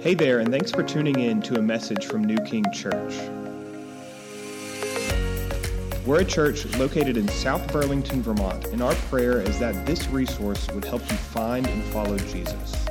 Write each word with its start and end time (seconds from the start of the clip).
Hey 0.00 0.14
there, 0.14 0.38
and 0.38 0.50
thanks 0.50 0.70
for 0.70 0.82
tuning 0.82 1.20
in 1.20 1.42
to 1.42 1.58
a 1.58 1.62
message 1.62 2.06
from 2.06 2.24
New 2.24 2.38
King 2.38 2.64
Church. 2.72 3.14
We're 6.06 6.22
a 6.22 6.24
church 6.24 6.64
located 6.78 7.18
in 7.18 7.28
South 7.28 7.70
Burlington, 7.70 8.22
Vermont, 8.22 8.68
and 8.68 8.80
our 8.80 8.94
prayer 8.94 9.42
is 9.42 9.58
that 9.58 9.84
this 9.84 10.08
resource 10.08 10.66
would 10.70 10.86
help 10.86 11.02
you 11.02 11.18
find 11.18 11.66
and 11.66 11.84
follow 11.92 12.16
Jesus. 12.16 12.86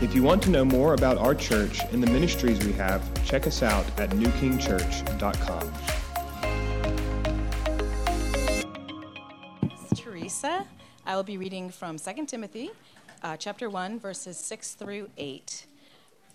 If 0.00 0.14
you 0.14 0.22
want 0.22 0.44
to 0.44 0.50
know 0.50 0.64
more 0.64 0.94
about 0.94 1.18
our 1.18 1.34
church 1.34 1.80
and 1.90 2.00
the 2.00 2.06
ministries 2.12 2.64
we 2.64 2.72
have, 2.74 3.02
check 3.24 3.48
us 3.48 3.64
out 3.64 3.84
at 3.98 4.10
newkingchurch.com. 4.10 5.72
Is 9.90 9.98
Teresa. 9.98 10.64
I 11.04 11.16
will 11.16 11.24
be 11.24 11.36
reading 11.36 11.68
from 11.68 11.98
2 11.98 12.26
Timothy 12.26 12.70
uh, 13.24 13.36
chapter 13.36 13.68
1, 13.68 13.98
verses 13.98 14.36
6 14.36 14.74
through 14.74 15.10
8. 15.18 15.66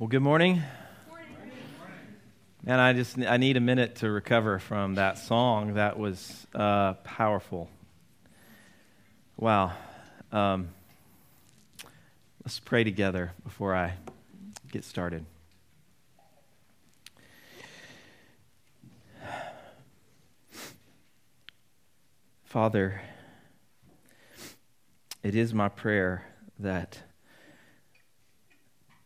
Well, 0.00 0.06
good 0.06 0.22
morning. 0.22 0.62
And 2.64 2.80
I 2.80 2.92
just 2.92 3.18
I 3.18 3.36
need 3.36 3.56
a 3.56 3.60
minute 3.60 3.96
to 3.96 4.08
recover 4.08 4.60
from 4.60 4.94
that 4.94 5.18
song. 5.18 5.74
That 5.74 5.98
was 5.98 6.46
uh, 6.54 6.92
powerful. 7.02 7.68
Wow. 9.36 9.72
Um, 10.30 10.68
let's 12.44 12.60
pray 12.60 12.84
together 12.84 13.32
before 13.42 13.74
I 13.74 13.94
get 14.70 14.84
started. 14.84 15.24
Father, 22.44 23.00
it 25.24 25.34
is 25.34 25.52
my 25.52 25.68
prayer 25.68 26.24
that 26.60 27.02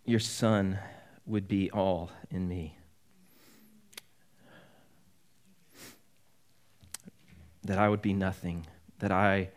your 0.04 0.20
Son 0.20 0.78
would 1.26 1.46
be 1.46 1.70
all 1.70 2.10
in 2.30 2.48
me. 2.48 2.76
That 7.64 7.78
I 7.78 7.88
would 7.88 8.02
be 8.02 8.12
nothing, 8.12 8.66
that 8.98 9.12
I, 9.12 9.50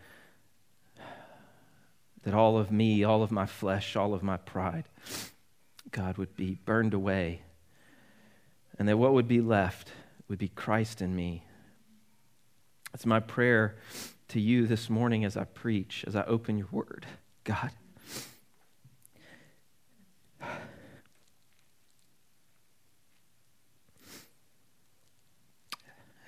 that 2.23 2.33
all 2.35 2.57
of 2.57 2.71
me, 2.71 3.03
all 3.03 3.23
of 3.23 3.31
my 3.31 3.47
flesh, 3.47 3.95
all 3.95 4.13
of 4.13 4.21
my 4.21 4.37
pride, 4.37 4.85
God, 5.91 6.17
would 6.17 6.35
be 6.35 6.59
burned 6.65 6.93
away, 6.93 7.41
and 8.77 8.87
that 8.87 8.97
what 8.97 9.13
would 9.13 9.27
be 9.27 9.41
left 9.41 9.91
would 10.27 10.37
be 10.37 10.49
Christ 10.49 11.01
in 11.01 11.15
me. 11.15 11.43
It's 12.93 13.05
my 13.05 13.19
prayer 13.19 13.75
to 14.29 14.39
you 14.39 14.67
this 14.67 14.89
morning 14.89 15.25
as 15.25 15.35
I 15.35 15.43
preach, 15.43 16.03
as 16.07 16.15
I 16.15 16.23
open 16.23 16.57
your 16.57 16.69
word. 16.71 17.05
God, 17.43 17.71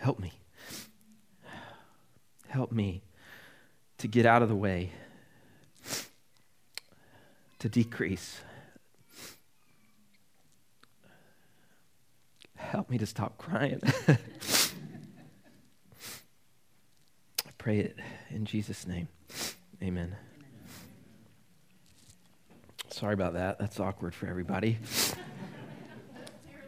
Help 0.07 0.19
me. 0.19 0.31
Help 2.47 2.71
me 2.71 3.03
to 3.97 4.07
get 4.07 4.25
out 4.25 4.41
of 4.41 4.47
the 4.47 4.55
way, 4.55 4.91
to 7.59 7.67
decrease. 7.67 8.39
Help 12.55 12.89
me 12.89 12.97
to 12.97 13.05
stop 13.05 13.37
crying. 13.37 13.81
I 14.07 14.17
pray 17.57 17.79
it 17.79 17.97
in 18.29 18.45
Jesus' 18.45 18.87
name. 18.87 19.09
Amen. 19.83 20.15
Sorry 22.91 23.13
about 23.13 23.33
that. 23.33 23.59
That's 23.59 23.77
awkward 23.77 24.15
for 24.15 24.27
everybody. 24.27 24.77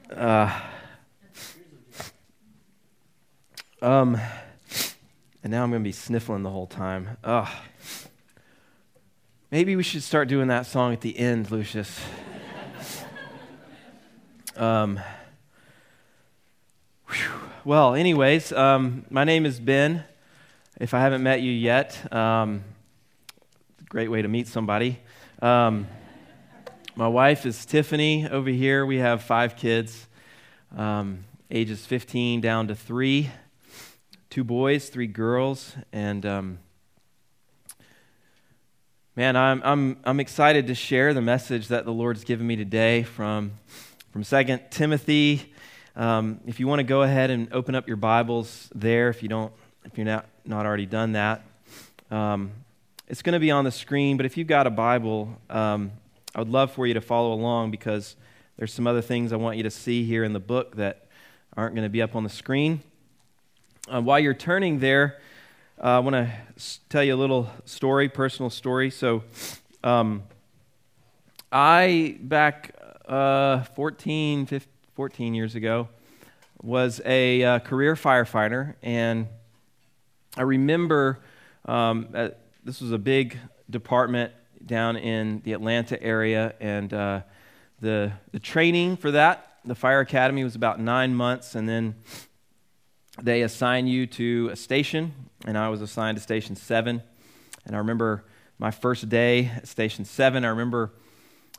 Uh, 0.09 0.49
um, 3.81 4.19
and 5.43 5.51
now 5.51 5.63
I'm 5.63 5.69
going 5.69 5.81
to 5.81 5.87
be 5.87 5.93
sniffling 5.93 6.43
the 6.43 6.49
whole 6.49 6.67
time. 6.67 7.17
Ugh. 7.23 7.47
Maybe 9.51 9.75
we 9.75 9.83
should 9.83 10.03
start 10.03 10.27
doing 10.27 10.49
that 10.49 10.65
song 10.65 10.93
at 10.93 11.01
the 11.01 11.17
end, 11.17 11.49
Lucius. 11.49 11.99
um, 14.57 14.99
well, 17.63 17.95
anyways, 17.95 18.51
um, 18.51 19.05
my 19.09 19.23
name 19.23 19.45
is 19.45 19.59
Ben. 19.59 20.03
If 20.79 20.93
I 20.93 20.99
haven't 20.99 21.23
met 21.23 21.41
you 21.41 21.51
yet, 21.51 22.13
um, 22.13 22.63
great 23.87 24.11
way 24.11 24.21
to 24.21 24.27
meet 24.27 24.47
somebody. 24.47 24.99
Um, 25.41 25.87
my 26.95 27.07
wife 27.07 27.45
is 27.45 27.65
Tiffany 27.65 28.27
over 28.27 28.49
here. 28.49 28.85
We 28.85 28.97
have 28.97 29.23
five 29.23 29.55
kids, 29.55 30.07
um, 30.75 31.23
ages 31.49 31.85
15 31.85 32.41
down 32.41 32.67
to 32.67 32.75
three 32.75 33.29
two 34.29 34.43
boys, 34.43 34.89
three 34.89 35.07
girls, 35.07 35.75
and 35.91 36.23
um, 36.23 36.59
man, 39.15 39.35
I'm, 39.35 39.59
I'm, 39.63 39.97
I'm 40.03 40.19
excited 40.19 40.67
to 40.67 40.75
share 40.75 41.15
the 41.15 41.21
message 41.21 41.69
that 41.69 41.83
the 41.83 41.91
Lord's 41.91 42.23
given 42.23 42.45
me 42.45 42.55
today 42.55 43.01
from, 43.01 43.53
from 44.11 44.23
2 44.23 44.59
Timothy. 44.69 45.51
Um, 45.95 46.41
if 46.45 46.59
you 46.59 46.67
want 46.67 46.77
to 46.77 46.83
go 46.83 47.01
ahead 47.01 47.31
and 47.31 47.51
open 47.51 47.73
up 47.73 47.87
your 47.87 47.97
Bibles 47.97 48.69
there, 48.75 49.09
if 49.09 49.23
you 49.23 49.29
don't, 49.29 49.51
if 49.83 49.97
you're 49.97 50.05
not, 50.05 50.27
not 50.45 50.67
already 50.67 50.85
done 50.85 51.13
that, 51.13 51.41
um, 52.11 52.51
it's 53.07 53.23
going 53.23 53.33
to 53.33 53.39
be 53.39 53.49
on 53.49 53.65
the 53.65 53.71
screen. 53.71 54.15
But 54.15 54.27
if 54.27 54.37
you've 54.37 54.47
got 54.47 54.67
a 54.67 54.71
Bible, 54.71 55.35
um, 55.49 55.91
I 56.35 56.39
would 56.39 56.49
love 56.49 56.71
for 56.71 56.85
you 56.85 56.93
to 56.93 57.01
follow 57.01 57.33
along 57.33 57.71
because 57.71 58.15
there's 58.57 58.73
some 58.73 58.85
other 58.85 59.01
things 59.01 59.33
I 59.33 59.37
want 59.37 59.57
you 59.57 59.63
to 59.63 59.71
see 59.71 60.03
here 60.03 60.23
in 60.23 60.33
the 60.33 60.39
book 60.39 60.75
that 60.75 61.07
aren't 61.57 61.73
going 61.73 61.85
to 61.85 61.89
be 61.89 62.03
up 62.03 62.15
on 62.15 62.23
the 62.23 62.29
screen. 62.29 62.83
Uh, 63.91 63.99
while 63.99 64.19
you're 64.19 64.35
turning 64.35 64.77
there, 64.77 65.17
uh, 65.83 65.87
I 65.87 65.99
want 65.99 66.13
to 66.13 66.31
tell 66.89 67.03
you 67.03 67.15
a 67.15 67.17
little 67.17 67.49
story, 67.65 68.07
personal 68.07 68.51
story. 68.51 68.91
So, 68.91 69.23
um, 69.83 70.21
I, 71.51 72.17
back 72.21 72.75
uh, 73.07 73.63
14, 73.63 74.45
15, 74.45 74.71
14 74.93 75.33
years 75.33 75.55
ago, 75.55 75.89
was 76.61 77.01
a 77.03 77.43
uh, 77.43 77.59
career 77.59 77.95
firefighter. 77.95 78.75
And 78.83 79.27
I 80.37 80.43
remember 80.43 81.19
um, 81.65 82.09
at, 82.13 82.39
this 82.63 82.81
was 82.81 82.91
a 82.91 82.99
big 82.99 83.39
department 83.71 84.33
down 84.63 84.97
in 84.97 85.41
the 85.45 85.53
Atlanta 85.53 85.99
area. 86.03 86.53
And 86.59 86.93
uh, 86.93 87.21
the, 87.81 88.11
the 88.33 88.39
training 88.39 88.97
for 88.97 89.09
that, 89.11 89.57
the 89.65 89.73
fire 89.73 90.01
academy, 90.01 90.43
was 90.43 90.53
about 90.53 90.79
nine 90.79 91.15
months. 91.15 91.55
And 91.55 91.67
then 91.67 91.95
they 93.21 93.41
assign 93.41 93.87
you 93.87 94.07
to 94.07 94.49
a 94.51 94.55
station, 94.55 95.13
and 95.45 95.57
I 95.57 95.69
was 95.69 95.81
assigned 95.81 96.17
to 96.17 96.23
Station 96.23 96.55
7. 96.55 97.01
And 97.65 97.75
I 97.75 97.79
remember 97.79 98.23
my 98.57 98.71
first 98.71 99.09
day 99.09 99.51
at 99.55 99.67
Station 99.67 100.05
7, 100.05 100.43
I 100.45 100.49
remember 100.49 100.91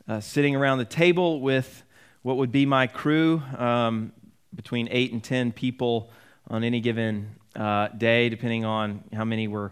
uh, 0.07 0.19
sitting 0.19 0.55
around 0.55 0.79
the 0.79 0.85
table 0.85 1.41
with 1.41 1.83
what 2.21 2.37
would 2.37 2.51
be 2.51 2.65
my 2.65 2.87
crew, 2.87 3.41
um, 3.57 4.11
between 4.53 4.87
8 4.91 5.13
and 5.13 5.23
10 5.23 5.51
people 5.51 6.11
on 6.49 6.63
any 6.63 6.79
given 6.79 7.35
uh, 7.55 7.87
day, 7.89 8.29
depending 8.29 8.65
on 8.65 9.03
how 9.13 9.25
many 9.25 9.47
were 9.47 9.71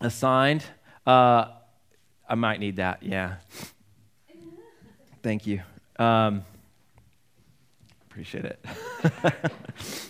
assigned. 0.00 0.64
Uh, 1.06 1.46
I 2.28 2.34
might 2.34 2.60
need 2.60 2.76
that, 2.76 3.02
yeah. 3.02 3.36
Thank 5.22 5.46
you. 5.46 5.62
Um, 5.98 6.44
appreciate 8.10 8.44
it. 8.44 8.64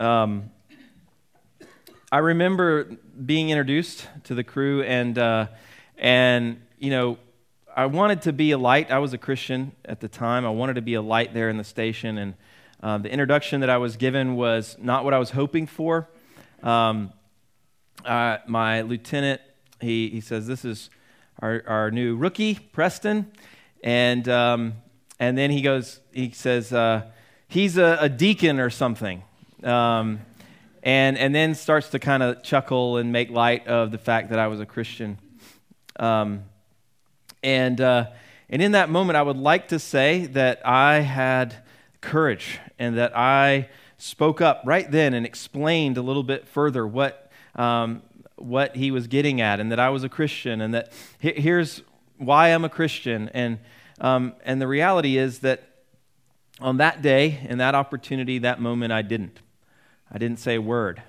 Um, 0.00 0.50
I 2.10 2.18
remember 2.18 2.84
being 3.24 3.50
introduced 3.50 4.06
to 4.24 4.34
the 4.34 4.44
crew, 4.44 4.82
and 4.82 5.18
uh, 5.18 5.48
and 5.96 6.60
you 6.78 6.90
know, 6.90 7.18
I 7.76 7.86
wanted 7.86 8.22
to 8.22 8.32
be 8.32 8.52
a 8.52 8.58
light. 8.58 8.90
I 8.90 8.98
was 8.98 9.12
a 9.12 9.18
Christian 9.18 9.72
at 9.84 10.00
the 10.00 10.08
time. 10.08 10.46
I 10.46 10.50
wanted 10.50 10.74
to 10.74 10.82
be 10.82 10.94
a 10.94 11.02
light 11.02 11.34
there 11.34 11.50
in 11.50 11.56
the 11.56 11.64
station, 11.64 12.18
and 12.18 12.34
uh, 12.82 12.98
the 12.98 13.10
introduction 13.10 13.60
that 13.60 13.70
I 13.70 13.78
was 13.78 13.96
given 13.96 14.36
was 14.36 14.76
not 14.80 15.04
what 15.04 15.14
I 15.14 15.18
was 15.18 15.30
hoping 15.30 15.66
for. 15.66 16.08
Um, 16.62 17.12
uh, 18.04 18.38
my 18.46 18.82
lieutenant 18.82 19.40
he, 19.80 20.08
he 20.08 20.20
says, 20.20 20.46
This 20.46 20.64
is 20.64 20.90
our, 21.40 21.62
our 21.66 21.90
new 21.90 22.16
rookie, 22.16 22.54
Preston. 22.54 23.30
And, 23.82 24.28
um, 24.28 24.74
and 25.20 25.38
then 25.38 25.50
he 25.50 25.62
goes, 25.62 26.00
he 26.12 26.30
says, 26.30 26.72
uh, 26.72 27.02
He's 27.46 27.78
a, 27.78 27.96
a, 28.00 28.08
deacon 28.08 28.60
or 28.60 28.68
something. 28.70 29.22
Um, 29.64 30.20
and, 30.82 31.18
and 31.18 31.34
then 31.34 31.54
starts 31.54 31.88
to 31.90 31.98
kind 31.98 32.22
of 32.22 32.42
chuckle 32.42 32.96
and 32.96 33.12
make 33.12 33.30
light 33.30 33.66
of 33.66 33.90
the 33.90 33.98
fact 33.98 34.30
that 34.30 34.38
I 34.38 34.46
was 34.46 34.60
a 34.60 34.66
Christian. 34.66 35.18
Um, 35.98 36.44
and, 37.42 37.80
uh, 37.80 38.06
and 38.48 38.62
in 38.62 38.72
that 38.72 38.88
moment, 38.88 39.16
I 39.16 39.22
would 39.22 39.36
like 39.36 39.68
to 39.68 39.78
say 39.78 40.26
that 40.26 40.66
I 40.66 41.00
had 41.00 41.56
courage 42.00 42.58
and 42.78 42.96
that 42.96 43.16
I 43.16 43.68
spoke 43.98 44.40
up 44.40 44.62
right 44.64 44.88
then 44.90 45.14
and 45.14 45.26
explained 45.26 45.98
a 45.98 46.02
little 46.02 46.22
bit 46.22 46.46
further 46.46 46.86
what, 46.86 47.30
um, 47.56 48.02
what 48.36 48.76
he 48.76 48.90
was 48.90 49.08
getting 49.08 49.40
at 49.40 49.60
and 49.60 49.72
that 49.72 49.80
I 49.80 49.90
was 49.90 50.04
a 50.04 50.08
Christian 50.08 50.60
and 50.60 50.72
that 50.74 50.92
here's 51.18 51.82
why 52.16 52.48
I'm 52.48 52.64
a 52.64 52.68
Christian. 52.68 53.28
And, 53.34 53.58
um, 54.00 54.34
and 54.44 54.60
the 54.60 54.68
reality 54.68 55.18
is 55.18 55.40
that 55.40 55.64
on 56.60 56.76
that 56.76 57.02
day 57.02 57.40
and 57.48 57.60
that 57.60 57.74
opportunity, 57.74 58.38
that 58.38 58.60
moment, 58.60 58.92
I 58.92 59.02
didn't. 59.02 59.40
I 60.10 60.18
didn't 60.18 60.38
say 60.38 60.54
a 60.54 60.62
word. 60.62 61.02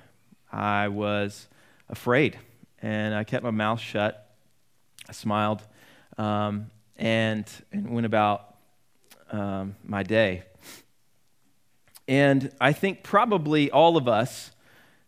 I 0.51 0.87
was 0.89 1.47
afraid 1.89 2.37
and 2.81 3.13
I 3.13 3.23
kept 3.23 3.43
my 3.43 3.51
mouth 3.51 3.79
shut. 3.79 4.29
I 5.07 5.13
smiled 5.13 5.61
um, 6.17 6.69
and, 6.97 7.45
and 7.71 7.91
went 7.91 8.05
about 8.05 8.55
um, 9.31 9.75
my 9.83 10.03
day. 10.03 10.43
And 12.07 12.51
I 12.59 12.73
think 12.73 13.03
probably 13.03 13.71
all 13.71 13.95
of 13.95 14.07
us 14.07 14.51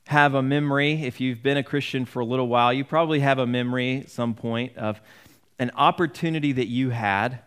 have 0.07 0.35
a 0.35 0.41
memory, 0.41 1.03
if 1.03 1.19
you've 1.19 1.41
been 1.41 1.57
a 1.57 1.63
Christian 1.63 2.05
for 2.05 2.19
a 2.19 2.25
little 2.25 2.47
while, 2.47 2.71
you 2.71 2.83
probably 2.83 3.21
have 3.21 3.39
a 3.39 3.47
memory 3.47 4.01
at 4.01 4.09
some 4.09 4.33
point 4.35 4.77
of 4.77 5.01
an 5.59 5.71
opportunity 5.75 6.51
that 6.51 6.67
you 6.67 6.89
had 6.89 7.39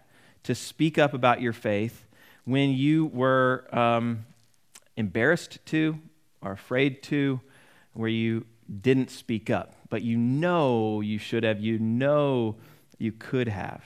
to 0.44 0.54
speak 0.54 0.98
up 0.98 1.14
about 1.14 1.40
your 1.40 1.52
faith 1.52 2.06
when 2.44 2.70
you 2.70 3.06
were 3.06 3.66
um, 3.72 4.26
embarrassed 4.96 5.58
to 5.66 5.98
or 6.44 6.52
afraid 6.52 7.02
to, 7.04 7.40
where 7.94 8.08
you 8.08 8.44
didn't 8.80 9.10
speak 9.10 9.50
up, 9.50 9.74
but 9.88 10.02
you 10.02 10.16
know 10.16 11.00
you 11.00 11.18
should 11.18 11.42
have, 11.42 11.60
you 11.60 11.78
know 11.78 12.56
you 12.98 13.12
could 13.12 13.48
have. 13.48 13.84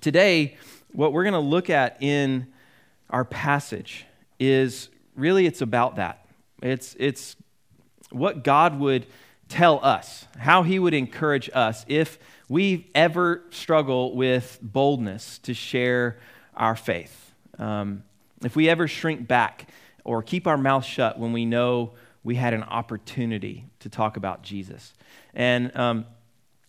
Today, 0.00 0.56
what 0.92 1.12
we're 1.12 1.24
going 1.24 1.32
to 1.34 1.40
look 1.40 1.70
at 1.70 2.02
in 2.02 2.46
our 3.10 3.24
passage 3.24 4.06
is 4.38 4.88
really 5.16 5.46
it's 5.46 5.60
about 5.60 5.96
that. 5.96 6.26
It's, 6.62 6.94
it's 6.98 7.36
what 8.10 8.44
God 8.44 8.78
would 8.78 9.06
tell 9.48 9.82
us, 9.84 10.26
how 10.38 10.62
He 10.62 10.78
would 10.78 10.94
encourage 10.94 11.48
us 11.54 11.84
if 11.88 12.18
we 12.48 12.90
ever 12.94 13.42
struggle 13.50 14.14
with 14.14 14.58
boldness 14.62 15.38
to 15.38 15.54
share 15.54 16.18
our 16.54 16.76
faith. 16.76 17.32
Um, 17.58 18.04
if 18.44 18.54
we 18.56 18.68
ever 18.68 18.86
shrink 18.86 19.26
back 19.26 19.68
or 20.08 20.22
keep 20.22 20.46
our 20.46 20.56
mouth 20.56 20.86
shut 20.86 21.18
when 21.18 21.34
we 21.34 21.44
know 21.44 21.92
we 22.24 22.34
had 22.34 22.54
an 22.54 22.62
opportunity 22.62 23.66
to 23.80 23.90
talk 23.90 24.16
about 24.16 24.42
Jesus. 24.42 24.94
And 25.34 25.76
um, 25.76 26.06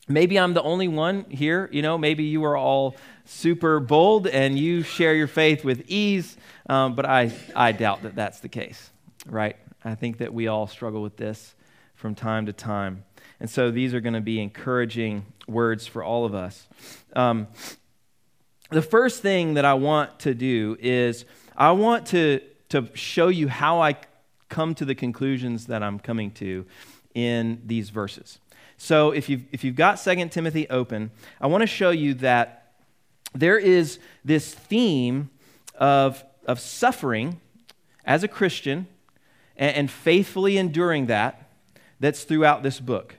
maybe 0.10 0.38
I'm 0.38 0.54
the 0.54 0.62
only 0.62 0.90
one 0.90 1.24
here, 1.30 1.70
you 1.72 1.82
know, 1.82 1.98
maybe 1.98 2.26
you 2.26 2.44
are 2.44 2.58
all 2.58 2.98
super 3.24 3.80
bold 3.80 4.28
and 4.28 4.60
you 4.60 4.84
share 4.84 5.16
your 5.16 5.28
faith 5.28 5.64
with 5.64 5.86
ease. 5.88 6.36
Um, 6.68 6.96
but 6.96 7.06
I, 7.06 7.32
I 7.56 7.72
doubt 7.72 8.04
that 8.04 8.14
that's 8.14 8.42
the 8.42 8.50
case, 8.50 8.90
right? 9.26 9.56
I 9.86 9.96
think 9.96 10.18
that 10.18 10.34
we 10.34 10.48
all 10.48 10.68
struggle 10.68 11.02
with 11.02 11.16
this 11.16 11.56
from 11.96 12.16
time 12.16 12.46
to 12.48 12.54
time. 12.54 13.06
And 13.40 13.50
so 13.50 13.72
these 13.72 13.94
are 13.94 14.02
going 14.02 14.16
to 14.16 14.22
be 14.22 14.42
encouraging 14.42 15.26
words 15.48 15.88
for 15.88 16.04
all 16.04 16.26
of 16.26 16.36
us. 16.36 16.68
Um, 17.16 17.48
the 18.70 18.82
first 18.82 19.22
thing 19.22 19.54
that 19.54 19.64
I 19.64 19.76
want 19.76 20.20
to 20.20 20.34
do 20.34 20.76
is 20.82 21.24
I 21.56 21.72
want 21.72 22.08
to, 22.08 22.42
to 22.69 22.89
show 22.94 23.27
you 23.27 23.48
how 23.48 23.81
I 23.81 23.95
come 24.48 24.74
to 24.75 24.86
the 24.86 24.95
conclusions 24.95 25.68
that 25.68 25.83
I'm 25.83 26.00
coming 26.00 26.31
to 26.31 26.66
in 27.13 27.62
these 27.66 27.89
verses. 27.89 28.39
So 28.77 29.12
if 29.12 29.30
you've, 29.30 29.44
if 29.51 29.63
you've 29.63 29.75
got 29.75 29.95
2 29.95 30.30
Timothy 30.30 30.69
open, 30.69 31.12
I 31.42 31.48
want 31.48 31.62
to 31.62 31.68
show 31.68 31.89
you 31.89 32.13
that 32.16 32.74
there 33.33 33.57
is 33.57 34.00
this 34.24 34.54
theme 34.54 35.30
of 35.75 36.24
of 36.50 36.60
suffering 36.60 37.39
as 38.04 38.24
a 38.24 38.27
Christian 38.27 38.88
and, 39.56 39.75
and 39.75 39.92
faithfully 39.92 40.57
enduring 40.57 41.06
that 41.06 41.48
that's 42.00 42.24
throughout 42.24 42.63
this 42.63 42.80
book. 42.80 43.18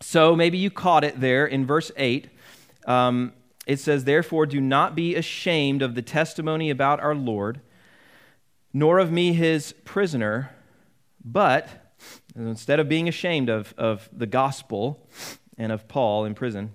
So 0.00 0.36
maybe 0.36 0.58
you 0.58 0.70
caught 0.70 1.02
it 1.02 1.20
there 1.20 1.44
in 1.44 1.66
verse 1.66 1.90
8. 1.96 2.28
Um, 2.86 3.32
it 3.66 3.80
says, 3.80 4.04
Therefore, 4.04 4.46
do 4.46 4.60
not 4.60 4.94
be 4.94 5.16
ashamed 5.16 5.82
of 5.82 5.96
the 5.96 6.02
testimony 6.02 6.70
about 6.70 7.00
our 7.00 7.16
Lord, 7.16 7.60
nor 8.72 8.98
of 8.98 9.10
me, 9.10 9.32
his 9.32 9.72
prisoner, 9.84 10.50
but 11.24 11.92
instead 12.36 12.80
of 12.80 12.88
being 12.88 13.08
ashamed 13.08 13.48
of, 13.48 13.74
of 13.76 14.08
the 14.12 14.26
gospel 14.26 15.06
and 15.56 15.72
of 15.72 15.88
Paul 15.88 16.24
in 16.24 16.34
prison, 16.34 16.72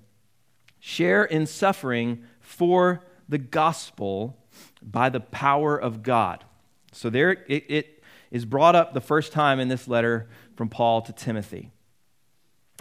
share 0.80 1.24
in 1.24 1.46
suffering 1.46 2.24
for 2.40 3.04
the 3.30 3.38
gospel 3.38 4.38
by 4.82 5.10
the 5.10 5.22
power 5.22 5.78
of 5.78 6.04
God. 6.04 6.44
So 6.92 7.10
there 7.10 7.32
it, 7.48 7.66
it 7.70 8.04
is 8.32 8.46
brought 8.46 8.76
up 8.76 8.94
the 8.94 9.02
first 9.02 9.32
time 9.32 9.60
in 9.60 9.70
this 9.70 9.88
letter 9.88 10.28
from 10.56 10.70
Paul 10.70 11.02
to 11.04 11.14
Timothy. 11.14 11.72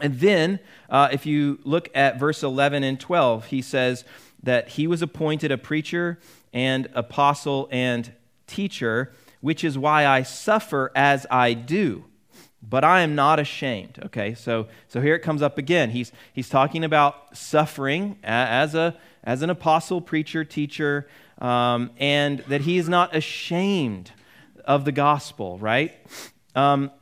And 0.01 0.19
then, 0.19 0.59
uh, 0.89 1.11
if 1.13 1.27
you 1.27 1.61
look 1.65 1.89
at 1.95 2.19
verse 2.19 2.43
11 2.43 2.83
and 2.83 2.99
12, 2.99 3.47
he 3.47 3.63
says 3.63 4.05
that 4.43 4.71
he 4.71 4.87
was 4.87 5.03
appointed 5.03 5.53
a 5.53 5.59
preacher 5.59 6.19
and 6.53 6.89
apostle 6.95 7.69
and 7.71 8.13
teacher, 8.47 9.13
which 9.41 9.65
is 9.65 9.77
why 9.77 10.07
I 10.07 10.23
suffer 10.23 10.91
as 10.95 11.27
I 11.31 11.55
do. 11.55 12.05
But 12.63 12.85
I 12.85 13.01
am 13.01 13.15
not 13.15 13.41
ashamed. 13.41 13.99
Okay, 14.07 14.35
so, 14.35 14.69
so 14.87 15.01
here 15.01 15.17
it 15.17 15.21
comes 15.21 15.43
up 15.43 15.59
again. 15.59 15.91
He's, 15.91 16.13
he's 16.33 16.49
talking 16.49 16.85
about 16.85 17.37
suffering 17.37 18.19
as, 18.23 18.75
a, 18.77 18.97
as 19.25 19.43
an 19.43 19.51
apostle, 19.51 20.01
preacher, 20.01 20.45
teacher, 20.45 21.09
um, 21.39 21.91
and 21.99 22.39
that 22.49 22.61
he 22.61 22.79
is 22.79 22.89
not 22.89 23.17
ashamed 23.17 24.13
of 24.65 24.85
the 24.85 24.93
gospel, 24.93 25.59
right? 25.59 25.93
Um, 26.55 26.93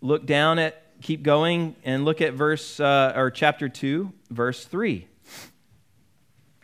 look 0.00 0.26
down 0.26 0.58
at, 0.58 0.82
keep 1.00 1.22
going, 1.22 1.76
and 1.84 2.04
look 2.04 2.20
at 2.20 2.34
verse, 2.34 2.80
uh, 2.80 3.12
or 3.14 3.30
chapter 3.30 3.68
2, 3.68 4.12
verse 4.30 4.64
3. 4.64 5.06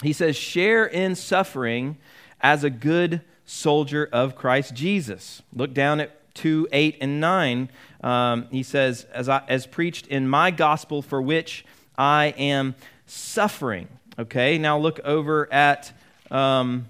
He 0.03 0.13
says, 0.13 0.37
Share 0.37 0.85
in 0.85 1.15
suffering 1.15 1.99
as 2.41 2.65
a 2.65 2.71
good 2.71 3.23
soldier 3.47 4.09
of 4.13 4.37
Christ 4.37 4.75
Jesus. 4.75 5.43
Look 5.55 5.73
down 5.73 6.01
at 6.01 6.35
2, 6.35 6.69
8, 6.71 6.99
and 7.01 7.21
9. 7.21 7.71
Um, 8.03 8.47
he 8.51 8.63
says, 8.63 9.07
as, 9.13 9.29
I, 9.29 9.43
as 9.49 9.67
preached 9.67 10.07
in 10.09 10.29
my 10.29 10.51
gospel 10.51 11.01
for 11.01 11.23
which 11.23 11.65
I 11.97 12.35
am 12.37 12.75
suffering. 13.07 13.89
Okay, 14.19 14.59
now 14.59 14.79
look 14.79 15.01
over 15.05 15.53
at 15.53 15.93
um, 16.31 16.89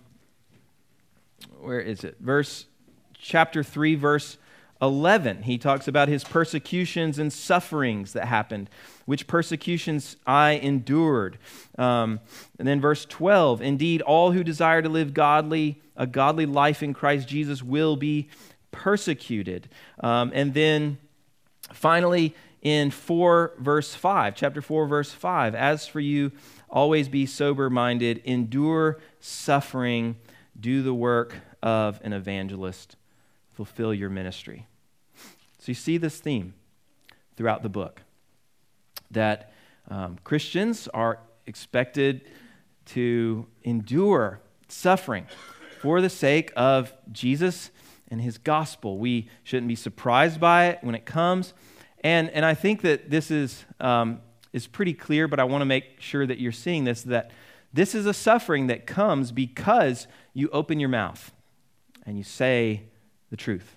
where 1.60 1.80
is 1.80 2.04
it? 2.04 2.16
Verse 2.20 2.66
chapter 3.18 3.62
3, 3.62 3.94
verse 3.96 4.38
11. 4.80 5.42
He 5.42 5.58
talks 5.58 5.88
about 5.88 6.08
his 6.08 6.24
persecutions 6.24 7.18
and 7.18 7.32
sufferings 7.32 8.12
that 8.12 8.26
happened, 8.26 8.68
which 9.04 9.26
persecutions 9.26 10.16
I 10.26 10.52
endured. 10.52 11.38
Um, 11.78 12.20
and 12.58 12.68
then 12.68 12.80
verse 12.80 13.04
12 13.04 13.62
Indeed, 13.62 14.02
all 14.02 14.32
who 14.32 14.44
desire 14.44 14.82
to 14.82 14.88
live 14.88 15.14
godly, 15.14 15.80
a 15.96 16.06
godly 16.06 16.46
life 16.46 16.82
in 16.82 16.92
Christ 16.92 17.28
Jesus 17.28 17.62
will 17.62 17.96
be 17.96 18.28
persecuted. 18.70 19.68
Um, 20.00 20.30
and 20.34 20.52
then 20.52 20.98
finally, 21.72 22.34
in 22.62 22.90
4 22.90 23.54
verse 23.58 23.94
5, 23.94 24.34
chapter 24.34 24.60
4, 24.60 24.86
verse 24.86 25.12
5, 25.12 25.54
as 25.54 25.86
for 25.86 26.00
you, 26.00 26.32
always 26.68 27.08
be 27.08 27.24
sober 27.24 27.70
minded, 27.70 28.20
endure 28.24 28.98
suffering, 29.20 30.16
do 30.58 30.82
the 30.82 30.94
work 30.94 31.36
of 31.62 32.00
an 32.02 32.12
evangelist, 32.12 32.96
fulfill 33.56 33.94
your 33.94 34.10
ministry. 34.10 34.66
So 35.58 35.68
you 35.68 35.74
see 35.74 35.96
this 35.96 36.20
theme 36.20 36.52
throughout 37.36 37.62
the 37.62 37.70
book 37.70 38.02
that 39.10 39.50
um, 39.88 40.18
Christians 40.24 40.88
are 40.88 41.20
expected 41.46 42.28
to 42.86 43.46
endure 43.64 44.40
suffering 44.68 45.26
for 45.80 46.02
the 46.02 46.10
sake 46.10 46.52
of 46.54 46.92
Jesus 47.10 47.70
and 48.08 48.20
his 48.20 48.36
gospel. 48.36 48.98
We 48.98 49.30
shouldn't 49.42 49.68
be 49.68 49.74
surprised 49.74 50.38
by 50.38 50.66
it 50.66 50.78
when 50.82 50.94
it 50.94 51.06
comes. 51.06 51.54
And, 52.04 52.28
and 52.30 52.44
I 52.44 52.52
think 52.52 52.82
that 52.82 53.08
this 53.08 53.30
is, 53.30 53.64
um, 53.80 54.20
is 54.52 54.66
pretty 54.66 54.92
clear, 54.92 55.28
but 55.28 55.40
I 55.40 55.44
want 55.44 55.62
to 55.62 55.66
make 55.66 55.98
sure 55.98 56.26
that 56.26 56.38
you're 56.38 56.52
seeing 56.52 56.84
this 56.84 57.02
that 57.02 57.30
this 57.72 57.94
is 57.94 58.04
a 58.04 58.14
suffering 58.14 58.66
that 58.66 58.86
comes 58.86 59.32
because 59.32 60.06
you 60.34 60.50
open 60.50 60.78
your 60.78 60.88
mouth 60.90 61.32
and 62.04 62.18
you 62.18 62.24
say 62.24 62.84
the 63.30 63.36
truth. 63.36 63.76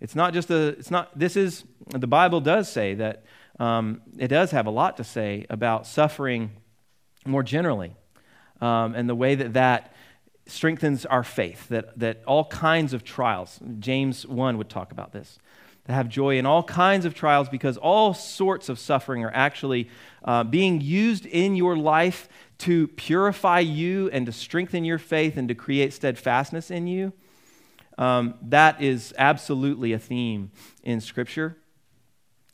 It's 0.00 0.14
not 0.14 0.32
just 0.32 0.50
a, 0.50 0.68
it's 0.68 0.90
not, 0.90 1.16
this 1.18 1.36
is, 1.36 1.64
the 1.88 2.06
Bible 2.06 2.40
does 2.40 2.70
say 2.70 2.94
that 2.94 3.24
um, 3.58 4.00
it 4.18 4.28
does 4.28 4.50
have 4.52 4.66
a 4.66 4.70
lot 4.70 4.96
to 4.96 5.04
say 5.04 5.46
about 5.50 5.86
suffering 5.86 6.52
more 7.26 7.42
generally 7.42 7.94
um, 8.60 8.94
and 8.94 9.08
the 9.08 9.14
way 9.14 9.34
that 9.34 9.52
that 9.52 9.94
strengthens 10.46 11.06
our 11.06 11.22
faith, 11.22 11.68
that, 11.68 11.98
that 11.98 12.22
all 12.26 12.44
kinds 12.46 12.92
of 12.92 13.04
trials, 13.04 13.60
James 13.78 14.26
1 14.26 14.58
would 14.58 14.68
talk 14.68 14.90
about 14.90 15.12
this, 15.12 15.38
to 15.86 15.92
have 15.92 16.08
joy 16.08 16.38
in 16.38 16.46
all 16.46 16.62
kinds 16.62 17.04
of 17.04 17.14
trials 17.14 17.48
because 17.48 17.76
all 17.76 18.14
sorts 18.14 18.68
of 18.68 18.78
suffering 18.78 19.24
are 19.24 19.32
actually 19.34 19.88
uh, 20.24 20.44
being 20.44 20.80
used 20.80 21.26
in 21.26 21.56
your 21.56 21.76
life 21.76 22.28
to 22.58 22.88
purify 22.88 23.60
you 23.60 24.10
and 24.10 24.26
to 24.26 24.32
strengthen 24.32 24.84
your 24.84 24.98
faith 24.98 25.36
and 25.36 25.48
to 25.48 25.54
create 25.54 25.92
steadfastness 25.92 26.70
in 26.70 26.86
you. 26.86 27.12
Um, 27.98 28.34
that 28.42 28.82
is 28.82 29.14
absolutely 29.18 29.92
a 29.92 29.98
theme 29.98 30.50
in 30.82 31.00
Scripture. 31.00 31.56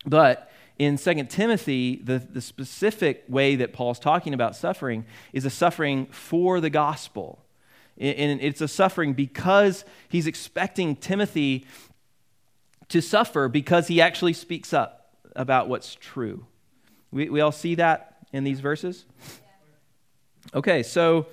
But 0.05 0.51
in 0.79 0.99
2 0.99 1.25
Timothy, 1.25 1.97
the, 1.97 2.19
the 2.19 2.41
specific 2.41 3.25
way 3.29 3.57
that 3.57 3.73
Paul's 3.73 3.99
talking 3.99 4.35
about 4.35 4.57
suffering 4.57 5.07
is 5.33 5.45
a 5.45 5.51
suffering 5.51 6.07
for 6.07 6.61
the 6.61 6.71
gospel. 6.71 7.43
And 7.99 8.43
it's 8.43 8.61
a 8.61 8.69
suffering 8.69 9.15
because 9.15 9.85
he's 10.11 10.27
expecting 10.27 10.97
Timothy 10.97 11.67
to 12.89 13.01
suffer 13.01 13.49
because 13.49 13.89
he 13.89 14.03
actually 14.03 14.35
speaks 14.35 14.75
up 14.75 15.17
about 15.35 15.69
what's 15.69 15.95
true. 15.95 16.47
We, 17.11 17.31
we 17.31 17.41
all 17.41 17.53
see 17.53 17.77
that 17.77 18.17
in 18.33 18.45
these 18.45 18.61
verses? 18.61 19.07
Okay, 20.55 20.83
so 20.83 21.27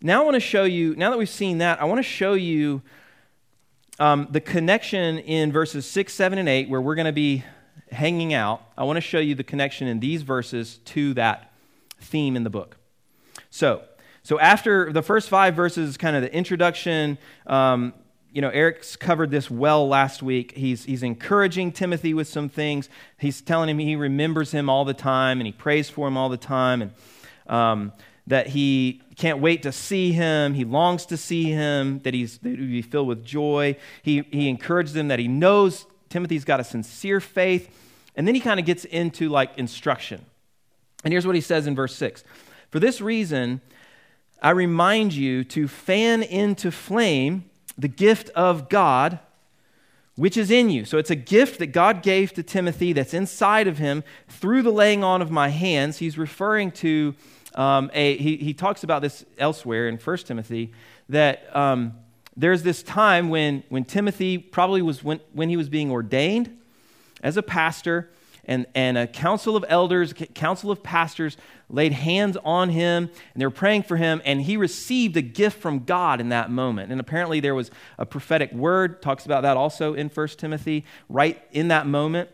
now 0.00 0.22
I 0.22 0.24
want 0.24 0.34
to 0.34 0.40
show 0.40 0.64
you, 0.64 0.94
now 0.94 1.10
that 1.10 1.18
we've 1.18 1.28
seen 1.28 1.58
that, 1.58 1.82
I 1.82 1.84
want 1.84 1.98
to 1.98 2.02
show 2.02 2.34
you 2.34 2.82
um, 3.98 4.28
the 4.30 4.40
connection 4.40 5.18
in 5.18 5.52
verses 5.52 5.86
6, 5.86 6.12
7, 6.12 6.38
and 6.38 6.48
8, 6.48 6.68
where 6.68 6.80
we're 6.80 6.94
going 6.94 7.06
to 7.06 7.12
be 7.12 7.44
hanging 7.90 8.34
out. 8.34 8.62
I 8.76 8.84
want 8.84 8.96
to 8.96 9.00
show 9.00 9.18
you 9.18 9.34
the 9.34 9.44
connection 9.44 9.88
in 9.88 10.00
these 10.00 10.22
verses 10.22 10.78
to 10.86 11.14
that 11.14 11.52
theme 12.00 12.36
in 12.36 12.44
the 12.44 12.50
book. 12.50 12.76
So, 13.50 13.82
so 14.22 14.38
after 14.38 14.92
the 14.92 15.02
first 15.02 15.28
five 15.28 15.54
verses, 15.54 15.96
kind 15.96 16.14
of 16.14 16.22
the 16.22 16.32
introduction, 16.32 17.18
um, 17.46 17.94
you 18.32 18.42
know, 18.42 18.50
Eric's 18.50 18.94
covered 18.94 19.30
this 19.30 19.50
well 19.50 19.88
last 19.88 20.22
week. 20.22 20.52
He's, 20.52 20.84
he's 20.84 21.02
encouraging 21.02 21.72
Timothy 21.72 22.14
with 22.14 22.28
some 22.28 22.48
things. 22.48 22.88
He's 23.18 23.40
telling 23.40 23.68
him 23.70 23.78
he 23.78 23.96
remembers 23.96 24.52
him 24.52 24.68
all 24.68 24.84
the 24.84 24.94
time 24.94 25.40
and 25.40 25.46
he 25.46 25.52
prays 25.52 25.88
for 25.88 26.06
him 26.06 26.16
all 26.16 26.28
the 26.28 26.36
time 26.36 26.82
and 26.82 26.92
um, 27.48 27.92
that 28.28 28.48
he 28.48 29.02
can't 29.16 29.40
wait 29.40 29.62
to 29.62 29.72
see 29.72 30.12
him. 30.12 30.54
He 30.54 30.64
longs 30.64 31.06
to 31.06 31.16
see 31.16 31.44
him, 31.44 31.98
that 32.00 32.14
he's 32.14 32.38
that 32.38 32.50
he 32.50 32.56
be 32.56 32.82
filled 32.82 33.08
with 33.08 33.24
joy. 33.24 33.76
He, 34.02 34.22
he 34.30 34.48
encourages 34.48 34.94
him 34.94 35.08
that 35.08 35.18
he 35.18 35.28
knows 35.28 35.86
Timothy's 36.08 36.44
got 36.44 36.60
a 36.60 36.64
sincere 36.64 37.20
faith. 37.20 37.74
And 38.14 38.26
then 38.26 38.34
he 38.34 38.40
kind 38.40 38.60
of 38.60 38.66
gets 38.66 38.84
into 38.84 39.28
like 39.28 39.56
instruction. 39.58 40.24
And 41.04 41.12
here's 41.12 41.26
what 41.26 41.34
he 41.34 41.40
says 41.40 41.66
in 41.66 41.74
verse 41.74 41.94
6 41.96 42.22
For 42.70 42.80
this 42.80 43.00
reason, 43.00 43.60
I 44.42 44.50
remind 44.50 45.14
you 45.14 45.42
to 45.44 45.66
fan 45.66 46.22
into 46.22 46.70
flame 46.70 47.44
the 47.76 47.88
gift 47.88 48.30
of 48.30 48.68
God 48.68 49.18
which 50.18 50.36
is 50.36 50.50
in 50.50 50.68
you. 50.68 50.84
So 50.84 50.98
it's 50.98 51.12
a 51.12 51.16
gift 51.16 51.60
that 51.60 51.68
God 51.68 52.02
gave 52.02 52.32
to 52.32 52.42
Timothy 52.42 52.92
that's 52.92 53.14
inside 53.14 53.68
of 53.68 53.78
him 53.78 54.02
through 54.26 54.62
the 54.62 54.72
laying 54.72 55.04
on 55.04 55.22
of 55.22 55.30
my 55.30 55.50
hands. 55.50 55.98
He's 55.98 56.18
referring 56.18 56.72
to 56.72 57.14
um, 57.54 57.90
a, 57.94 58.16
he, 58.16 58.36
he 58.36 58.54
talks 58.54 58.84
about 58.84 59.02
this 59.02 59.24
elsewhere 59.38 59.88
in 59.88 59.96
1 59.96 60.16
Timothy 60.18 60.72
that 61.08 61.54
um, 61.56 61.94
there's 62.36 62.62
this 62.62 62.82
time 62.82 63.30
when, 63.30 63.64
when 63.68 63.84
Timothy 63.84 64.38
probably 64.38 64.82
was 64.82 65.02
when, 65.02 65.20
when 65.32 65.48
he 65.48 65.56
was 65.56 65.68
being 65.68 65.90
ordained 65.90 66.56
as 67.22 67.36
a 67.36 67.42
pastor 67.42 68.10
and, 68.44 68.66
and 68.74 68.96
a 68.96 69.06
council 69.06 69.56
of 69.56 69.64
elders, 69.68 70.14
council 70.34 70.70
of 70.70 70.82
pastors 70.82 71.36
laid 71.68 71.92
hands 71.92 72.36
on 72.44 72.70
him 72.70 73.10
and 73.34 73.40
they 73.40 73.44
were 73.44 73.50
praying 73.50 73.82
for 73.82 73.96
him, 73.96 74.22
and 74.24 74.40
he 74.40 74.56
received 74.56 75.16
a 75.16 75.22
gift 75.22 75.60
from 75.60 75.80
God 75.80 76.20
in 76.20 76.30
that 76.30 76.50
moment. 76.50 76.90
And 76.90 77.00
apparently 77.00 77.40
there 77.40 77.54
was 77.54 77.70
a 77.98 78.06
prophetic 78.06 78.52
word, 78.52 79.02
talks 79.02 79.26
about 79.26 79.42
that 79.42 79.56
also 79.56 79.94
in 79.94 80.08
1 80.08 80.28
Timothy, 80.28 80.84
right 81.08 81.42
in 81.52 81.68
that 81.68 81.86
moment. 81.86 82.30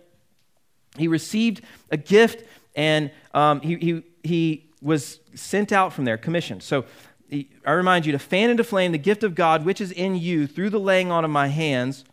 He 0.96 1.08
received 1.08 1.62
a 1.90 1.96
gift 1.96 2.44
and 2.76 3.10
um, 3.32 3.60
he, 3.60 3.76
he, 3.76 4.02
he 4.22 4.63
was 4.84 5.18
sent 5.34 5.72
out 5.72 5.92
from 5.92 6.04
there, 6.04 6.18
commissioned. 6.18 6.62
So 6.62 6.84
I 7.66 7.72
remind 7.72 8.06
you 8.06 8.12
to 8.12 8.18
fan 8.18 8.50
into 8.50 8.62
flame 8.62 8.92
the 8.92 8.98
gift 8.98 9.24
of 9.24 9.34
God 9.34 9.64
which 9.64 9.80
is 9.80 9.90
in 9.90 10.14
you 10.14 10.46
through 10.46 10.70
the 10.70 10.78
laying 10.78 11.10
on 11.10 11.24
of 11.24 11.30
my 11.30 11.48
hands. 11.48 12.04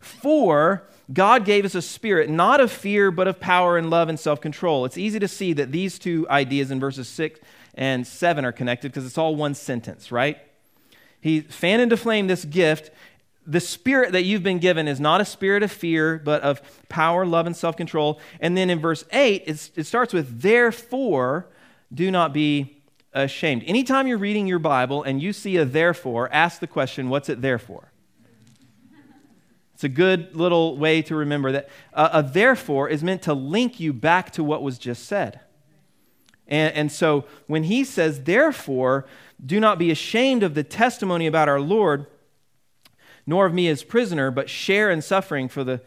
For 0.00 0.84
God 1.12 1.44
gave 1.44 1.64
us 1.64 1.74
a 1.74 1.82
spirit 1.82 2.30
not 2.30 2.60
of 2.60 2.72
fear, 2.72 3.10
but 3.10 3.28
of 3.28 3.38
power 3.38 3.76
and 3.76 3.90
love 3.90 4.08
and 4.08 4.18
self 4.18 4.40
control. 4.40 4.84
It's 4.84 4.98
easy 4.98 5.18
to 5.18 5.28
see 5.28 5.52
that 5.52 5.70
these 5.70 5.98
two 5.98 6.26
ideas 6.28 6.70
in 6.70 6.80
verses 6.80 7.08
6 7.08 7.38
and 7.74 8.06
7 8.06 8.44
are 8.44 8.52
connected 8.52 8.90
because 8.90 9.04
it's 9.04 9.18
all 9.18 9.36
one 9.36 9.54
sentence, 9.54 10.10
right? 10.10 10.38
He 11.20 11.40
fan 11.40 11.80
into 11.80 11.96
flame 11.96 12.26
this 12.26 12.44
gift. 12.44 12.90
The 13.46 13.60
spirit 13.60 14.12
that 14.12 14.24
you've 14.24 14.42
been 14.42 14.58
given 14.58 14.88
is 14.88 14.98
not 14.98 15.20
a 15.20 15.24
spirit 15.24 15.62
of 15.62 15.70
fear, 15.70 16.20
but 16.24 16.42
of 16.42 16.60
power, 16.88 17.24
love, 17.24 17.46
and 17.46 17.56
self 17.56 17.76
control. 17.76 18.20
And 18.40 18.56
then 18.56 18.70
in 18.70 18.80
verse 18.80 19.04
8, 19.12 19.44
it 19.46 19.84
starts 19.84 20.12
with, 20.12 20.42
Therefore, 20.42 21.48
do 21.92 22.10
not 22.10 22.32
be 22.32 22.82
ashamed. 23.12 23.62
Anytime 23.66 24.06
you're 24.06 24.18
reading 24.18 24.46
your 24.46 24.58
Bible 24.58 25.02
and 25.02 25.22
you 25.22 25.32
see 25.32 25.56
a 25.56 25.64
therefore, 25.64 26.28
ask 26.32 26.60
the 26.60 26.66
question, 26.66 27.08
What's 27.08 27.28
it 27.28 27.40
there 27.40 27.58
for? 27.58 27.92
It's 29.74 29.84
a 29.84 29.90
good 29.90 30.34
little 30.34 30.78
way 30.78 31.02
to 31.02 31.14
remember 31.14 31.52
that 31.52 31.68
uh, 31.92 32.08
a 32.14 32.22
therefore 32.22 32.88
is 32.88 33.04
meant 33.04 33.20
to 33.22 33.34
link 33.34 33.78
you 33.78 33.92
back 33.92 34.30
to 34.32 34.42
what 34.42 34.62
was 34.62 34.78
just 34.78 35.04
said. 35.04 35.40
And, 36.48 36.74
and 36.74 36.92
so 36.92 37.26
when 37.46 37.64
he 37.64 37.84
says, 37.84 38.22
therefore, 38.22 39.04
do 39.44 39.60
not 39.60 39.78
be 39.78 39.90
ashamed 39.90 40.42
of 40.42 40.54
the 40.54 40.64
testimony 40.64 41.26
about 41.26 41.50
our 41.50 41.60
Lord, 41.60 42.06
nor 43.26 43.46
of 43.46 43.54
me 43.54 43.68
as 43.68 43.82
prisoner, 43.82 44.30
but 44.30 44.48
share 44.48 44.90
in 44.90 45.02
suffering 45.02 45.48
for 45.48 45.64
the 45.64 45.80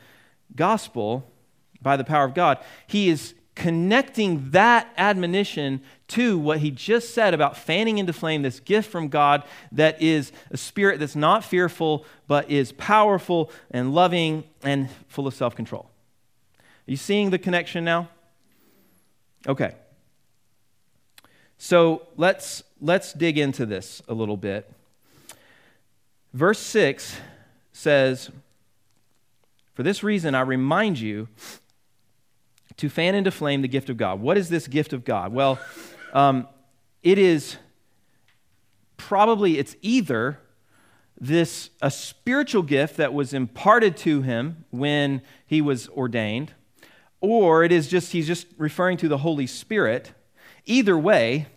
gospel 0.55 1.31
by 1.81 1.95
the 1.95 2.03
power 2.03 2.25
of 2.25 2.33
God, 2.33 2.57
he 2.87 3.09
is 3.09 3.33
connecting 3.55 4.51
that 4.51 4.91
admonition 4.97 5.81
to 6.07 6.39
what 6.39 6.59
he 6.59 6.71
just 6.71 7.13
said 7.13 7.33
about 7.33 7.57
fanning 7.57 7.97
into 7.97 8.13
flame 8.13 8.41
this 8.41 8.59
gift 8.61 8.89
from 8.89 9.09
God 9.09 9.43
that 9.71 10.01
is 10.01 10.31
a 10.49 10.57
spirit 10.57 10.99
that's 10.99 11.15
not 11.15 11.43
fearful, 11.43 12.05
but 12.27 12.49
is 12.49 12.71
powerful 12.71 13.51
and 13.69 13.93
loving 13.93 14.45
and 14.63 14.89
full 15.07 15.27
of 15.27 15.33
self 15.33 15.55
control. 15.55 15.89
Are 16.59 16.91
you 16.91 16.97
seeing 16.97 17.29
the 17.29 17.37
connection 17.37 17.83
now? 17.83 18.09
Okay. 19.45 19.75
So 21.57 22.07
let's, 22.15 22.63
let's 22.79 23.11
dig 23.11 23.37
into 23.37 23.65
this 23.65 24.01
a 24.07 24.13
little 24.13 24.37
bit. 24.37 24.71
Verse 26.33 26.59
6 26.59 27.17
says, 27.71 28.29
For 29.73 29.83
this 29.83 30.03
reason 30.03 30.35
I 30.35 30.41
remind 30.41 30.99
you 30.99 31.27
to 32.77 32.89
fan 32.89 33.15
into 33.15 33.31
flame 33.31 33.61
the 33.61 33.67
gift 33.67 33.89
of 33.89 33.97
God. 33.97 34.21
What 34.21 34.37
is 34.37 34.49
this 34.49 34.67
gift 34.67 34.93
of 34.93 35.03
God? 35.03 35.33
Well, 35.33 35.59
um, 36.13 36.47
it 37.03 37.17
is 37.17 37.57
probably, 38.97 39.57
it's 39.57 39.75
either 39.81 40.39
this 41.19 41.71
a 41.81 41.91
spiritual 41.91 42.61
gift 42.61 42.97
that 42.97 43.13
was 43.13 43.33
imparted 43.33 43.97
to 43.97 44.21
him 44.21 44.63
when 44.69 45.21
he 45.45 45.61
was 45.61 45.89
ordained, 45.89 46.53
or 47.19 47.63
it 47.63 47.71
is 47.71 47.87
just, 47.87 48.13
he's 48.13 48.27
just 48.27 48.47
referring 48.57 48.97
to 48.97 49.07
the 49.07 49.17
Holy 49.17 49.47
Spirit. 49.47 50.13
Either 50.65 50.97
way, 50.97 51.47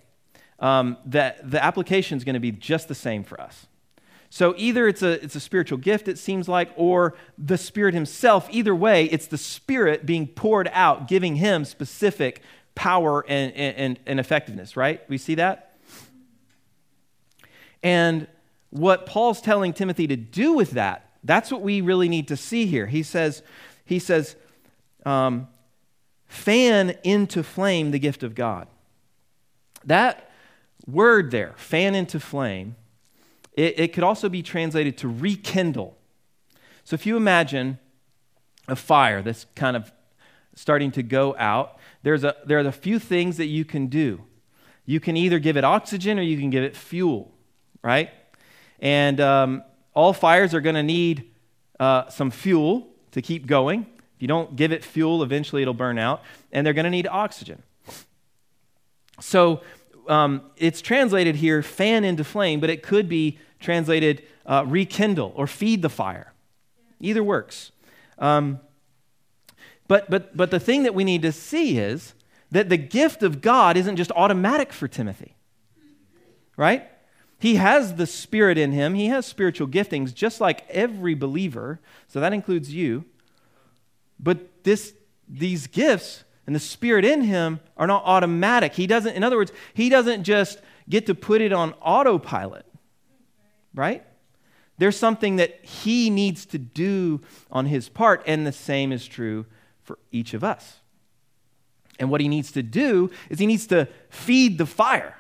um, 0.59 0.97
that 1.05 1.49
the 1.49 1.63
application 1.63 2.17
is 2.17 2.25
going 2.25 2.35
to 2.35 2.41
be 2.41 2.51
just 2.51 2.89
the 2.89 2.95
same 2.95 3.23
for 3.23 3.41
us. 3.41 3.67
So 4.35 4.55
either 4.57 4.89
it's 4.89 5.03
a, 5.03 5.23
it's 5.23 5.37
a 5.37 5.41
spiritual 5.41 5.77
gift, 5.77 6.09
it 6.09 6.17
seems 6.17 6.49
like, 6.49 6.71
or 6.75 7.15
the 7.37 7.59
Spirit 7.59 7.93
Himself. 7.93 8.49
Either 8.51 8.75
way, 8.75 9.05
it's 9.05 9.27
the 9.27 9.37
Spirit 9.37 10.07
being 10.07 10.27
poured 10.27 10.71
out, 10.73 11.07
giving 11.07 11.37
Him 11.37 11.67
specific 11.67 12.41
power 12.75 13.27
and, 13.29 13.53
and, 13.53 14.01
and 14.07 14.19
effectiveness, 14.19 14.75
right? 14.75 15.03
We 15.07 15.19
see 15.19 15.35
that? 15.35 15.77
And 17.83 18.27
what 18.71 19.05
Paul's 19.05 19.43
telling 19.43 19.75
Timothy 19.75 20.07
to 20.07 20.17
do 20.17 20.55
with 20.55 20.71
that, 20.71 21.11
that's 21.23 21.53
what 21.53 21.61
we 21.61 21.83
really 21.83 22.09
need 22.09 22.29
to 22.29 22.37
see 22.39 22.65
here. 22.65 22.87
He 22.87 23.03
says, 23.03 23.43
he 23.85 23.99
says, 23.99 24.35
um, 25.05 25.47
fan 26.27 26.97
into 27.05 27.43
flame 27.43 27.91
the 27.91 27.99
gift 27.99 28.23
of 28.23 28.35
God. 28.35 28.67
That 29.85 30.31
word 30.87 31.33
there, 31.33 31.53
fan 31.59 31.95
into 31.95 32.19
flame, 32.19 32.77
it, 33.53 33.79
it 33.79 33.93
could 33.93 34.05
also 34.05 34.29
be 34.29 34.43
translated 34.43 34.97
to 34.99 35.09
rekindle. 35.09 35.97
So 36.85 36.95
if 36.95 37.07
you 37.07 37.17
imagine 37.17 37.79
a 38.69 38.77
fire 38.77 39.23
that's 39.23 39.47
kind 39.55 39.77
of 39.77 39.93
starting 40.55 40.91
to 40.93 41.03
go 41.03 41.35
out, 41.39 41.79
there's 42.03 42.25
a, 42.25 42.37
there 42.45 42.59
are 42.59 42.67
a 42.67 42.73
few 42.73 42.99
things 42.99 43.37
that 43.37 43.47
you 43.47 43.65
can 43.65 43.87
do. 43.87 44.23
You 44.85 45.01
can 45.01 45.17
either 45.17 45.39
give 45.39 45.57
it 45.57 45.65
oxygen 45.65 46.19
or 46.19 46.23
you 46.23 46.39
can 46.39 46.51
give 46.51 46.65
it 46.65 46.77
fuel, 46.77 47.33
right? 47.83 48.11
And 48.81 49.21
um, 49.21 49.63
all 49.95 50.13
fires 50.13 50.55
are 50.55 50.61
going 50.61 50.75
to 50.75 50.83
need 50.83 51.31
uh, 51.79 52.09
some 52.09 52.31
fuel 52.31 52.89
to 53.13 53.23
keep 53.23 53.47
going. 53.47 53.87
If 54.17 54.23
you 54.23 54.29
don't 54.29 54.57
give 54.57 54.73
it 54.73 54.85
fuel, 54.85 55.23
eventually 55.23 55.63
it'll 55.63 55.75
burn 55.75 55.99
out, 55.99 56.23
and 56.51 56.67
they're 56.67 56.75
going 56.75 56.85
to 56.85 56.91
need 56.91 57.07
oxygen. 57.07 57.63
So 59.21 59.63
um, 60.09 60.43
it's 60.57 60.81
translated 60.81 61.37
here 61.37 61.63
fan 61.63 62.05
into 62.05 62.25
flame, 62.25 62.61
but 62.61 62.71
it 62.71 62.83
could 62.83 63.09
be 63.09 63.39
translated 63.61 64.23
uh, 64.47 64.65
rekindle 64.67 65.33
or 65.37 65.47
feed 65.47 65.83
the 65.83 65.89
fire. 65.89 66.33
Either 67.01 67.23
works. 67.23 67.73
Um, 68.19 68.61
but, 69.89 70.11
but, 70.11 70.37
but 70.37 70.51
the 70.51 70.61
thing 70.61 70.85
that 70.85 70.95
we 70.95 71.05
need 71.05 71.23
to 71.23 71.33
see 71.33 71.79
is 71.79 72.15
that 72.51 72.69
the 72.69 72.77
gift 72.77 73.23
of 73.23 73.41
God 73.41 73.77
isn't 73.77 73.97
just 73.97 74.13
automatic 74.13 74.73
for 74.73 74.87
Timothy, 74.89 75.37
right? 76.57 76.89
He 77.39 77.57
has 77.57 77.97
the 77.97 78.07
Spirit 78.07 78.57
in 78.59 78.73
him, 78.73 78.95
he 78.95 79.07
has 79.07 79.27
spiritual 79.27 79.67
giftings, 79.67 80.15
just 80.15 80.41
like 80.41 80.69
every 80.69 81.15
believer. 81.15 81.81
So 82.09 82.21
that 82.21 82.33
includes 82.33 82.73
you. 82.73 83.05
But 84.21 84.63
this, 84.65 84.95
these 85.29 85.67
gifts 85.67 86.25
and 86.47 86.55
the 86.55 86.61
Spirit 86.61 87.05
in 87.05 87.23
him 87.23 87.61
are 87.77 87.87
not 87.87 88.03
automatic. 88.05 88.75
He 88.75 88.87
doesn't, 88.87 89.15
in 89.15 89.23
other 89.23 89.37
words, 89.37 89.53
he 89.75 89.89
doesn't 89.89 90.25
just 90.25 90.61
get 90.89 91.07
to 91.07 91.15
put 91.15 91.41
it 91.41 91.53
on 91.53 91.73
autopilot, 91.75 92.67
right? 93.75 94.05
There's 94.79 94.97
something 94.97 95.37
that 95.37 95.65
he 95.65 96.11
needs 96.11 96.45
to 96.47 96.59
do 96.59 97.21
on 97.51 97.67
his 97.67 97.89
part, 97.89 98.23
and 98.27 98.47
the 98.47 98.53
same 98.53 98.91
is 98.91 99.07
true 99.07 99.47
for 99.83 99.99
each 100.11 100.35
of 100.35 100.43
us. 100.43 100.81
And 101.99 102.11
what 102.11 102.21
he 102.21 102.29
needs 102.29 102.51
to 102.53 102.63
do 102.63 103.11
is 103.31 103.39
he 103.39 103.47
needs 103.47 103.67
to 103.69 103.87
feed 104.11 104.59
the 104.59 104.67
fire. 104.67 105.17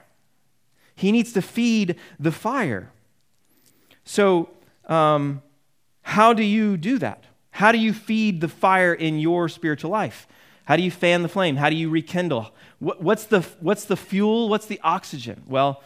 He 0.96 1.12
needs 1.12 1.32
to 1.34 1.42
feed 1.42 1.96
the 2.18 2.32
fire. 2.32 2.90
So, 4.04 4.50
um, 4.86 5.42
how 6.02 6.32
do 6.32 6.42
you 6.42 6.76
do 6.76 6.98
that? 6.98 7.24
How 7.52 7.70
do 7.70 7.78
you 7.78 7.92
feed 7.92 8.40
the 8.40 8.48
fire 8.48 8.92
in 8.92 9.18
your 9.18 9.48
spiritual 9.48 9.90
life? 9.90 10.26
How 10.64 10.76
do 10.76 10.82
you 10.82 10.90
fan 10.90 11.22
the 11.22 11.28
flame? 11.28 11.56
How 11.56 11.70
do 11.70 11.76
you 11.76 11.90
rekindle? 11.90 12.52
What, 12.78 13.02
what's, 13.02 13.24
the, 13.24 13.40
what's 13.60 13.84
the 13.84 13.96
fuel? 13.96 14.48
What's 14.48 14.66
the 14.66 14.80
oxygen? 14.82 15.42
Well, 15.46 15.82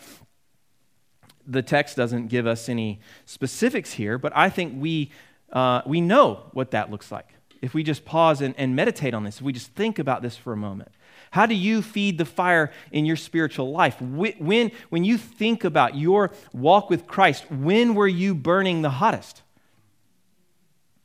the 1.46 1.62
text 1.62 1.96
doesn't 1.96 2.28
give 2.28 2.46
us 2.46 2.68
any 2.68 3.00
specifics 3.24 3.92
here, 3.92 4.18
but 4.18 4.32
I 4.36 4.50
think 4.50 4.74
we, 4.76 5.10
uh, 5.52 5.82
we 5.86 6.00
know 6.00 6.50
what 6.52 6.72
that 6.72 6.90
looks 6.90 7.10
like. 7.10 7.28
If 7.62 7.72
we 7.72 7.82
just 7.82 8.04
pause 8.04 8.40
and, 8.42 8.54
and 8.58 8.76
meditate 8.76 9.14
on 9.14 9.24
this, 9.24 9.38
if 9.38 9.42
we 9.42 9.52
just 9.52 9.72
think 9.72 9.98
about 9.98 10.22
this 10.22 10.36
for 10.36 10.52
a 10.52 10.56
moment. 10.56 10.90
How 11.30 11.46
do 11.46 11.54
you 11.54 11.82
feed 11.82 12.18
the 12.18 12.24
fire 12.24 12.70
in 12.92 13.06
your 13.06 13.16
spiritual 13.16 13.72
life? 13.72 14.00
When, 14.00 14.70
when 14.90 15.04
you 15.04 15.18
think 15.18 15.64
about 15.64 15.96
your 15.96 16.32
walk 16.52 16.90
with 16.90 17.06
Christ, 17.06 17.50
when 17.50 17.94
were 17.94 18.08
you 18.08 18.34
burning 18.34 18.82
the 18.82 18.90
hottest? 18.90 19.42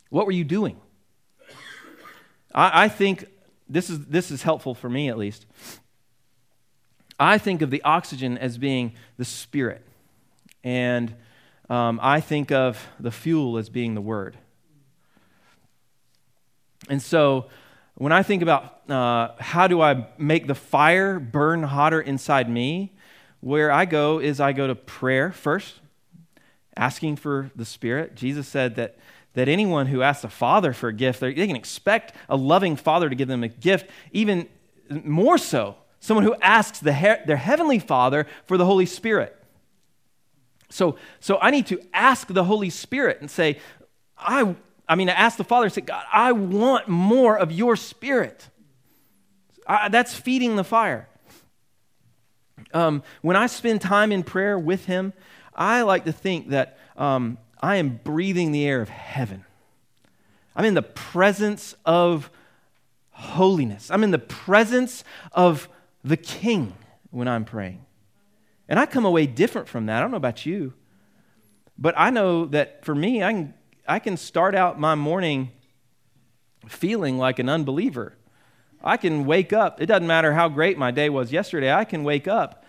What 0.10 0.25
were 0.25 0.32
you 0.32 0.44
doing? 0.44 0.80
I, 2.54 2.84
I 2.84 2.90
think 2.90 3.25
this 3.72 3.90
is, 3.90 4.06
this 4.06 4.32
is 4.32 4.44
helpful 4.44 4.75
for 4.75 4.90
me 4.90 5.10
at 5.10 5.18
least. 5.18 5.46
I 7.20 7.38
think 7.38 7.62
of 7.62 7.70
the 7.70 7.82
oxygen 7.84 8.38
as 8.38 8.58
being 8.58 8.94
the 9.18 9.25
spirit, 9.25 9.86
and 10.63 11.16
um, 11.70 12.00
I 12.01 12.20
think 12.20 12.51
of 12.51 12.88
the 13.00 13.12
fuel 13.12 13.58
as 13.58 13.70
being 13.70 13.96
the 13.96 14.01
word. 14.01 14.38
And 16.90 17.01
so 17.01 17.48
when 17.96 18.12
I 18.12 18.24
think 18.24 18.42
about 18.42 18.90
uh, 18.90 19.34
how 19.40 19.68
do 19.68 19.82
I 19.82 20.08
make 20.18 20.48
the 20.48 20.56
fire 20.56 21.20
burn 21.20 21.63
hotter 21.63 22.01
inside 22.01 22.50
me, 22.50 22.92
where 23.40 23.72
I 23.72 23.86
go 23.86 24.20
is 24.20 24.40
I 24.40 24.54
go 24.54 24.68
to 24.68 24.75
prayer 24.75 25.32
first, 25.32 25.80
asking 26.75 27.18
for 27.18 27.51
the 27.56 27.66
Spirit. 27.66 28.16
Jesus 28.16 28.48
said 28.48 28.75
that 28.75 28.98
that 29.33 29.47
anyone 29.47 29.88
who 29.88 30.01
asks 30.01 30.23
a 30.23 30.29
father 30.29 30.73
for 30.73 30.89
a 30.89 30.93
gift, 30.93 31.19
they 31.19 31.33
can 31.33 31.55
expect 31.55 32.13
a 32.27 32.35
loving 32.35 32.75
father 32.75 33.09
to 33.09 33.15
give 33.15 33.27
them 33.27 33.43
a 33.43 33.47
gift, 33.47 33.89
even 34.11 34.48
more 34.89 35.37
so, 35.37 35.75
someone 36.00 36.25
who 36.25 36.35
asks 36.41 36.79
the 36.79 36.94
he- 36.94 37.25
their 37.25 37.37
heavenly 37.37 37.79
father 37.79 38.27
for 38.46 38.57
the 38.57 38.65
Holy 38.65 38.85
Spirit. 38.85 39.37
So, 40.70 40.98
so 41.20 41.37
I 41.41 41.51
need 41.51 41.67
to 41.67 41.81
ask 41.94 42.27
the 42.27 42.44
Holy 42.44 42.70
Spirit 42.70 43.20
and 43.22 43.29
say, 43.29 43.59
I, 44.17 44.55
I 44.87 44.96
mean, 44.96 45.09
I 45.09 45.13
ask 45.13 45.37
the 45.37 45.44
Father, 45.44 45.65
and 45.65 45.74
say, 45.74 45.81
God, 45.81 46.03
I 46.11 46.31
want 46.31 46.87
more 46.87 47.37
of 47.37 47.51
your 47.51 47.75
Spirit. 47.75 48.50
I, 49.67 49.89
that's 49.89 50.15
feeding 50.15 50.55
the 50.55 50.63
fire. 50.63 51.07
Um, 52.74 53.03
when 53.22 53.35
I 53.35 53.48
spend 53.48 53.81
time 53.81 54.11
in 54.11 54.24
prayer 54.24 54.57
with 54.57 54.85
Him, 54.85 55.13
I 55.53 55.81
like 55.81 56.05
to 56.05 56.11
think 56.11 56.50
that 56.50 56.77
um, 56.96 57.37
I 57.61 57.75
am 57.75 58.00
breathing 58.03 58.51
the 58.51 58.65
air 58.65 58.81
of 58.81 58.89
heaven. 58.89 59.45
I'm 60.55 60.65
in 60.65 60.74
the 60.74 60.81
presence 60.81 61.75
of 61.85 62.31
holiness. 63.11 63.91
I'm 63.91 64.03
in 64.03 64.11
the 64.11 64.19
presence 64.19 65.03
of 65.31 65.69
the 66.03 66.17
King 66.17 66.74
when 67.11 67.27
I'm 67.27 67.45
praying. 67.45 67.85
And 68.67 68.79
I 68.79 68.85
come 68.85 69.05
away 69.05 69.27
different 69.27 69.67
from 69.67 69.85
that. 69.85 69.97
I 69.97 70.01
don't 70.01 70.11
know 70.11 70.17
about 70.17 70.45
you, 70.45 70.74
but 71.77 71.93
I 71.97 72.09
know 72.09 72.45
that 72.45 72.83
for 72.83 72.95
me, 72.95 73.24
I 73.24 73.31
can, 73.31 73.53
I 73.87 74.00
can 74.00 74.17
start 74.17 74.55
out 74.55 74.79
my 74.79 74.95
morning 74.95 75.51
feeling 76.67 77.17
like 77.17 77.39
an 77.39 77.50
unbeliever. 77.50 78.13
I 78.83 78.97
can 78.97 79.25
wake 79.25 79.53
up, 79.53 79.81
it 79.81 79.85
doesn't 79.85 80.07
matter 80.07 80.33
how 80.33 80.50
great 80.50 80.77
my 80.77 80.89
day 80.89 81.09
was 81.09 81.31
yesterday, 81.31 81.71
I 81.71 81.85
can 81.85 82.03
wake 82.03 82.27
up 82.27 82.65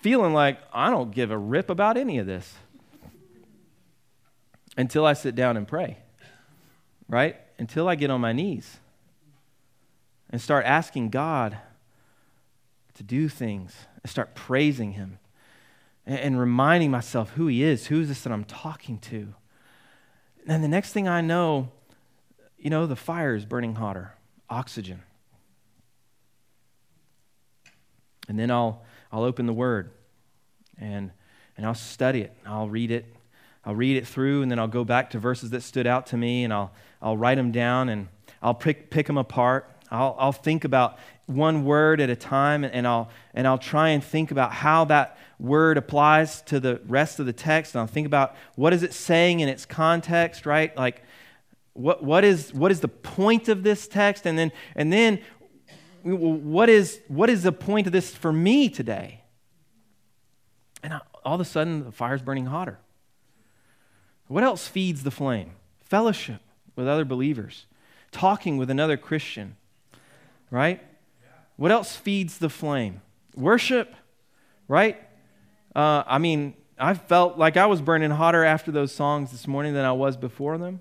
feeling 0.00 0.32
like 0.32 0.58
I 0.72 0.90
don't 0.90 1.10
give 1.10 1.30
a 1.30 1.38
rip 1.38 1.70
about 1.70 1.96
any 1.96 2.18
of 2.18 2.26
this 2.26 2.54
until 4.76 5.06
I 5.06 5.14
sit 5.14 5.34
down 5.34 5.56
and 5.56 5.66
pray, 5.66 5.98
right? 7.08 7.36
Until 7.58 7.88
I 7.88 7.94
get 7.94 8.10
on 8.10 8.20
my 8.20 8.32
knees 8.32 8.78
and 10.30 10.40
start 10.40 10.66
asking 10.66 11.10
God 11.10 11.56
to 12.94 13.02
do 13.02 13.28
things 13.28 13.74
and 14.02 14.10
start 14.10 14.34
praising 14.34 14.92
Him 14.92 15.18
and, 16.04 16.18
and 16.18 16.40
reminding 16.40 16.90
myself 16.90 17.30
who 17.30 17.46
He 17.46 17.62
is. 17.62 17.86
Who 17.86 18.00
is 18.00 18.08
this 18.08 18.22
that 18.22 18.32
I'm 18.32 18.44
talking 18.44 18.98
to? 19.00 19.34
And 20.46 20.62
the 20.62 20.68
next 20.68 20.92
thing 20.92 21.08
I 21.08 21.20
know, 21.20 21.70
you 22.58 22.70
know, 22.70 22.86
the 22.86 22.96
fire 22.96 23.34
is 23.34 23.44
burning 23.44 23.76
hotter 23.76 24.14
oxygen. 24.48 25.02
And 28.28 28.38
then 28.38 28.50
I'll, 28.50 28.84
I'll 29.12 29.24
open 29.24 29.46
the 29.46 29.52
Word 29.52 29.90
and, 30.78 31.10
and 31.56 31.66
I'll 31.66 31.74
study 31.74 32.22
it. 32.22 32.32
I'll 32.44 32.68
read 32.68 32.90
it 32.90 33.15
I'll 33.66 33.74
read 33.74 33.96
it 33.96 34.06
through 34.06 34.42
and 34.42 34.50
then 34.50 34.60
I'll 34.60 34.68
go 34.68 34.84
back 34.84 35.10
to 35.10 35.18
verses 35.18 35.50
that 35.50 35.62
stood 35.62 35.88
out 35.88 36.06
to 36.06 36.16
me 36.16 36.44
and 36.44 36.52
I'll, 36.52 36.70
I'll 37.02 37.16
write 37.16 37.34
them 37.34 37.50
down 37.50 37.88
and 37.88 38.06
I'll 38.40 38.54
pick, 38.54 38.90
pick 38.90 39.08
them 39.08 39.18
apart. 39.18 39.68
I'll, 39.90 40.14
I'll 40.20 40.32
think 40.32 40.64
about 40.64 40.98
one 41.26 41.64
word 41.64 42.00
at 42.00 42.08
a 42.08 42.14
time 42.14 42.62
and 42.62 42.72
and, 42.72 42.86
I'll, 42.86 43.10
and 43.34 43.44
I'll 43.44 43.58
try 43.58 43.88
and 43.88 44.02
think 44.02 44.30
about 44.30 44.52
how 44.52 44.84
that 44.84 45.18
word 45.40 45.78
applies 45.78 46.42
to 46.42 46.60
the 46.60 46.80
rest 46.86 47.18
of 47.18 47.26
the 47.26 47.32
text. 47.32 47.74
And 47.74 47.80
I'll 47.80 47.88
think 47.88 48.06
about 48.06 48.36
what 48.54 48.72
is 48.72 48.84
it 48.84 48.94
saying 48.94 49.40
in 49.40 49.48
its 49.48 49.66
context, 49.66 50.46
right? 50.46 50.74
Like, 50.76 51.02
what, 51.72 52.04
what, 52.04 52.24
is, 52.24 52.54
what 52.54 52.70
is 52.70 52.80
the 52.80 52.88
point 52.88 53.48
of 53.48 53.64
this 53.64 53.88
text? 53.88 54.26
And 54.26 54.38
then, 54.38 54.52
and 54.76 54.92
then 54.92 55.20
what, 56.04 56.68
is, 56.68 57.00
what 57.08 57.28
is 57.28 57.42
the 57.42 57.52
point 57.52 57.88
of 57.88 57.92
this 57.92 58.14
for 58.14 58.32
me 58.32 58.68
today? 58.68 59.24
And 60.84 61.00
all 61.24 61.34
of 61.34 61.40
a 61.40 61.44
sudden, 61.44 61.84
the 61.84 61.92
fire's 61.92 62.22
burning 62.22 62.46
hotter. 62.46 62.78
What 64.28 64.44
else 64.44 64.66
feeds 64.66 65.02
the 65.02 65.10
flame? 65.10 65.52
Fellowship 65.84 66.40
with 66.74 66.88
other 66.88 67.04
believers, 67.04 67.66
talking 68.10 68.56
with 68.56 68.70
another 68.70 68.96
Christian, 68.96 69.56
right? 70.50 70.82
What 71.56 71.70
else 71.70 71.96
feeds 71.96 72.38
the 72.38 72.50
flame? 72.50 73.00
Worship, 73.34 73.94
right? 74.68 75.00
Uh, 75.74 76.02
I 76.06 76.18
mean, 76.18 76.54
I 76.78 76.94
felt 76.94 77.38
like 77.38 77.56
I 77.56 77.66
was 77.66 77.80
burning 77.80 78.10
hotter 78.10 78.44
after 78.44 78.70
those 78.70 78.92
songs 78.92 79.30
this 79.30 79.46
morning 79.46 79.74
than 79.74 79.84
I 79.84 79.92
was 79.92 80.16
before 80.16 80.58
them. 80.58 80.80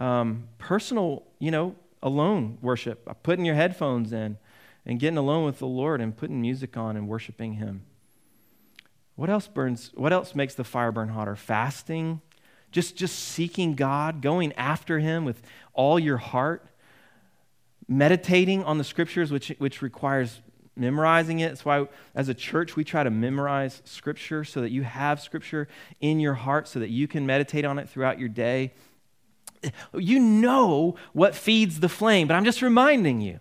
Um, 0.00 0.48
personal, 0.58 1.24
you 1.38 1.50
know, 1.50 1.76
alone 2.02 2.58
worship, 2.60 3.08
putting 3.22 3.44
your 3.44 3.54
headphones 3.54 4.12
in 4.12 4.38
and 4.84 4.98
getting 4.98 5.18
alone 5.18 5.44
with 5.44 5.58
the 5.58 5.66
Lord 5.66 6.00
and 6.00 6.16
putting 6.16 6.40
music 6.40 6.76
on 6.76 6.96
and 6.96 7.06
worshiping 7.06 7.54
Him. 7.54 7.84
What 9.16 9.30
else 9.30 9.46
burns? 9.46 9.90
What 9.94 10.12
else 10.12 10.34
makes 10.34 10.54
the 10.54 10.64
fire 10.64 10.92
burn 10.92 11.08
hotter? 11.08 11.36
Fasting, 11.36 12.20
just 12.70 12.96
just 12.96 13.18
seeking 13.18 13.74
God, 13.74 14.22
going 14.22 14.52
after 14.54 14.98
Him 14.98 15.24
with 15.24 15.42
all 15.74 15.98
your 15.98 16.16
heart, 16.16 16.66
meditating 17.88 18.64
on 18.64 18.78
the 18.78 18.84
Scriptures, 18.84 19.30
which 19.30 19.48
which 19.58 19.82
requires 19.82 20.40
memorizing 20.74 21.40
it. 21.40 21.48
That's 21.48 21.64
why, 21.64 21.86
as 22.14 22.28
a 22.28 22.34
church, 22.34 22.76
we 22.76 22.84
try 22.84 23.02
to 23.02 23.10
memorize 23.10 23.82
Scripture 23.84 24.44
so 24.44 24.62
that 24.62 24.70
you 24.70 24.82
have 24.82 25.20
Scripture 25.20 25.68
in 26.00 26.18
your 26.18 26.34
heart, 26.34 26.66
so 26.66 26.80
that 26.80 26.88
you 26.88 27.06
can 27.06 27.26
meditate 27.26 27.64
on 27.64 27.78
it 27.78 27.88
throughout 27.88 28.18
your 28.18 28.30
day. 28.30 28.72
You 29.94 30.18
know 30.18 30.96
what 31.12 31.36
feeds 31.36 31.80
the 31.80 31.88
flame, 31.88 32.26
but 32.26 32.34
I'm 32.34 32.44
just 32.44 32.62
reminding 32.62 33.20
you. 33.20 33.38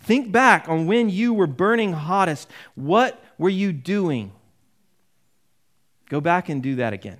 Think 0.00 0.32
back 0.32 0.68
on 0.68 0.86
when 0.86 1.10
you 1.10 1.32
were 1.32 1.46
burning 1.46 1.92
hottest. 1.92 2.48
What 2.74 3.22
were 3.38 3.48
you 3.48 3.72
doing? 3.72 4.32
Go 6.12 6.20
back 6.20 6.50
and 6.50 6.62
do 6.62 6.74
that 6.74 6.92
again. 6.92 7.16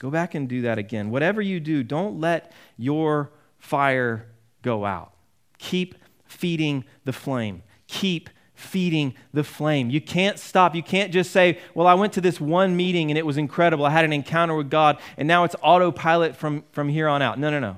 Go 0.00 0.10
back 0.10 0.34
and 0.34 0.48
do 0.48 0.62
that 0.62 0.76
again. 0.76 1.08
Whatever 1.08 1.40
you 1.40 1.60
do, 1.60 1.84
don't 1.84 2.18
let 2.18 2.50
your 2.76 3.30
fire 3.60 4.26
go 4.62 4.84
out. 4.84 5.12
Keep 5.58 5.94
feeding 6.26 6.84
the 7.04 7.12
flame. 7.12 7.62
Keep 7.86 8.28
feeding 8.54 9.14
the 9.32 9.44
flame. 9.44 9.88
You 9.88 10.00
can't 10.00 10.36
stop. 10.36 10.74
You 10.74 10.82
can't 10.82 11.12
just 11.12 11.30
say, 11.30 11.60
Well, 11.74 11.86
I 11.86 11.94
went 11.94 12.12
to 12.14 12.20
this 12.20 12.40
one 12.40 12.76
meeting 12.76 13.08
and 13.08 13.16
it 13.16 13.24
was 13.24 13.36
incredible. 13.36 13.86
I 13.86 13.90
had 13.90 14.04
an 14.04 14.12
encounter 14.12 14.56
with 14.56 14.68
God 14.68 14.98
and 15.16 15.28
now 15.28 15.44
it's 15.44 15.54
autopilot 15.62 16.34
from, 16.34 16.64
from 16.72 16.88
here 16.88 17.06
on 17.06 17.22
out. 17.22 17.38
No, 17.38 17.50
no, 17.52 17.60
no. 17.60 17.76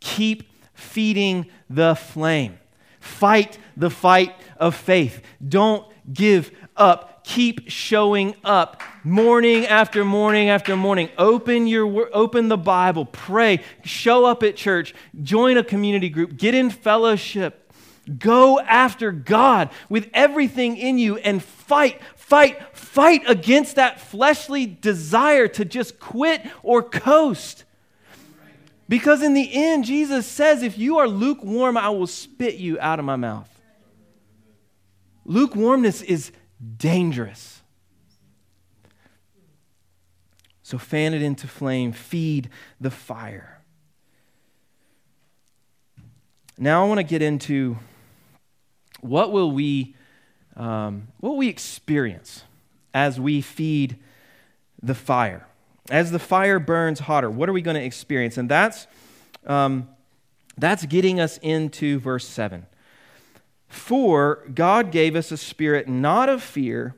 Keep 0.00 0.50
feeding 0.72 1.44
the 1.68 1.94
flame. 1.94 2.58
Fight 3.00 3.58
the 3.76 3.90
fight 3.90 4.34
of 4.56 4.74
faith. 4.74 5.20
Don't 5.46 5.86
give 6.10 6.50
up. 6.74 7.13
Keep 7.24 7.70
showing 7.70 8.34
up 8.44 8.82
morning 9.02 9.66
after 9.66 10.04
morning 10.04 10.50
after 10.50 10.76
morning. 10.76 11.08
Open 11.18 11.66
your 11.66 12.08
open 12.12 12.48
the 12.48 12.58
Bible, 12.58 13.06
pray, 13.06 13.60
show 13.82 14.26
up 14.26 14.42
at 14.42 14.56
church, 14.56 14.94
join 15.22 15.56
a 15.56 15.64
community 15.64 16.10
group, 16.10 16.36
get 16.36 16.54
in 16.54 16.70
fellowship. 16.70 17.60
Go 18.18 18.60
after 18.60 19.10
God 19.10 19.70
with 19.88 20.10
everything 20.12 20.76
in 20.76 20.98
you 20.98 21.16
and 21.16 21.42
fight, 21.42 22.00
fight, 22.14 22.76
fight 22.76 23.22
against 23.26 23.76
that 23.76 23.98
fleshly 23.98 24.66
desire 24.66 25.48
to 25.48 25.64
just 25.64 25.98
quit 25.98 26.46
or 26.62 26.82
coast. 26.82 27.64
Because 28.88 29.22
in 29.22 29.32
the 29.32 29.50
end, 29.50 29.86
Jesus 29.86 30.26
says, 30.26 30.62
If 30.62 30.76
you 30.76 30.98
are 30.98 31.08
lukewarm, 31.08 31.78
I 31.78 31.88
will 31.88 32.06
spit 32.06 32.56
you 32.56 32.78
out 32.78 32.98
of 32.98 33.06
my 33.06 33.16
mouth. 33.16 33.48
Lukewarmness 35.24 36.02
is 36.02 36.30
dangerous. 36.76 37.62
So 40.62 40.78
fan 40.78 41.12
it 41.14 41.22
into 41.22 41.46
flame, 41.46 41.92
feed 41.92 42.48
the 42.80 42.90
fire. 42.90 43.60
Now 46.56 46.84
I 46.84 46.88
want 46.88 46.98
to 46.98 47.04
get 47.04 47.20
into 47.20 47.78
what 49.00 49.32
will 49.32 49.50
we 49.50 49.94
um, 50.56 51.08
what 51.20 51.30
will 51.30 51.36
we 51.36 51.48
experience 51.48 52.44
as 52.94 53.20
we 53.20 53.40
feed 53.40 53.98
the 54.82 54.94
fire 54.94 55.46
as 55.90 56.12
the 56.12 56.18
fire 56.18 56.58
burns 56.58 57.00
hotter 57.00 57.28
what 57.28 57.48
are 57.48 57.52
we 57.52 57.60
going 57.60 57.74
to 57.74 57.82
experience 57.82 58.38
and 58.38 58.48
that's 58.48 58.86
um, 59.46 59.88
that's 60.56 60.86
getting 60.86 61.18
us 61.18 61.38
into 61.38 61.98
verse 61.98 62.26
7 62.26 62.66
for 63.74 64.44
god 64.54 64.90
gave 64.90 65.16
us 65.16 65.30
a 65.30 65.36
spirit 65.36 65.88
not 65.88 66.28
of 66.28 66.42
fear 66.42 66.94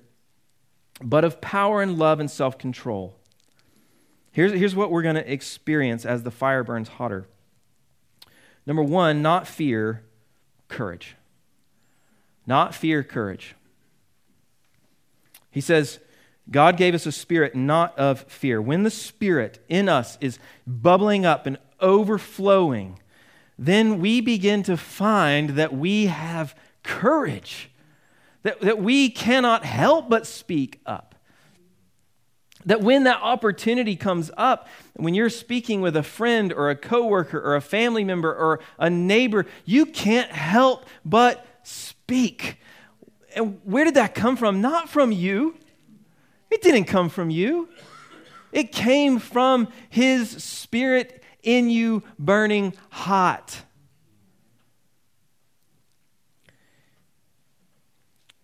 but 1.02 1.24
of 1.24 1.40
power 1.40 1.82
and 1.82 1.98
love 1.98 2.20
and 2.20 2.30
self-control 2.30 3.16
here's, 4.32 4.52
here's 4.52 4.74
what 4.74 4.90
we're 4.90 5.02
going 5.02 5.14
to 5.14 5.32
experience 5.32 6.04
as 6.04 6.22
the 6.22 6.30
fire 6.30 6.62
burns 6.62 6.88
hotter 6.88 7.26
number 8.66 8.82
one 8.82 9.22
not 9.22 9.46
fear 9.46 10.02
courage 10.68 11.16
not 12.46 12.74
fear, 12.74 13.02
courage. 13.02 13.56
He 15.50 15.60
says, 15.60 15.98
God 16.48 16.76
gave 16.76 16.94
us 16.94 17.06
a 17.06 17.12
spirit 17.12 17.56
not 17.56 17.98
of 17.98 18.20
fear. 18.22 18.62
When 18.62 18.84
the 18.84 18.90
spirit 18.90 19.64
in 19.68 19.88
us 19.88 20.16
is 20.20 20.38
bubbling 20.66 21.26
up 21.26 21.46
and 21.46 21.58
overflowing, 21.80 23.00
then 23.58 23.98
we 23.98 24.20
begin 24.20 24.62
to 24.64 24.76
find 24.76 25.50
that 25.50 25.74
we 25.74 26.06
have 26.06 26.54
courage, 26.87 27.70
that, 28.42 28.61
that 28.61 28.79
we 28.79 29.11
cannot 29.11 29.64
help 29.64 30.09
but 30.09 30.27
speak 30.27 30.81
up. 30.87 31.14
That 32.64 32.81
when 32.81 33.05
that 33.05 33.20
opportunity 33.22 33.96
comes 33.96 34.31
up, 34.37 34.68
when 34.94 35.14
you're 35.14 35.31
speaking 35.31 35.81
with 35.81 35.96
a 35.96 36.03
friend 36.03 36.53
or 36.53 36.70
a 36.70 36.77
coworker 36.77 37.40
or 37.40 37.55
a 37.55 37.61
family 37.61 38.03
member 38.03 38.35
or 38.35 38.61
a 38.79 38.88
neighbor, 38.88 39.46
you 39.64 39.87
can't 39.87 40.31
help 40.31 40.87
but 41.05 41.46
speak. 41.62 42.59
And 43.35 43.61
where 43.64 43.85
did 43.85 43.94
that 43.94 44.14
come 44.14 44.37
from? 44.37 44.61
Not 44.61 44.88
from 44.88 45.12
you. 45.12 45.57
It 46.51 46.62
didn't 46.62 46.85
come 46.85 47.09
from 47.09 47.31
you. 47.31 47.68
It 48.53 48.72
came 48.72 49.18
from 49.18 49.68
His 49.90 50.31
Spirit 50.42 51.22
in 51.42 51.68
you 51.68 52.03
burning 52.18 52.75
hot. 52.90 53.62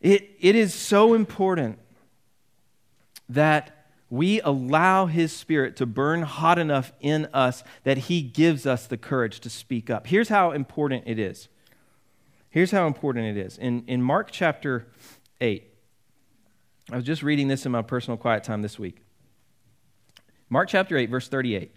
It, 0.02 0.36
it 0.38 0.54
is 0.54 0.74
so 0.74 1.14
important 1.14 1.78
that 3.30 3.86
we 4.10 4.42
allow 4.42 5.06
His 5.06 5.32
Spirit 5.32 5.76
to 5.76 5.86
burn 5.86 6.22
hot 6.22 6.58
enough 6.58 6.92
in 7.00 7.28
us 7.32 7.64
that 7.84 7.96
He 7.96 8.20
gives 8.20 8.66
us 8.66 8.86
the 8.86 8.98
courage 8.98 9.40
to 9.40 9.48
speak 9.48 9.88
up. 9.88 10.06
Here's 10.06 10.28
how 10.28 10.50
important 10.50 11.04
it 11.06 11.18
is 11.18 11.48
Here's 12.52 12.70
how 12.70 12.86
important 12.86 13.34
it 13.34 13.40
is. 13.40 13.56
In, 13.56 13.82
in 13.86 14.02
Mark 14.02 14.30
chapter 14.30 14.86
8, 15.40 15.72
I 16.90 16.96
was 16.96 17.04
just 17.04 17.22
reading 17.22 17.48
this 17.48 17.64
in 17.64 17.72
my 17.72 17.80
personal 17.80 18.18
quiet 18.18 18.44
time 18.44 18.60
this 18.60 18.78
week. 18.78 18.98
Mark 20.50 20.68
chapter 20.68 20.98
8, 20.98 21.08
verse 21.08 21.28
38. 21.28 21.74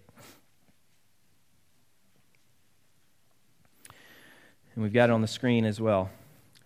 And 4.74 4.84
we've 4.84 4.92
got 4.92 5.08
it 5.08 5.14
on 5.14 5.22
the 5.22 5.26
screen 5.26 5.64
as 5.64 5.80
well. 5.80 6.10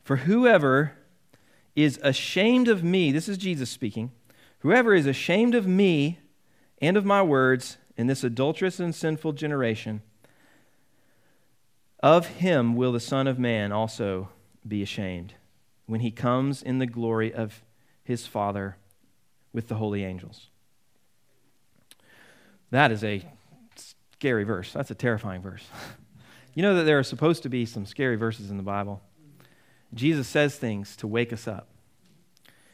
For 0.02 0.16
whoever 0.16 0.96
is 1.74 1.98
ashamed 2.02 2.68
of 2.68 2.82
me, 2.82 3.12
this 3.12 3.28
is 3.28 3.38
Jesus 3.38 3.70
speaking, 3.70 4.10
whoever 4.60 4.94
is 4.94 5.06
ashamed 5.06 5.54
of 5.54 5.66
me 5.66 6.18
and 6.80 6.96
of 6.96 7.04
my 7.04 7.22
words 7.22 7.78
in 7.96 8.06
this 8.06 8.24
adulterous 8.24 8.80
and 8.80 8.94
sinful 8.94 9.32
generation, 9.32 10.02
of 12.02 12.26
him 12.26 12.74
will 12.74 12.92
the 12.92 13.00
Son 13.00 13.26
of 13.26 13.38
Man 13.38 13.72
also 13.72 14.30
be 14.66 14.82
ashamed 14.82 15.34
when 15.86 16.00
he 16.00 16.10
comes 16.10 16.62
in 16.62 16.78
the 16.78 16.86
glory 16.86 17.32
of 17.32 17.62
his 18.02 18.26
Father 18.26 18.76
with 19.52 19.68
the 19.68 19.74
holy 19.74 20.04
angels. 20.04 20.48
That 22.70 22.90
is 22.92 23.02
a 23.04 23.22
scary 24.12 24.44
verse. 24.44 24.72
That's 24.72 24.90
a 24.90 24.94
terrifying 24.94 25.42
verse. 25.42 25.64
you 26.54 26.62
know 26.62 26.74
that 26.76 26.84
there 26.84 26.98
are 26.98 27.04
supposed 27.04 27.42
to 27.42 27.48
be 27.48 27.66
some 27.66 27.84
scary 27.84 28.16
verses 28.16 28.50
in 28.50 28.56
the 28.56 28.62
Bible. 28.62 29.02
Jesus 29.94 30.28
says 30.28 30.56
things 30.56 30.96
to 30.96 31.06
wake 31.06 31.32
us 31.32 31.48
up. 31.48 31.68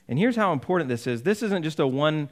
And 0.08 0.18
here's 0.18 0.36
how 0.36 0.52
important 0.52 0.88
this 0.88 1.06
is. 1.06 1.22
This 1.22 1.42
isn't 1.42 1.62
just 1.62 1.80
a 1.80 1.86
one 1.86 2.28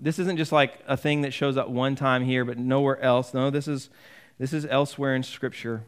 this 0.00 0.20
isn't 0.20 0.36
just 0.36 0.52
like 0.52 0.78
a 0.86 0.96
thing 0.96 1.22
that 1.22 1.32
shows 1.32 1.56
up 1.56 1.68
one 1.68 1.96
time 1.96 2.24
here 2.24 2.44
but 2.44 2.56
nowhere 2.56 3.00
else. 3.00 3.34
No, 3.34 3.50
this 3.50 3.66
is 3.66 3.90
this 4.38 4.52
is 4.52 4.66
elsewhere 4.66 5.14
in 5.14 5.22
scripture. 5.22 5.84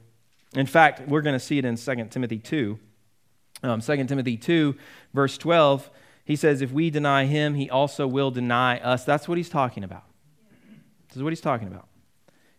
In 0.54 0.66
fact, 0.66 1.08
we're 1.08 1.22
going 1.22 1.34
to 1.34 1.44
see 1.44 1.58
it 1.58 1.64
in 1.64 1.76
2 1.76 2.06
Timothy 2.10 2.38
2. 2.38 2.78
Um, 3.62 3.80
2 3.80 4.04
Timothy 4.04 4.36
2, 4.36 4.76
verse 5.12 5.38
12, 5.38 5.90
he 6.24 6.36
says, 6.36 6.60
If 6.60 6.70
we 6.70 6.90
deny 6.90 7.24
him, 7.24 7.54
he 7.54 7.68
also 7.70 8.06
will 8.06 8.30
deny 8.30 8.78
us. 8.78 9.04
That's 9.04 9.26
what 9.26 9.38
he's 9.38 9.48
talking 9.48 9.82
about. 9.82 10.04
This 11.08 11.16
is 11.16 11.22
what 11.22 11.30
he's 11.30 11.40
talking 11.40 11.68
about. 11.68 11.88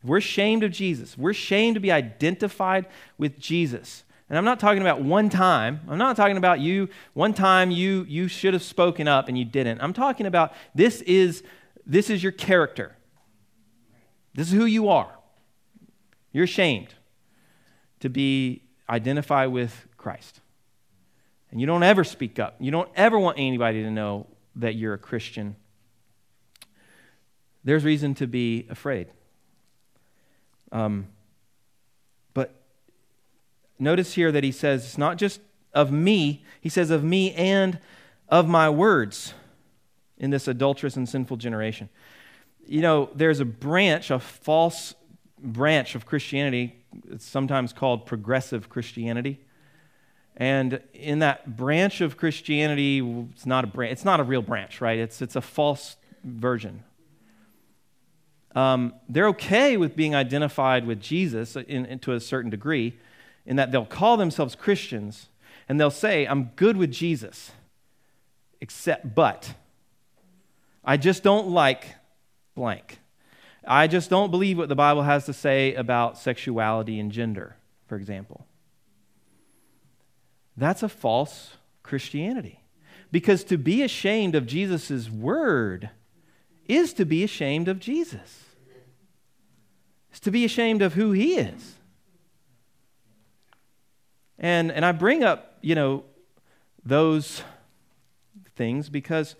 If 0.02 0.10
we're 0.10 0.18
ashamed 0.18 0.64
of 0.64 0.72
Jesus, 0.72 1.18
we're 1.18 1.32
ashamed 1.32 1.76
to 1.76 1.80
be 1.80 1.92
identified 1.92 2.88
with 3.18 3.40
Jesus. 3.40 4.04
And 4.30 4.38
I'm 4.38 4.46
not 4.46 4.60
talking 4.60 4.82
about 4.82 5.02
one 5.02 5.30
time. 5.30 5.82
I'm 5.88 5.98
not 5.98 6.16
talking 6.16 6.38
about 6.38 6.60
you, 6.60 6.90
one 7.14 7.34
time 7.34 7.70
you, 7.70 8.06
you 8.08 8.28
should 8.28 8.54
have 8.54 8.64
spoken 8.64 9.08
up 9.08 9.28
and 9.28 9.38
you 9.38 9.46
didn't. 9.46 9.82
I'm 9.82 9.94
talking 9.94 10.26
about 10.26 10.54
this 10.74 11.02
is, 11.02 11.44
this 11.86 12.10
is 12.10 12.24
your 12.24 12.32
character. 12.32 12.96
This 14.34 14.48
is 14.48 14.54
who 14.54 14.66
you 14.66 14.90
are. 14.90 15.12
You're 16.32 16.46
ashamed 16.46 16.94
to 18.00 18.10
be 18.10 18.64
identify 18.90 19.46
with 19.46 19.88
Christ. 19.98 20.42
And 21.52 21.62
you 21.62 21.68
don't 21.68 21.84
ever 21.84 22.04
speak 22.04 22.40
up. 22.40 22.56
You 22.60 22.72
don't 22.72 22.90
ever 22.96 23.18
want 23.18 23.40
anybody 23.40 23.84
to 23.84 23.92
know 23.92 24.28
that 24.58 24.76
you're 24.76 24.94
a 24.94 24.98
Christian. 24.98 25.56
There's 27.64 27.84
reason 27.84 28.14
to 28.16 28.28
be 28.28 28.68
afraid. 28.70 29.08
Um, 30.72 31.08
notice 33.80 34.14
here 34.14 34.32
that 34.32 34.44
he 34.44 34.52
says 34.52 34.86
it's 34.86 34.98
not 34.98 35.18
just 35.18 35.40
of 35.74 35.92
me, 35.92 36.44
he 36.62 36.70
says 36.70 36.90
of 36.90 37.04
me 37.04 37.34
and 37.34 37.80
of 38.30 38.48
my 38.48 38.70
words 38.70 39.34
in 40.18 40.30
this 40.30 40.48
adulterous 40.48 40.96
and 40.96 41.08
sinful 41.08 41.38
generation. 41.38 41.90
You 42.66 42.82
know, 42.82 43.10
there's 43.14 43.40
a 43.40 43.46
branch, 43.46 44.10
a 44.10 44.20
false 44.20 44.96
branch 45.38 45.96
of 45.96 46.06
Christianity 46.06 46.86
it's 47.10 47.26
sometimes 47.26 47.74
called 47.74 48.06
progressive 48.06 48.70
Christianity. 48.70 49.40
And 50.38 50.82
in 50.94 51.20
that 51.20 51.56
branch 51.56 52.02
of 52.02 52.18
Christianity, 52.18 53.00
it's 53.32 53.46
not 53.46 53.64
a 53.64 53.68
branch, 53.68 53.94
it's 53.94 54.06
not 54.06 54.20
a 54.20 54.24
real 54.24 54.42
branch, 54.42 54.82
right? 54.82 55.00
It's, 55.00 55.22
it's 55.22 55.36
a 55.36 55.42
false 55.42 55.96
version. 56.24 56.84
Um, 58.54 58.94
they're 59.10 59.28
okay 59.30 59.78
with 59.78 59.96
being 59.96 60.16
identified 60.16 60.86
with 60.86 61.02
Jesus 61.02 61.56
in, 61.56 61.86
in, 61.86 62.00
to 62.00 62.14
a 62.14 62.20
certain 62.20 62.50
degree, 62.50 62.98
in 63.46 63.58
that 63.58 63.72
they'll 63.72 63.86
call 63.86 64.18
themselves 64.18 64.56
Christians 64.56 65.30
and 65.68 65.80
they'll 65.80 65.92
say, 65.92 66.26
I'm 66.26 66.52
good 66.56 66.78
with 66.78 66.92
Jesus, 66.92 67.52
except, 68.62 69.16
but 69.16 69.54
I 70.84 70.98
just 70.98 71.24
don't 71.24 71.50
like 71.50 71.96
blank. 72.56 73.00
I 73.68 73.88
just 73.88 74.10
don't 74.10 74.32
believe 74.32 74.58
what 74.58 74.70
the 74.70 74.76
Bible 74.76 75.04
has 75.04 75.26
to 75.26 75.34
say 75.34 75.74
about 75.74 76.18
sexuality 76.18 77.00
and 77.00 77.12
gender, 77.12 77.56
for 77.88 77.96
example. 77.96 78.46
That's 80.56 80.84
a 80.84 80.90
false 80.90 81.54
Christianity. 81.84 82.62
Because 83.12 83.44
to 83.46 83.58
be 83.58 83.82
ashamed 83.82 84.36
of 84.36 84.46
Jesus' 84.46 85.10
word 85.10 85.90
is 86.68 86.94
to 86.94 87.06
be 87.06 87.24
ashamed 87.24 87.68
of 87.68 87.80
Jesus. 87.80 88.44
It's 90.12 90.20
to 90.22 90.32
be 90.32 90.46
ashamed 90.46 90.82
of 90.82 90.94
who 90.94 91.12
he 91.12 91.36
is. 91.36 91.76
And, 94.38 94.72
and 94.72 94.86
I 94.86 94.92
bring 94.92 95.24
up, 95.24 95.58
you 95.62 95.76
know, 95.76 96.04
those 96.86 97.42
things 98.56 98.90
because 98.90 99.36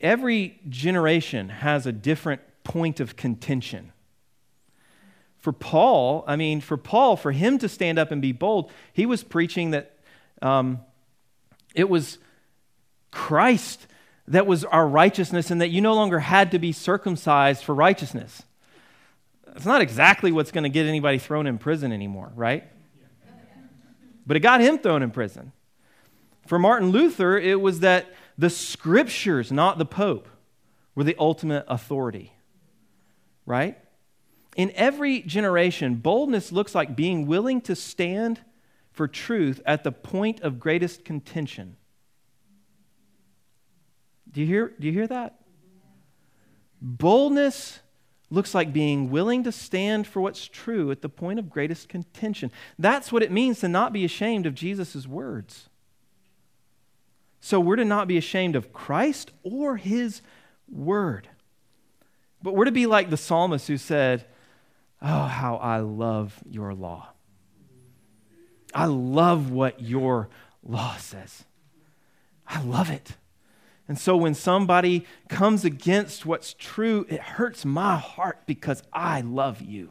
every 0.00 0.60
generation 0.68 1.48
has 1.48 1.86
a 1.86 1.92
different 1.92 2.40
point 2.64 3.00
of 3.00 3.16
contention. 3.16 3.92
For 5.38 5.52
Paul, 5.52 6.24
I 6.26 6.36
mean, 6.36 6.60
for 6.60 6.76
Paul, 6.76 7.16
for 7.16 7.32
him 7.32 7.58
to 7.58 7.68
stand 7.68 7.98
up 7.98 8.10
and 8.10 8.22
be 8.22 8.32
bold, 8.32 8.70
he 8.92 9.06
was 9.06 9.24
preaching 9.24 9.72
that 9.72 9.96
um, 10.40 10.80
it 11.74 11.88
was 11.88 12.18
Christ 13.10 13.86
that 14.28 14.46
was 14.46 14.64
our 14.64 14.86
righteousness 14.86 15.50
and 15.50 15.60
that 15.60 15.68
you 15.68 15.80
no 15.80 15.94
longer 15.94 16.20
had 16.20 16.50
to 16.52 16.58
be 16.58 16.72
circumcised 16.72 17.64
for 17.64 17.74
righteousness. 17.74 18.42
It's 19.54 19.66
not 19.66 19.82
exactly 19.82 20.32
what's 20.32 20.52
going 20.52 20.64
to 20.64 20.70
get 20.70 20.86
anybody 20.86 21.18
thrown 21.18 21.46
in 21.46 21.58
prison 21.58 21.92
anymore, 21.92 22.32
right? 22.34 22.64
But 24.26 24.36
it 24.36 24.40
got 24.40 24.60
him 24.60 24.78
thrown 24.78 25.02
in 25.02 25.10
prison. 25.10 25.52
For 26.46 26.58
Martin 26.58 26.90
Luther, 26.90 27.38
it 27.38 27.60
was 27.60 27.80
that 27.80 28.12
the 28.38 28.50
scriptures, 28.50 29.52
not 29.52 29.78
the 29.78 29.84
Pope, 29.84 30.28
were 30.94 31.04
the 31.04 31.16
ultimate 31.18 31.64
authority 31.68 32.32
right? 33.46 33.78
In 34.56 34.70
every 34.74 35.22
generation, 35.22 35.96
boldness 35.96 36.52
looks 36.52 36.74
like 36.74 36.94
being 36.94 37.26
willing 37.26 37.60
to 37.62 37.74
stand 37.74 38.40
for 38.90 39.08
truth 39.08 39.60
at 39.64 39.84
the 39.84 39.92
point 39.92 40.40
of 40.42 40.60
greatest 40.60 41.04
contention. 41.04 41.76
Do 44.30 44.40
you 44.40 44.46
hear, 44.46 44.72
do 44.78 44.86
you 44.86 44.92
hear 44.92 45.06
that? 45.06 45.40
Boldness 46.80 47.80
looks 48.32 48.54
like 48.54 48.72
being 48.72 49.10
willing 49.10 49.44
to 49.44 49.52
stand 49.52 50.06
for 50.06 50.20
what's 50.20 50.48
true 50.48 50.90
at 50.90 51.02
the 51.02 51.08
point 51.08 51.38
of 51.38 51.50
greatest 51.50 51.88
contention. 51.88 52.50
That's 52.78 53.12
what 53.12 53.22
it 53.22 53.30
means 53.30 53.60
to 53.60 53.68
not 53.68 53.92
be 53.92 54.04
ashamed 54.04 54.46
of 54.46 54.54
Jesus' 54.54 55.06
words. 55.06 55.68
So 57.40 57.60
we're 57.60 57.76
to 57.76 57.84
not 57.84 58.08
be 58.08 58.16
ashamed 58.16 58.56
of 58.56 58.72
Christ 58.72 59.32
or 59.42 59.76
his 59.76 60.22
word. 60.70 61.28
But 62.42 62.54
we're 62.54 62.64
to 62.64 62.72
be 62.72 62.86
like 62.86 63.10
the 63.10 63.16
psalmist 63.16 63.68
who 63.68 63.76
said, 63.76 64.24
Oh, 65.02 65.24
how 65.24 65.56
I 65.56 65.80
love 65.80 66.38
your 66.48 66.72
law. 66.72 67.08
I 68.72 68.86
love 68.86 69.50
what 69.50 69.82
your 69.82 70.28
law 70.62 70.96
says. 70.96 71.44
I 72.46 72.62
love 72.62 72.88
it. 72.88 73.16
And 73.92 73.98
so 73.98 74.16
when 74.16 74.32
somebody 74.32 75.04
comes 75.28 75.66
against 75.66 76.24
what's 76.24 76.54
true, 76.54 77.04
it 77.10 77.20
hurts 77.20 77.66
my 77.66 77.98
heart 77.98 78.38
because 78.46 78.82
I 78.90 79.20
love 79.20 79.60
you. 79.60 79.90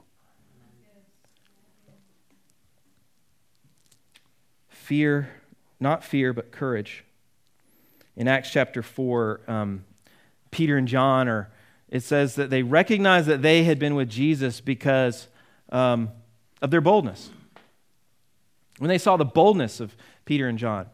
Fear, 4.70 5.30
not 5.80 6.04
fear, 6.04 6.34
but 6.34 6.52
courage. 6.52 7.04
In 8.16 8.28
Acts 8.28 8.50
chapter 8.50 8.82
4, 8.82 9.42
um, 9.48 9.86
Peter 10.50 10.78
and 10.78 10.88
John 10.88 11.28
are 11.28 11.52
it 11.88 12.02
says 12.02 12.34
that 12.38 12.50
they 12.50 12.64
recognized 12.64 13.28
that 13.28 13.44
they 13.44 13.66
had 13.66 13.78
been 13.78 13.94
with 13.94 14.10
Jesus 14.10 14.62
because 14.62 15.28
um, 15.70 16.10
of 16.60 16.72
their 16.72 16.82
boldness. 16.82 17.30
When 18.80 18.88
they 18.88 18.98
saw 18.98 19.16
the 19.16 19.26
boldness 19.26 19.80
of 19.80 19.96
Peter 20.26 20.48
and 20.48 20.58
John, 20.58 20.88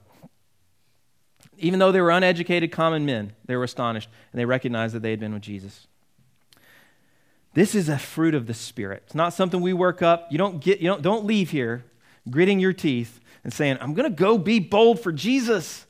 even 1.57 1.79
though 1.79 1.91
they 1.91 2.01
were 2.01 2.11
uneducated 2.11 2.71
common 2.71 3.05
men, 3.05 3.33
they 3.45 3.55
were 3.55 3.63
astonished 3.63 4.09
and 4.31 4.39
they 4.39 4.45
recognized 4.45 4.95
that 4.95 5.01
they 5.01 5.11
had 5.11 5.19
been 5.19 5.33
with 5.33 5.43
Jesus. 5.43 5.87
This 7.53 7.73
is 7.73 7.89
a 7.89 7.97
fruit 7.97 8.35
of 8.35 8.45
the 8.45 8.53
Spirit. 8.53 9.03
It's 9.07 9.15
not 9.15 9.33
something 9.33 9.61
we 9.61 9.73
work 9.73 10.01
up. 10.01 10.27
You 10.31 10.37
don't, 10.37 10.59
get, 10.61 10.79
you 10.79 10.87
don't, 10.87 11.01
don't 11.01 11.25
leave 11.25 11.49
here 11.49 11.85
gritting 12.29 12.59
your 12.59 12.73
teeth 12.73 13.19
and 13.43 13.51
saying, 13.51 13.77
I'm 13.81 13.93
going 13.93 14.09
to 14.09 14.15
go 14.15 14.37
be 14.37 14.59
bold 14.59 14.99
for 14.99 15.11
Jesus. 15.11 15.85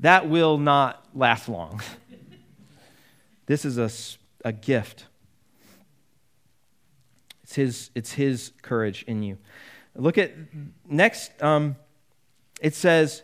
That 0.00 0.28
will 0.28 0.58
not 0.58 1.04
last 1.14 1.48
long. 1.48 1.80
this 3.46 3.64
is 3.64 3.78
a 3.78 3.90
a 4.44 4.52
gift. 4.52 5.06
It's 7.42 7.54
his, 7.54 7.90
it's 7.94 8.12
his 8.12 8.52
courage 8.62 9.04
in 9.06 9.22
you. 9.22 9.38
Look 9.94 10.18
at 10.18 10.32
next, 10.88 11.30
um, 11.42 11.76
it 12.60 12.74
says, 12.74 13.22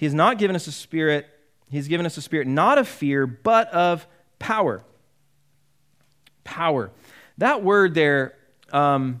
He 0.00 0.06
has 0.06 0.14
not 0.14 0.38
given 0.38 0.56
us 0.56 0.66
a 0.66 0.72
spirit, 0.72 1.28
He's 1.68 1.86
given 1.86 2.06
us 2.06 2.16
a 2.16 2.22
spirit 2.22 2.46
not 2.46 2.78
of 2.78 2.88
fear, 2.88 3.26
but 3.26 3.68
of 3.68 4.06
power. 4.38 4.82
Power. 6.42 6.90
That 7.36 7.62
word 7.62 7.92
there, 7.92 8.34
um, 8.72 9.20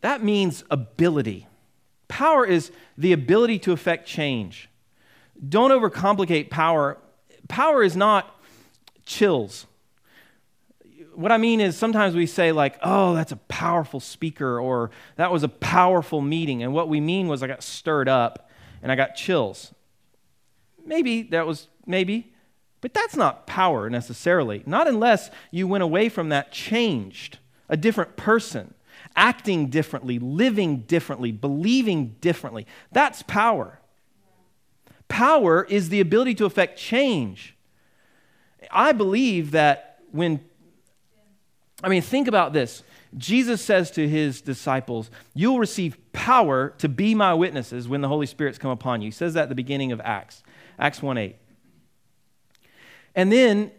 that 0.00 0.22
means 0.22 0.62
ability. 0.70 1.48
Power 2.06 2.46
is 2.46 2.70
the 2.96 3.12
ability 3.12 3.58
to 3.58 3.72
affect 3.72 4.06
change. 4.06 4.68
Don't 5.48 5.72
overcomplicate 5.72 6.48
power. 6.48 6.96
Power 7.48 7.82
is 7.82 7.96
not 7.96 8.32
chills. 9.06 9.66
What 11.16 11.32
I 11.32 11.38
mean 11.38 11.60
is 11.60 11.76
sometimes 11.76 12.14
we 12.14 12.26
say, 12.26 12.52
like, 12.52 12.78
oh, 12.80 13.14
that's 13.14 13.32
a 13.32 13.36
powerful 13.48 13.98
speaker, 13.98 14.60
or 14.60 14.92
that 15.16 15.32
was 15.32 15.42
a 15.42 15.48
powerful 15.48 16.20
meeting. 16.20 16.62
And 16.62 16.72
what 16.72 16.88
we 16.88 17.00
mean 17.00 17.26
was 17.26 17.42
I 17.42 17.48
got 17.48 17.64
stirred 17.64 18.08
up 18.08 18.45
and 18.82 18.90
I 18.92 18.94
got 18.96 19.14
chills. 19.14 19.74
Maybe 20.84 21.22
that 21.22 21.46
was, 21.46 21.68
maybe, 21.86 22.32
but 22.80 22.94
that's 22.94 23.16
not 23.16 23.46
power 23.46 23.90
necessarily. 23.90 24.62
Not 24.66 24.86
unless 24.86 25.30
you 25.50 25.66
went 25.66 25.82
away 25.82 26.08
from 26.08 26.28
that 26.28 26.52
changed, 26.52 27.38
a 27.68 27.76
different 27.76 28.16
person, 28.16 28.74
acting 29.16 29.68
differently, 29.68 30.18
living 30.18 30.78
differently, 30.80 31.32
believing 31.32 32.16
differently. 32.20 32.66
That's 32.92 33.22
power. 33.22 33.80
Power 35.08 35.64
is 35.64 35.88
the 35.88 36.00
ability 36.00 36.34
to 36.36 36.44
affect 36.44 36.78
change. 36.78 37.56
I 38.70 38.92
believe 38.92 39.52
that 39.52 40.00
when, 40.12 40.40
I 41.82 41.88
mean, 41.88 42.02
think 42.02 42.28
about 42.28 42.52
this. 42.52 42.82
Jesus 43.16 43.62
says 43.62 43.90
to 43.92 44.08
his 44.08 44.40
disciples, 44.40 45.10
You'll 45.34 45.58
receive 45.58 45.96
power 46.12 46.74
to 46.78 46.88
be 46.88 47.14
my 47.14 47.32
witnesses 47.34 47.88
when 47.88 48.00
the 48.02 48.08
Holy 48.08 48.26
Spirit's 48.26 48.58
come 48.58 48.70
upon 48.70 49.00
you. 49.00 49.08
He 49.08 49.12
says 49.12 49.34
that 49.34 49.44
at 49.44 49.48
the 49.48 49.54
beginning 49.54 49.92
of 49.92 50.00
Acts, 50.02 50.42
Acts 50.78 51.02
1 51.02 51.16
8. 51.16 51.36
And 53.14 53.32
then 53.32 53.70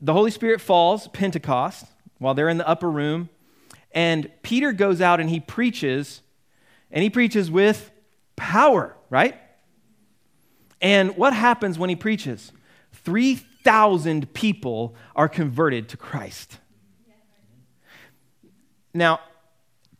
the 0.00 0.12
Holy 0.12 0.30
Spirit 0.30 0.60
falls, 0.60 1.08
Pentecost, 1.08 1.84
while 2.18 2.34
they're 2.34 2.48
in 2.48 2.58
the 2.58 2.68
upper 2.68 2.90
room. 2.90 3.28
And 3.92 4.30
Peter 4.42 4.72
goes 4.72 5.00
out 5.00 5.20
and 5.20 5.28
he 5.28 5.40
preaches, 5.40 6.22
and 6.90 7.02
he 7.02 7.10
preaches 7.10 7.50
with 7.50 7.90
power, 8.36 8.96
right? 9.10 9.36
And 10.80 11.16
what 11.16 11.32
happens 11.32 11.78
when 11.78 11.90
he 11.90 11.96
preaches? 11.96 12.52
3,000 12.92 14.32
people 14.32 14.94
are 15.16 15.28
converted 15.28 15.88
to 15.90 15.96
Christ. 15.96 16.58
Now, 18.94 19.20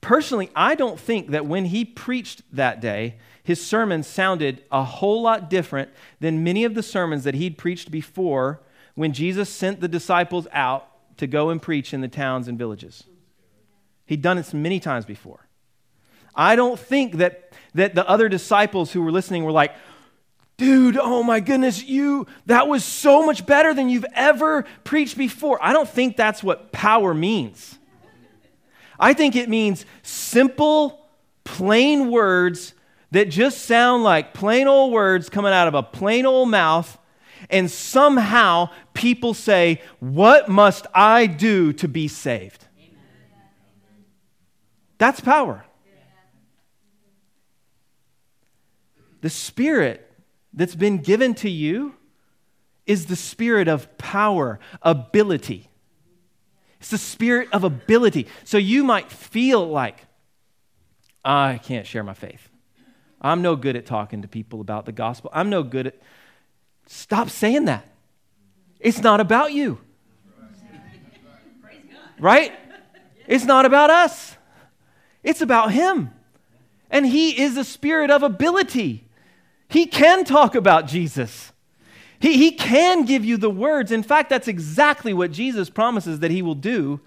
personally, 0.00 0.50
I 0.54 0.74
don't 0.74 0.98
think 0.98 1.30
that 1.30 1.46
when 1.46 1.66
he 1.66 1.84
preached 1.84 2.42
that 2.52 2.80
day, 2.80 3.16
his 3.42 3.64
sermon 3.64 4.02
sounded 4.02 4.62
a 4.70 4.84
whole 4.84 5.22
lot 5.22 5.48
different 5.48 5.90
than 6.20 6.44
many 6.44 6.64
of 6.64 6.74
the 6.74 6.82
sermons 6.82 7.24
that 7.24 7.34
he'd 7.34 7.56
preached 7.56 7.90
before 7.90 8.60
when 8.94 9.12
Jesus 9.12 9.48
sent 9.48 9.80
the 9.80 9.88
disciples 9.88 10.46
out 10.52 10.86
to 11.16 11.26
go 11.26 11.50
and 11.50 11.62
preach 11.62 11.94
in 11.94 12.00
the 12.00 12.08
towns 12.08 12.48
and 12.48 12.58
villages. 12.58 13.04
He'd 14.06 14.22
done 14.22 14.38
it 14.38 14.52
many 14.52 14.80
times 14.80 15.04
before. 15.04 15.46
I 16.34 16.56
don't 16.56 16.78
think 16.78 17.14
that, 17.14 17.52
that 17.74 17.94
the 17.94 18.08
other 18.08 18.28
disciples 18.28 18.92
who 18.92 19.02
were 19.02 19.10
listening 19.10 19.44
were 19.44 19.52
like, 19.52 19.74
dude, 20.58 20.98
oh 20.98 21.22
my 21.22 21.40
goodness, 21.40 21.82
you, 21.82 22.26
that 22.46 22.68
was 22.68 22.84
so 22.84 23.24
much 23.24 23.46
better 23.46 23.72
than 23.72 23.88
you've 23.88 24.04
ever 24.14 24.64
preached 24.84 25.16
before. 25.16 25.58
I 25.62 25.72
don't 25.72 25.88
think 25.88 26.16
that's 26.16 26.42
what 26.42 26.70
power 26.70 27.14
means. 27.14 27.77
I 28.98 29.12
think 29.12 29.36
it 29.36 29.48
means 29.48 29.86
simple, 30.02 31.06
plain 31.44 32.10
words 32.10 32.74
that 33.10 33.30
just 33.30 33.62
sound 33.62 34.02
like 34.02 34.34
plain 34.34 34.66
old 34.66 34.92
words 34.92 35.28
coming 35.28 35.52
out 35.52 35.68
of 35.68 35.74
a 35.74 35.82
plain 35.82 36.26
old 36.26 36.50
mouth, 36.50 36.98
and 37.48 37.70
somehow 37.70 38.70
people 38.94 39.34
say, 39.34 39.80
What 40.00 40.48
must 40.48 40.86
I 40.94 41.26
do 41.26 41.72
to 41.74 41.88
be 41.88 42.08
saved? 42.08 42.64
That's 44.98 45.20
power. 45.20 45.64
The 49.20 49.30
Spirit 49.30 50.04
that's 50.52 50.74
been 50.74 50.98
given 50.98 51.34
to 51.34 51.50
you 51.50 51.94
is 52.86 53.06
the 53.06 53.16
spirit 53.16 53.68
of 53.68 53.98
power, 53.98 54.58
ability. 54.82 55.67
It's 56.80 56.90
the 56.90 56.98
spirit 56.98 57.48
of 57.52 57.64
ability. 57.64 58.28
So 58.44 58.58
you 58.58 58.84
might 58.84 59.10
feel 59.10 59.68
like, 59.68 60.06
I 61.24 61.60
can't 61.62 61.86
share 61.86 62.04
my 62.04 62.14
faith. 62.14 62.48
I'm 63.20 63.42
no 63.42 63.56
good 63.56 63.74
at 63.76 63.84
talking 63.84 64.22
to 64.22 64.28
people 64.28 64.60
about 64.60 64.86
the 64.86 64.92
gospel. 64.92 65.30
I'm 65.34 65.50
no 65.50 65.62
good 65.62 65.88
at. 65.88 66.00
Stop 66.86 67.30
saying 67.30 67.64
that. 67.64 67.86
It's 68.80 69.00
not 69.00 69.20
about 69.20 69.52
you. 69.52 69.78
Right? 72.20 72.52
It's 73.26 73.44
not 73.44 73.64
about 73.64 73.90
us, 73.90 74.36
it's 75.22 75.40
about 75.40 75.72
Him. 75.72 76.10
And 76.90 77.04
He 77.04 77.38
is 77.38 77.56
a 77.56 77.64
spirit 77.64 78.10
of 78.10 78.22
ability. 78.22 79.04
He 79.68 79.84
can 79.84 80.24
talk 80.24 80.54
about 80.54 80.86
Jesus. 80.86 81.52
He, 82.20 82.36
he 82.36 82.52
can 82.52 83.04
give 83.04 83.24
you 83.24 83.36
the 83.36 83.50
words. 83.50 83.92
In 83.92 84.02
fact, 84.02 84.30
that's 84.30 84.48
exactly 84.48 85.12
what 85.12 85.30
Jesus 85.30 85.70
promises 85.70 86.20
that 86.20 86.30
He 86.30 86.42
will 86.42 86.54
do 86.54 87.00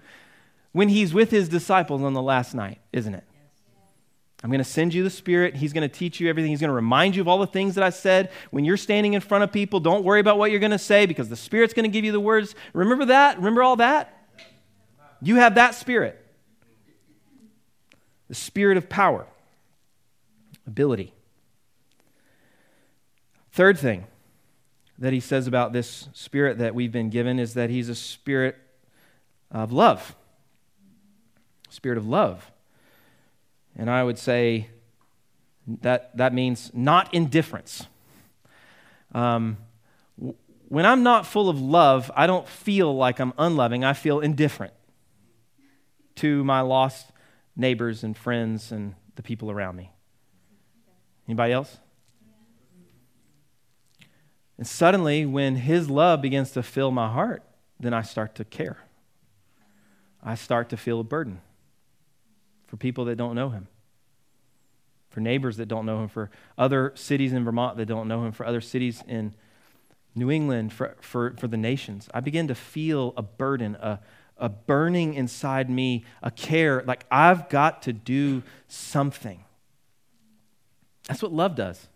when 0.71 0.89
He's 0.89 1.13
with 1.13 1.31
His 1.31 1.49
disciples 1.49 2.01
on 2.01 2.13
the 2.13 2.21
last 2.21 2.53
night, 2.53 2.79
isn't 2.93 3.13
it? 3.13 3.23
I'm 4.43 4.49
going 4.49 4.59
to 4.59 4.63
send 4.63 4.93
you 4.93 5.03
the 5.03 5.09
Spirit. 5.09 5.55
He's 5.55 5.71
going 5.71 5.87
to 5.87 5.93
teach 5.93 6.19
you 6.19 6.29
everything. 6.29 6.49
He's 6.49 6.61
going 6.61 6.69
to 6.69 6.75
remind 6.75 7.15
you 7.15 7.21
of 7.21 7.27
all 7.27 7.37
the 7.37 7.47
things 7.47 7.75
that 7.75 7.83
I 7.83 7.91
said. 7.91 8.31
When 8.49 8.65
you're 8.65 8.77
standing 8.77 9.13
in 9.13 9.21
front 9.21 9.43
of 9.43 9.51
people, 9.51 9.79
don't 9.79 10.03
worry 10.03 10.19
about 10.19 10.39
what 10.39 10.49
you're 10.49 10.59
going 10.59 10.71
to 10.71 10.79
say 10.79 11.05
because 11.05 11.29
the 11.29 11.35
Spirit's 11.35 11.73
going 11.73 11.83
to 11.83 11.89
give 11.89 12.05
you 12.05 12.11
the 12.11 12.19
words. 12.19 12.55
Remember 12.73 13.05
that? 13.05 13.37
Remember 13.37 13.61
all 13.61 13.75
that? 13.75 14.17
You 15.21 15.35
have 15.35 15.55
that 15.55 15.75
Spirit 15.75 16.17
the 18.29 18.35
Spirit 18.35 18.77
of 18.77 18.87
power, 18.87 19.27
ability. 20.65 21.13
Third 23.51 23.77
thing 23.77 24.05
that 25.01 25.13
he 25.13 25.19
says 25.19 25.47
about 25.47 25.73
this 25.73 26.07
Spirit 26.13 26.59
that 26.59 26.75
we've 26.75 26.91
been 26.91 27.09
given 27.09 27.39
is 27.39 27.55
that 27.55 27.71
he's 27.71 27.89
a 27.89 27.95
Spirit 27.95 28.55
of 29.49 29.71
love. 29.71 30.15
Spirit 31.69 31.97
of 31.97 32.07
love. 32.07 32.51
And 33.75 33.89
I 33.89 34.03
would 34.03 34.19
say 34.19 34.69
that 35.81 36.15
that 36.17 36.35
means 36.35 36.69
not 36.75 37.11
indifference. 37.13 37.87
Um, 39.13 39.57
when 40.67 40.85
I'm 40.85 41.01
not 41.01 41.25
full 41.25 41.49
of 41.49 41.59
love, 41.59 42.11
I 42.15 42.27
don't 42.27 42.47
feel 42.47 42.95
like 42.95 43.19
I'm 43.19 43.33
unloving. 43.39 43.83
I 43.83 43.93
feel 43.93 44.19
indifferent 44.19 44.73
to 46.17 46.43
my 46.43 46.61
lost 46.61 47.11
neighbors 47.55 48.03
and 48.03 48.15
friends 48.15 48.71
and 48.71 48.93
the 49.15 49.23
people 49.23 49.49
around 49.49 49.77
me. 49.77 49.91
Anybody 51.27 51.53
else? 51.53 51.77
And 54.61 54.67
suddenly, 54.67 55.25
when 55.25 55.55
His 55.55 55.89
love 55.89 56.21
begins 56.21 56.51
to 56.51 56.61
fill 56.61 56.91
my 56.91 57.11
heart, 57.11 57.41
then 57.79 57.95
I 57.95 58.03
start 58.03 58.35
to 58.35 58.45
care. 58.45 58.77
I 60.21 60.35
start 60.35 60.69
to 60.69 60.77
feel 60.77 60.99
a 60.99 61.03
burden 61.03 61.41
for 62.67 62.77
people 62.77 63.05
that 63.05 63.15
don't 63.15 63.33
know 63.33 63.49
him, 63.49 63.67
for 65.09 65.19
neighbors 65.19 65.57
that 65.57 65.65
don't 65.65 65.87
know 65.87 66.03
him, 66.03 66.09
for 66.09 66.29
other 66.59 66.91
cities 66.93 67.33
in 67.33 67.43
Vermont 67.43 67.75
that 67.77 67.87
don't 67.87 68.07
know 68.07 68.23
him, 68.23 68.33
for 68.33 68.45
other 68.45 68.61
cities 68.61 69.01
in 69.07 69.33
New 70.13 70.29
England, 70.29 70.73
for, 70.73 70.95
for, 71.01 71.33
for 71.39 71.47
the 71.47 71.57
nations. 71.57 72.07
I 72.13 72.19
begin 72.19 72.47
to 72.47 72.53
feel 72.53 73.15
a 73.17 73.23
burden, 73.23 73.73
a, 73.81 73.99
a 74.37 74.49
burning 74.49 75.15
inside 75.15 75.71
me, 75.71 76.05
a 76.21 76.29
care, 76.29 76.83
like 76.85 77.03
I've 77.09 77.49
got 77.49 77.81
to 77.81 77.93
do 77.93 78.43
something. 78.67 79.43
That's 81.07 81.23
what 81.23 81.33
love 81.33 81.55
does. 81.55 81.87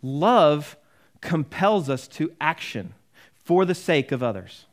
Love 0.00 0.76
compels 1.20 1.88
us 1.88 2.06
to 2.08 2.32
action 2.40 2.94
for 3.34 3.64
the 3.64 3.74
sake 3.74 4.12
of 4.12 4.22
others. 4.22 4.66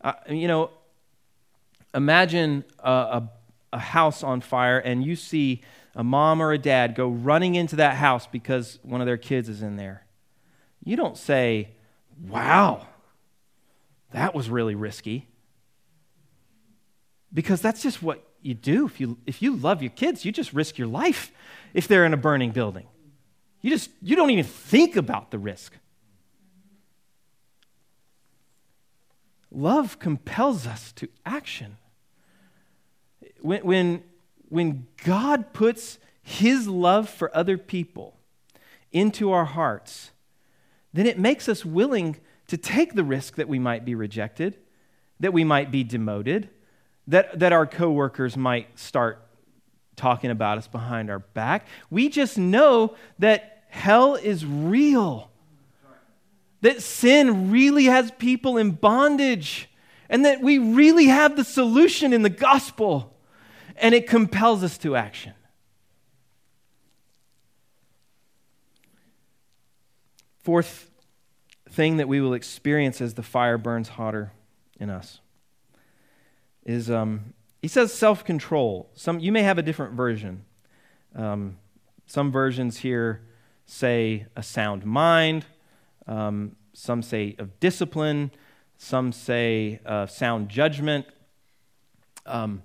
Uh, 0.00 0.12
you 0.28 0.48
know, 0.48 0.70
imagine 1.94 2.64
a, 2.78 2.90
a, 2.90 3.30
a 3.74 3.78
house 3.78 4.22
on 4.22 4.40
fire 4.40 4.78
and 4.78 5.04
you 5.04 5.16
see 5.16 5.60
a 5.94 6.04
mom 6.04 6.40
or 6.40 6.52
a 6.52 6.58
dad 6.58 6.94
go 6.94 7.08
running 7.08 7.56
into 7.56 7.76
that 7.76 7.96
house 7.96 8.26
because 8.26 8.78
one 8.82 9.00
of 9.00 9.06
their 9.06 9.16
kids 9.16 9.48
is 9.48 9.62
in 9.62 9.76
there, 9.76 10.04
you 10.84 10.96
don't 10.96 11.16
say, 11.16 11.70
Wow, 12.26 12.86
that 14.12 14.34
was 14.34 14.50
really 14.50 14.74
risky. 14.74 15.28
Because 17.32 17.60
that's 17.60 17.82
just 17.82 18.02
what 18.02 18.24
you 18.42 18.54
do. 18.54 18.86
If 18.86 19.00
you, 19.00 19.18
if 19.26 19.42
you 19.42 19.54
love 19.54 19.82
your 19.82 19.90
kids, 19.90 20.24
you 20.24 20.32
just 20.32 20.52
risk 20.52 20.78
your 20.78 20.88
life 20.88 21.30
if 21.74 21.86
they're 21.86 22.04
in 22.04 22.14
a 22.14 22.16
burning 22.16 22.50
building. 22.50 22.86
You 23.60 23.70
just 23.70 23.90
you 24.00 24.16
don't 24.16 24.30
even 24.30 24.44
think 24.44 24.96
about 24.96 25.30
the 25.30 25.38
risk. 25.38 25.74
Love 29.50 29.98
compels 29.98 30.66
us 30.66 30.92
to 30.92 31.08
action 31.24 31.78
when, 33.40 33.62
when, 33.64 34.02
when 34.48 34.86
God 35.04 35.52
puts 35.52 35.98
his 36.22 36.68
love 36.68 37.08
for 37.08 37.34
other 37.36 37.56
people 37.56 38.16
into 38.92 39.32
our 39.32 39.44
hearts, 39.44 40.10
then 40.92 41.06
it 41.06 41.18
makes 41.18 41.48
us 41.48 41.64
willing 41.64 42.16
to 42.46 42.56
take 42.56 42.94
the 42.94 43.04
risk 43.04 43.36
that 43.36 43.48
we 43.48 43.58
might 43.58 43.84
be 43.84 43.94
rejected, 43.94 44.56
that 45.20 45.32
we 45.32 45.44
might 45.44 45.70
be 45.70 45.84
demoted, 45.84 46.48
that, 47.06 47.38
that 47.38 47.52
our 47.52 47.66
coworkers 47.66 48.36
might 48.36 48.78
start 48.78 49.26
talking 49.98 50.30
about 50.30 50.56
us 50.56 50.66
behind 50.66 51.10
our 51.10 51.18
back. 51.18 51.66
We 51.90 52.08
just 52.08 52.38
know 52.38 52.96
that 53.18 53.64
hell 53.68 54.14
is 54.14 54.46
real, 54.46 55.30
that 56.62 56.82
sin 56.82 57.50
really 57.50 57.84
has 57.84 58.10
people 58.12 58.56
in 58.56 58.70
bondage, 58.70 59.68
and 60.08 60.24
that 60.24 60.40
we 60.40 60.58
really 60.58 61.06
have 61.06 61.36
the 61.36 61.44
solution 61.44 62.14
in 62.14 62.22
the 62.22 62.30
gospel 62.30 63.14
and 63.80 63.94
it 63.94 64.06
compels 64.06 64.62
us 64.64 64.76
to 64.78 64.96
action. 64.96 65.34
Fourth 70.40 70.90
thing 71.70 71.98
that 71.98 72.08
we 72.08 72.20
will 72.20 72.34
experience 72.34 73.00
as 73.00 73.14
the 73.14 73.22
fire 73.22 73.58
burns 73.58 73.88
hotter 73.88 74.32
in 74.80 74.90
us 74.90 75.20
is 76.64 76.90
um, 76.90 77.34
he 77.60 77.68
says 77.68 77.92
self 77.92 78.24
control. 78.24 78.90
Some 78.94 79.20
you 79.20 79.32
may 79.32 79.42
have 79.42 79.58
a 79.58 79.62
different 79.62 79.94
version. 79.94 80.44
Um, 81.14 81.58
some 82.06 82.30
versions 82.30 82.78
here 82.78 83.22
say 83.66 84.26
a 84.36 84.42
sound 84.42 84.84
mind. 84.84 85.44
Um, 86.06 86.56
some 86.72 87.02
say 87.02 87.34
of 87.38 87.58
discipline. 87.60 88.30
Some 88.76 89.12
say 89.12 89.80
uh, 89.84 90.06
sound 90.06 90.48
judgment. 90.48 91.06
Um, 92.24 92.62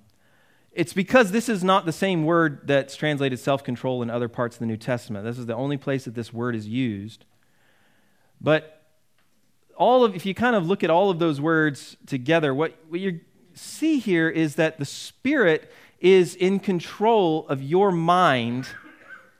it's 0.72 0.94
because 0.94 1.32
this 1.32 1.50
is 1.50 1.64
not 1.64 1.86
the 1.86 1.92
same 1.92 2.26
word 2.26 2.68
that's 2.68 2.96
translated 2.96 3.40
self 3.40 3.64
control 3.64 4.02
in 4.02 4.10
other 4.10 4.28
parts 4.28 4.56
of 4.56 4.60
the 4.60 4.66
New 4.66 4.78
Testament. 4.78 5.26
This 5.26 5.38
is 5.38 5.46
the 5.46 5.56
only 5.56 5.78
place 5.78 6.06
that 6.06 6.16
this 6.16 6.32
word 6.32 6.56
is 6.56 6.68
used. 6.68 7.26
But 8.40 8.82
all 9.76 10.04
of, 10.04 10.16
if 10.16 10.26
you 10.26 10.34
kind 10.34 10.56
of 10.56 10.68
look 10.68 10.84
at 10.84 10.90
all 10.90 11.10
of 11.10 11.20
those 11.20 11.40
words 11.42 11.98
together, 12.06 12.54
what, 12.54 12.78
what 12.90 13.00
you 13.00 13.22
see 13.54 14.00
here 14.00 14.30
is 14.30 14.56
that 14.56 14.80
the 14.80 14.86
Spirit 14.86 15.72
is 16.00 16.36
in 16.36 16.60
control 16.60 17.48
of 17.48 17.62
your 17.62 17.92
mind, 17.92 18.68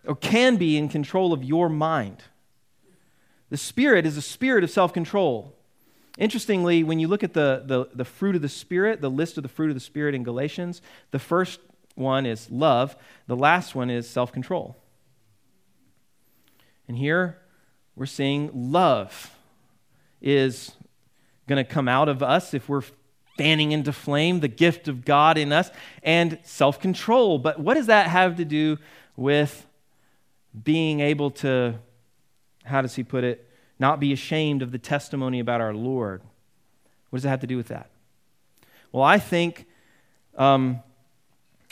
or 0.06 0.16
can 0.16 0.58
be 0.58 0.78
in 0.78 0.90
control 0.90 1.34
of 1.34 1.44
your 1.44 1.70
mind. 1.70 2.24
The 3.50 3.58
Spirit 3.58 4.06
is 4.06 4.18
a 4.18 4.22
spirit 4.22 4.64
of 4.64 4.72
self 4.72 4.94
control. 4.94 5.54
Interestingly, 6.18 6.84
when 6.84 7.00
you 7.00 7.08
look 7.08 7.24
at 7.24 7.34
the, 7.34 7.64
the, 7.66 7.90
the, 7.94 8.06
fruit 8.06 8.36
of 8.36 8.42
the 8.42 8.50
Spirit, 8.50 9.02
the 9.02 9.10
list 9.10 9.38
of 9.38 9.44
the 9.44 9.50
fruit 9.50 9.70
of 9.70 9.76
the 9.76 9.80
Spirit 9.80 10.14
in 10.14 10.24
Galatians, 10.24 10.82
the 11.12 11.20
first 11.20 11.60
one 11.96 12.26
is 12.26 12.50
love, 12.52 12.96
the 13.28 13.36
last 13.36 13.76
one 13.76 13.90
is 13.90 14.10
self 14.10 14.32
control. 14.32 14.76
And 16.88 16.98
here 16.98 17.40
we're 17.96 18.06
seeing 18.06 18.72
love 18.72 19.32
is 20.22 20.72
going 21.48 21.64
to 21.64 21.70
come 21.70 21.88
out 21.88 22.10
of 22.10 22.24
us 22.24 22.54
if 22.54 22.70
we're 22.70 22.84
fanning 23.38 23.72
into 23.72 23.92
flame 23.92 24.40
the 24.40 24.48
gift 24.48 24.88
of 24.88 25.06
God 25.06 25.38
in 25.38 25.52
us, 25.52 25.72
and 26.04 26.40
self 26.44 26.80
control. 26.80 27.40
But 27.40 27.60
what 27.60 27.76
does 27.76 27.88
that 27.88 28.08
have 28.08 28.38
to 28.38 28.46
do 28.46 28.78
with 29.16 29.66
being 30.64 31.00
able 31.00 31.32
to, 31.32 31.76
how 32.64 32.82
does 32.82 32.96
he 32.96 33.04
put 33.04 33.24
it? 33.24 33.50
not 33.80 34.00
be 34.00 34.14
ashamed 34.14 34.62
of 34.62 34.72
the 34.72 34.78
testimony 34.78 35.40
about 35.40 35.62
our 35.62 35.74
Lord. 35.74 36.22
What 37.10 37.18
does 37.18 37.26
it 37.26 37.30
have 37.30 37.42
to 37.42 37.48
do 37.48 37.58
with 37.58 37.68
that? 37.68 37.90
Well, 38.94 39.04
I 39.04 39.20
think 39.20 39.66
um, 40.38 40.82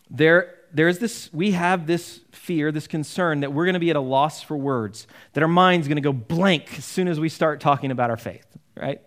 there, 0.10 0.56
there's 0.74 1.00
this, 1.00 1.32
we 1.32 1.52
have 1.52 1.88
this 1.88 2.20
fear, 2.32 2.72
this 2.72 2.86
concern 2.88 3.40
that 3.40 3.54
we're 3.54 3.66
going 3.66 3.76
to 3.76 3.80
be 3.80 3.90
at 3.90 3.96
a 3.96 4.02
loss 4.02 4.42
for 4.42 4.58
words, 4.58 5.08
that 5.34 5.42
our 5.42 5.48
mind's 5.48 5.88
going 5.88 5.98
to 5.98 6.02
go 6.02 6.14
blank 6.14 6.78
as 6.78 6.86
soon 6.86 7.08
as 7.08 7.20
we 7.20 7.30
start 7.30 7.60
talking 7.60 7.92
about 7.92 8.10
our 8.10 8.18
faith, 8.18 8.46
right? 8.76 9.02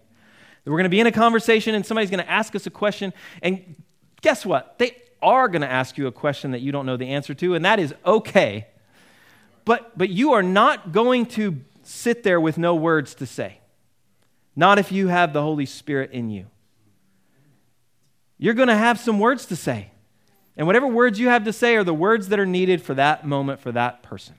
We're 0.64 0.72
going 0.72 0.84
to 0.84 0.90
be 0.90 1.00
in 1.00 1.06
a 1.06 1.12
conversation 1.12 1.74
and 1.74 1.84
somebody's 1.84 2.10
going 2.10 2.24
to 2.24 2.30
ask 2.30 2.54
us 2.54 2.66
a 2.66 2.70
question, 2.70 3.12
and 3.42 3.76
guess 4.22 4.46
what? 4.46 4.78
They 4.78 4.96
are 5.20 5.48
going 5.48 5.62
to 5.62 5.70
ask 5.70 5.98
you 5.98 6.06
a 6.06 6.12
question 6.12 6.52
that 6.52 6.60
you 6.60 6.72
don't 6.72 6.86
know 6.86 6.96
the 6.96 7.10
answer 7.10 7.34
to, 7.34 7.54
and 7.54 7.64
that 7.64 7.78
is 7.78 7.94
okay. 8.04 8.68
But, 9.64 9.96
but 9.96 10.10
you 10.10 10.32
are 10.32 10.42
not 10.42 10.92
going 10.92 11.26
to 11.26 11.60
sit 11.82 12.22
there 12.22 12.40
with 12.40 12.58
no 12.58 12.74
words 12.74 13.14
to 13.16 13.26
say. 13.26 13.58
Not 14.56 14.78
if 14.78 14.92
you 14.92 15.08
have 15.08 15.32
the 15.32 15.42
Holy 15.42 15.66
Spirit 15.66 16.12
in 16.12 16.30
you. 16.30 16.46
you're 18.38 18.54
going 18.54 18.68
to 18.68 18.76
have 18.76 18.98
some 18.98 19.18
words 19.18 19.46
to 19.46 19.56
say. 19.56 19.90
And 20.56 20.66
whatever 20.66 20.86
words 20.86 21.18
you 21.18 21.28
have 21.28 21.44
to 21.44 21.52
say 21.52 21.76
are 21.76 21.84
the 21.84 21.94
words 21.94 22.28
that 22.28 22.38
are 22.38 22.46
needed 22.46 22.80
for 22.80 22.94
that 22.94 23.26
moment, 23.26 23.60
for 23.60 23.72
that 23.72 24.02
person. 24.02 24.36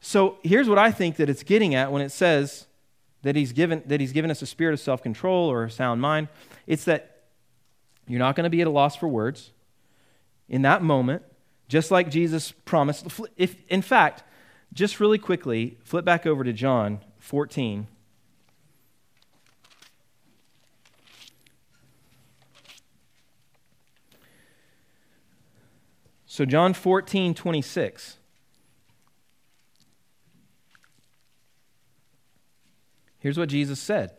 So 0.00 0.38
here's 0.42 0.68
what 0.68 0.78
I 0.78 0.90
think 0.90 1.16
that 1.16 1.30
it's 1.30 1.42
getting 1.42 1.74
at 1.74 1.90
when 1.90 2.02
it 2.02 2.10
says 2.10 2.66
that 3.26 3.34
he's 3.34 3.52
given, 3.52 3.82
that 3.86 4.00
he's 4.00 4.12
given 4.12 4.30
us 4.30 4.40
a 4.40 4.46
spirit 4.46 4.72
of 4.72 4.78
self 4.78 5.02
control 5.02 5.50
or 5.50 5.64
a 5.64 5.70
sound 5.70 6.00
mind. 6.00 6.28
It's 6.68 6.84
that 6.84 7.24
you're 8.06 8.20
not 8.20 8.36
going 8.36 8.44
to 8.44 8.50
be 8.50 8.60
at 8.60 8.68
a 8.68 8.70
loss 8.70 8.94
for 8.94 9.08
words 9.08 9.50
in 10.48 10.62
that 10.62 10.80
moment, 10.80 11.24
just 11.66 11.90
like 11.90 12.08
Jesus 12.08 12.52
promised. 12.52 13.04
If, 13.36 13.56
in 13.66 13.82
fact, 13.82 14.22
just 14.72 15.00
really 15.00 15.18
quickly, 15.18 15.76
flip 15.82 16.04
back 16.04 16.24
over 16.24 16.44
to 16.44 16.52
John 16.52 17.00
14. 17.18 17.88
So, 26.26 26.44
John 26.44 26.74
14, 26.74 27.34
26. 27.34 28.18
Here's 33.26 33.38
what 33.38 33.48
Jesus 33.48 33.80
said 33.80 34.12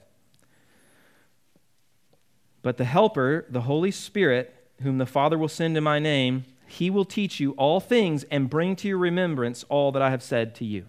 But 2.62 2.76
the 2.76 2.84
Helper, 2.84 3.46
the 3.50 3.62
Holy 3.62 3.90
Spirit, 3.90 4.54
whom 4.82 4.98
the 4.98 5.06
Father 5.06 5.38
will 5.38 5.48
send 5.48 5.78
in 5.78 5.84
my 5.86 5.98
name, 5.98 6.44
he 6.66 6.90
will 6.90 7.06
teach 7.06 7.40
you 7.40 7.52
all 7.52 7.80
things 7.80 8.26
and 8.30 8.50
bring 8.50 8.76
to 8.76 8.88
your 8.90 8.98
remembrance 8.98 9.64
all 9.70 9.94
that 9.94 10.02
I 10.02 10.10
have 10.10 10.22
said 10.22 10.56
to 10.56 10.66
you. 10.66 10.88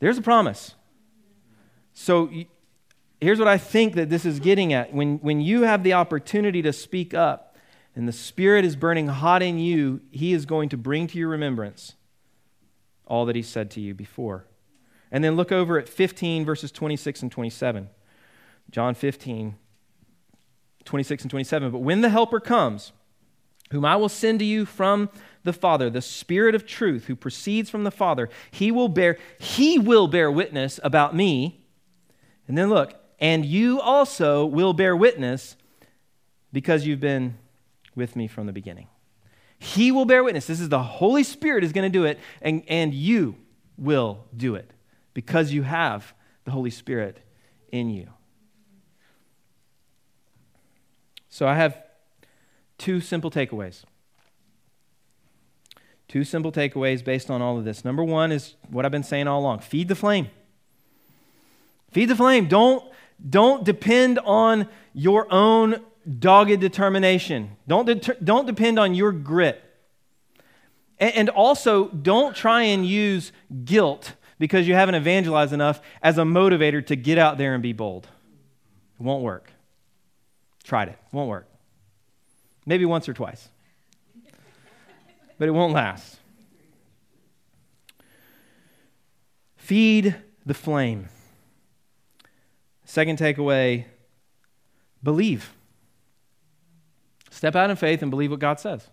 There's 0.00 0.18
a 0.18 0.20
promise. 0.20 0.74
So 1.94 2.28
here's 3.22 3.38
what 3.38 3.48
I 3.48 3.56
think 3.56 3.94
that 3.94 4.10
this 4.10 4.26
is 4.26 4.38
getting 4.38 4.74
at. 4.74 4.92
When, 4.92 5.16
when 5.20 5.40
you 5.40 5.62
have 5.62 5.82
the 5.82 5.94
opportunity 5.94 6.60
to 6.60 6.74
speak 6.74 7.14
up 7.14 7.56
and 7.96 8.06
the 8.06 8.12
Spirit 8.12 8.66
is 8.66 8.76
burning 8.76 9.06
hot 9.06 9.42
in 9.42 9.58
you, 9.58 10.02
He 10.10 10.34
is 10.34 10.44
going 10.44 10.68
to 10.68 10.76
bring 10.76 11.06
to 11.06 11.16
your 11.16 11.30
remembrance 11.30 11.94
all 13.06 13.24
that 13.24 13.34
He 13.34 13.40
said 13.40 13.70
to 13.70 13.80
you 13.80 13.94
before. 13.94 14.44
And 15.12 15.24
then 15.24 15.36
look 15.36 15.50
over 15.50 15.78
at 15.78 15.88
15, 15.88 16.44
verses 16.44 16.70
26 16.70 17.22
and 17.22 17.32
27. 17.32 17.88
John 18.70 18.94
15, 18.94 19.56
26 20.84 21.22
and 21.24 21.30
27. 21.30 21.70
But 21.70 21.78
when 21.78 22.00
the 22.00 22.08
Helper 22.08 22.40
comes, 22.40 22.92
whom 23.72 23.84
I 23.84 23.96
will 23.96 24.08
send 24.08 24.38
to 24.38 24.44
you 24.44 24.64
from 24.64 25.10
the 25.42 25.52
Father, 25.52 25.90
the 25.90 26.02
Spirit 26.02 26.54
of 26.54 26.66
truth 26.66 27.06
who 27.06 27.16
proceeds 27.16 27.70
from 27.70 27.84
the 27.84 27.90
Father, 27.90 28.28
he 28.50 28.70
will 28.70 28.88
bear, 28.88 29.18
he 29.38 29.78
will 29.78 30.06
bear 30.06 30.30
witness 30.30 30.78
about 30.84 31.14
me. 31.14 31.64
And 32.46 32.56
then 32.56 32.68
look, 32.68 32.94
and 33.18 33.44
you 33.44 33.80
also 33.80 34.46
will 34.46 34.72
bear 34.72 34.96
witness 34.96 35.56
because 36.52 36.86
you've 36.86 37.00
been 37.00 37.38
with 37.94 38.16
me 38.16 38.28
from 38.28 38.46
the 38.46 38.52
beginning. 38.52 38.86
He 39.58 39.92
will 39.92 40.04
bear 40.04 40.24
witness. 40.24 40.46
This 40.46 40.60
is 40.60 40.68
the 40.68 40.82
Holy 40.82 41.22
Spirit 41.22 41.64
is 41.64 41.72
going 41.72 41.90
to 41.90 41.96
do 41.96 42.04
it, 42.04 42.18
and, 42.40 42.62
and 42.66 42.94
you 42.94 43.36
will 43.76 44.24
do 44.36 44.54
it 44.54 44.72
because 45.14 45.52
you 45.52 45.62
have 45.62 46.14
the 46.44 46.50
Holy 46.50 46.70
Spirit 46.70 47.20
in 47.70 47.90
you. 47.90 48.08
So 51.28 51.46
I 51.46 51.54
have 51.54 51.80
two 52.78 53.00
simple 53.00 53.30
takeaways. 53.30 53.84
Two 56.08 56.24
simple 56.24 56.50
takeaways 56.50 57.04
based 57.04 57.30
on 57.30 57.40
all 57.40 57.56
of 57.56 57.64
this. 57.64 57.84
Number 57.84 58.02
one 58.02 58.32
is 58.32 58.56
what 58.68 58.84
I've 58.84 58.90
been 58.90 59.04
saying 59.04 59.28
all 59.28 59.40
along 59.40 59.60
feed 59.60 59.88
the 59.88 59.94
flame. 59.94 60.28
Feed 61.92 62.06
the 62.06 62.16
flame. 62.16 62.46
Don't, 62.46 62.84
don't 63.28 63.64
depend 63.64 64.18
on 64.20 64.68
your 64.92 65.32
own 65.32 65.80
dogged 66.18 66.60
determination. 66.60 67.56
Don't, 67.68 67.86
deter, 67.86 68.16
don't 68.22 68.46
depend 68.46 68.78
on 68.78 68.94
your 68.94 69.12
grit. 69.12 69.62
And, 70.98 71.14
and 71.14 71.28
also, 71.28 71.88
don't 71.88 72.34
try 72.34 72.62
and 72.62 72.86
use 72.86 73.32
guilt 73.64 74.14
because 74.40 74.66
you 74.66 74.74
haven't 74.74 74.94
evangelized 74.94 75.52
enough 75.52 75.82
as 76.02 76.16
a 76.16 76.22
motivator 76.22 76.84
to 76.86 76.96
get 76.96 77.18
out 77.18 77.36
there 77.38 77.52
and 77.52 77.62
be 77.62 77.74
bold. 77.74 78.08
It 78.98 79.02
won't 79.02 79.22
work. 79.22 79.52
Tried 80.64 80.88
it. 80.88 80.98
Won't 81.12 81.28
work. 81.28 81.46
Maybe 82.64 82.86
once 82.86 83.06
or 83.08 83.12
twice. 83.12 83.50
But 85.38 85.48
it 85.48 85.52
won't 85.52 85.74
last. 85.74 86.16
Feed 89.56 90.16
the 90.46 90.54
flame. 90.54 91.10
Second 92.86 93.18
takeaway 93.18 93.84
believe. 95.02 95.52
Step 97.30 97.54
out 97.54 97.68
in 97.68 97.76
faith 97.76 98.00
and 98.00 98.10
believe 98.10 98.30
what 98.30 98.40
God 98.40 98.58
says. 98.58 98.88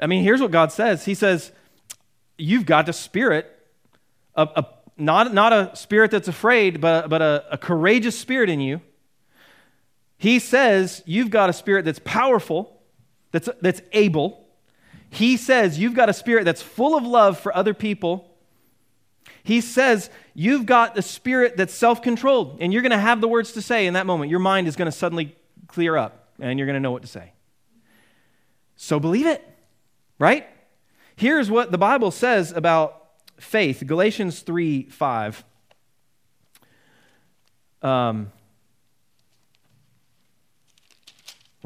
I 0.00 0.06
mean, 0.06 0.24
here's 0.24 0.40
what 0.40 0.50
God 0.50 0.72
says 0.72 1.04
He 1.04 1.14
says, 1.14 1.52
You've 2.38 2.66
got 2.66 2.88
a 2.88 2.92
spirit, 2.92 3.50
a, 4.34 4.42
a, 4.42 4.66
not, 4.96 5.32
not 5.32 5.52
a 5.52 5.74
spirit 5.74 6.10
that's 6.10 6.28
afraid, 6.28 6.80
but, 6.80 7.08
but 7.08 7.22
a, 7.22 7.44
a 7.52 7.58
courageous 7.58 8.18
spirit 8.18 8.50
in 8.50 8.60
you 8.60 8.80
he 10.18 10.38
says 10.38 11.02
you've 11.06 11.30
got 11.30 11.50
a 11.50 11.52
spirit 11.52 11.84
that's 11.84 11.98
powerful, 11.98 12.80
that's, 13.32 13.48
that's 13.60 13.82
able. 13.92 14.46
He 15.10 15.36
says 15.36 15.78
you've 15.78 15.94
got 15.94 16.08
a 16.08 16.12
spirit 16.12 16.44
that's 16.44 16.62
full 16.62 16.96
of 16.96 17.04
love 17.04 17.38
for 17.38 17.54
other 17.54 17.74
people. 17.74 18.30
He 19.42 19.60
says 19.60 20.10
you've 20.34 20.66
got 20.66 20.98
a 20.98 21.02
spirit 21.02 21.56
that's 21.56 21.74
self 21.74 22.02
controlled, 22.02 22.58
and 22.60 22.72
you're 22.72 22.82
going 22.82 22.90
to 22.90 22.98
have 22.98 23.20
the 23.20 23.28
words 23.28 23.52
to 23.52 23.62
say 23.62 23.86
in 23.86 23.94
that 23.94 24.06
moment. 24.06 24.30
Your 24.30 24.40
mind 24.40 24.68
is 24.68 24.76
going 24.76 24.86
to 24.86 24.96
suddenly 24.96 25.36
clear 25.68 25.96
up, 25.96 26.30
and 26.40 26.58
you're 26.58 26.66
going 26.66 26.74
to 26.74 26.80
know 26.80 26.92
what 26.92 27.02
to 27.02 27.08
say. 27.08 27.32
So 28.76 28.98
believe 28.98 29.26
it, 29.26 29.46
right? 30.18 30.46
Here's 31.16 31.50
what 31.50 31.72
the 31.72 31.78
Bible 31.78 32.10
says 32.10 32.52
about 32.52 33.06
faith 33.38 33.82
Galatians 33.86 34.40
3 34.40 34.84
5. 34.84 35.44
Um, 37.82 38.32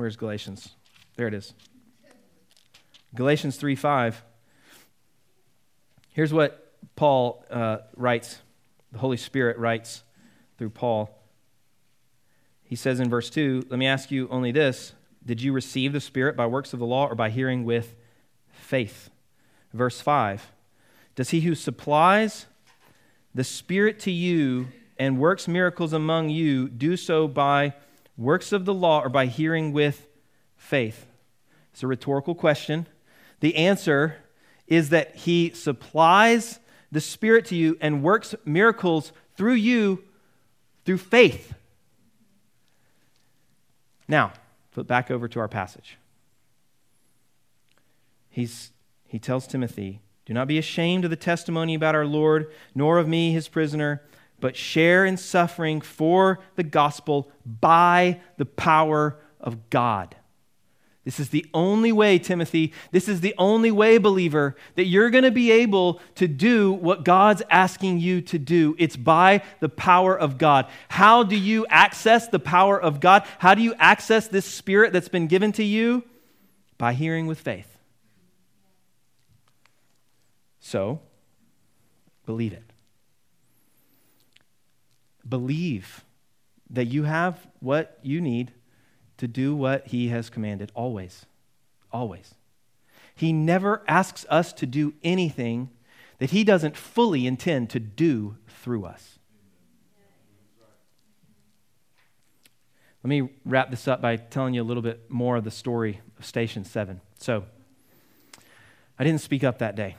Where's 0.01 0.17
Galatians? 0.17 0.71
There 1.17 1.27
it 1.27 1.35
is. 1.35 1.53
Galatians 3.15 3.57
3 3.57 3.75
5. 3.75 4.23
Here's 6.13 6.33
what 6.33 6.73
Paul 6.97 7.45
uh, 7.51 7.79
writes, 7.97 8.41
the 8.93 8.99
Holy 8.99 9.17
Spirit 9.17 9.59
writes 9.59 10.03
through 10.57 10.71
Paul. 10.71 11.17
He 12.63 12.77
says 12.77 13.01
in 13.01 13.11
verse 13.11 13.31
2 13.31 13.67
Let 13.69 13.79
me 13.79 13.87
ask 13.87 14.11
you 14.11 14.29
only 14.31 14.53
this 14.53 14.95
Did 15.27 15.43
you 15.43 15.53
receive 15.53 15.93
the 15.93 16.01
Spirit 16.01 16.37
by 16.37 16.47
works 16.47 16.73
of 16.73 16.79
the 16.79 16.87
law 16.87 17.07
or 17.07 17.15
by 17.15 17.29
hearing 17.29 17.65
with 17.65 17.95
faith? 18.49 19.10
Verse 19.73 20.01
5 20.01 20.53
Does 21.15 21.31
he 21.31 21.41
who 21.43 21.55
supplies 21.55 22.47
the 23.35 23.45
Spirit 23.45 23.99
to 24.01 24.11
you 24.11 24.69
and 24.99 25.19
works 25.19 25.49
miracles 25.49 25.93
among 25.93 26.31
you 26.31 26.69
do 26.69 26.97
so 26.97 27.27
by 27.29 27.75
works 28.17 28.53
of 28.53 28.65
the 28.65 28.75
law 28.75 29.01
or 29.01 29.09
by 29.09 29.27
hearing 29.27 29.73
with 29.73 30.07
faith? 30.57 31.07
It's 31.73 31.83
a 31.83 31.87
rhetorical 31.87 32.35
question. 32.35 32.87
The 33.41 33.57
answer 33.57 34.17
is 34.67 34.91
that 34.91 35.17
he 35.17 35.51
supplies 35.51 36.59
the 36.93 37.01
Spirit 37.01 37.47
to 37.47 37.57
you 37.57 37.79
and 37.81 38.03
works 38.03 38.35
miracles 38.45 39.13
through 39.37 39.55
you 39.55 40.05
through 40.85 40.99
faith. 40.99 41.55
Now, 44.09 44.33
flip 44.73 44.87
back 44.87 45.11
over 45.11 45.29
to 45.29 45.41
our 45.41 45.49
passage. 45.49 45.97
He's, 48.29 48.73
he 49.11 49.19
tells 49.19 49.47
Timothy, 49.47 50.01
Do 50.25 50.33
not 50.33 50.49
be 50.49 50.57
ashamed 50.57 51.05
of 51.05 51.11
the 51.11 51.17
testimony 51.17 51.75
about 51.75 51.95
our 51.95 52.07
Lord, 52.07 52.51
nor 52.75 52.99
of 52.99 53.09
me, 53.09 53.33
his 53.33 53.49
prisoner 53.49 54.03
but 54.41 54.57
share 54.57 55.05
in 55.05 55.17
suffering 55.17 55.81
for 55.81 56.41
the 56.57 56.63
gospel 56.63 57.31
by 57.45 58.21
the 58.39 58.47
power 58.47 59.19
of 59.39 59.71
God. 59.71 60.17
This 61.05 61.19
is 61.19 61.31
the 61.31 61.47
only 61.55 61.93
way, 61.93 62.19
Timothy, 62.19 62.73
this 62.91 63.09
is 63.09 63.21
the 63.21 63.35
only 63.39 63.71
way, 63.71 63.97
believer, 63.97 64.55
that 64.75 64.85
you're 64.85 65.09
going 65.11 65.25
to 65.25 65.31
be 65.31 65.51
able 65.51 66.01
to 66.17 66.29
do 66.29 66.73
what 66.73 67.05
God's 67.05 67.43
asking 67.51 68.01
you 68.01 68.21
to 68.23 68.39
do. 68.39 68.77
It's 68.79 68.97
by 68.97 69.43
the 69.61 69.71
power 69.71 70.19
of 70.19 70.37
God. 70.37 70.67
How 70.89 71.23
do 71.23 71.37
you 71.37 71.67
access 71.69 72.29
the 72.29 72.39
power 72.39 72.81
of 72.81 73.01
God? 73.01 73.25
How 73.39 73.55
do 73.55 73.63
you 73.63 73.75
access 73.79 74.29
this 74.29 74.45
spirit 74.45 74.93
that's 74.93 75.09
been 75.09 75.27
given 75.27 75.53
to 75.53 75.65
you? 75.65 76.05
By 76.77 76.93
hearing 76.93 77.27
with 77.27 77.41
faith. 77.41 77.70
So, 80.61 81.01
believe 82.27 82.53
it 82.53 82.71
believe 85.31 86.05
that 86.69 86.87
you 86.87 87.05
have 87.05 87.47
what 87.61 87.99
you 88.03 88.21
need 88.21 88.53
to 89.17 89.29
do 89.29 89.55
what 89.55 89.87
he 89.89 90.09
has 90.09 90.31
commanded 90.31 90.71
always. 90.75 91.27
Always. 91.93 92.35
He 93.15 93.33
never 93.33 93.83
asks 93.89 94.25
us 94.29 94.53
to 94.55 94.67
do 94.67 94.95
anything 95.03 95.71
that 96.19 96.31
he 96.31 96.45
doesn't 96.45 96.77
fully 96.77 97.27
intend 97.27 97.71
to 97.71 97.81
do 97.81 98.37
through 98.49 98.85
us. 98.85 99.17
let 103.03 103.09
me 103.09 103.31
wrap 103.47 103.71
this 103.71 103.89
up 103.89 104.03
by 104.03 104.17
telling 104.17 104.53
you 104.53 104.61
a 104.61 104.65
little 104.65 104.83
bit 104.83 105.11
more 105.11 105.37
of 105.37 105.45
the 105.45 105.51
story 105.51 106.03
of 106.19 106.25
Station 106.27 106.67
7. 106.67 107.01
So, 107.19 107.47
I 108.99 109.05
didn't 109.05 109.23
speak 109.23 109.43
up 109.43 109.59
that 109.61 109.75
day. 109.75 109.97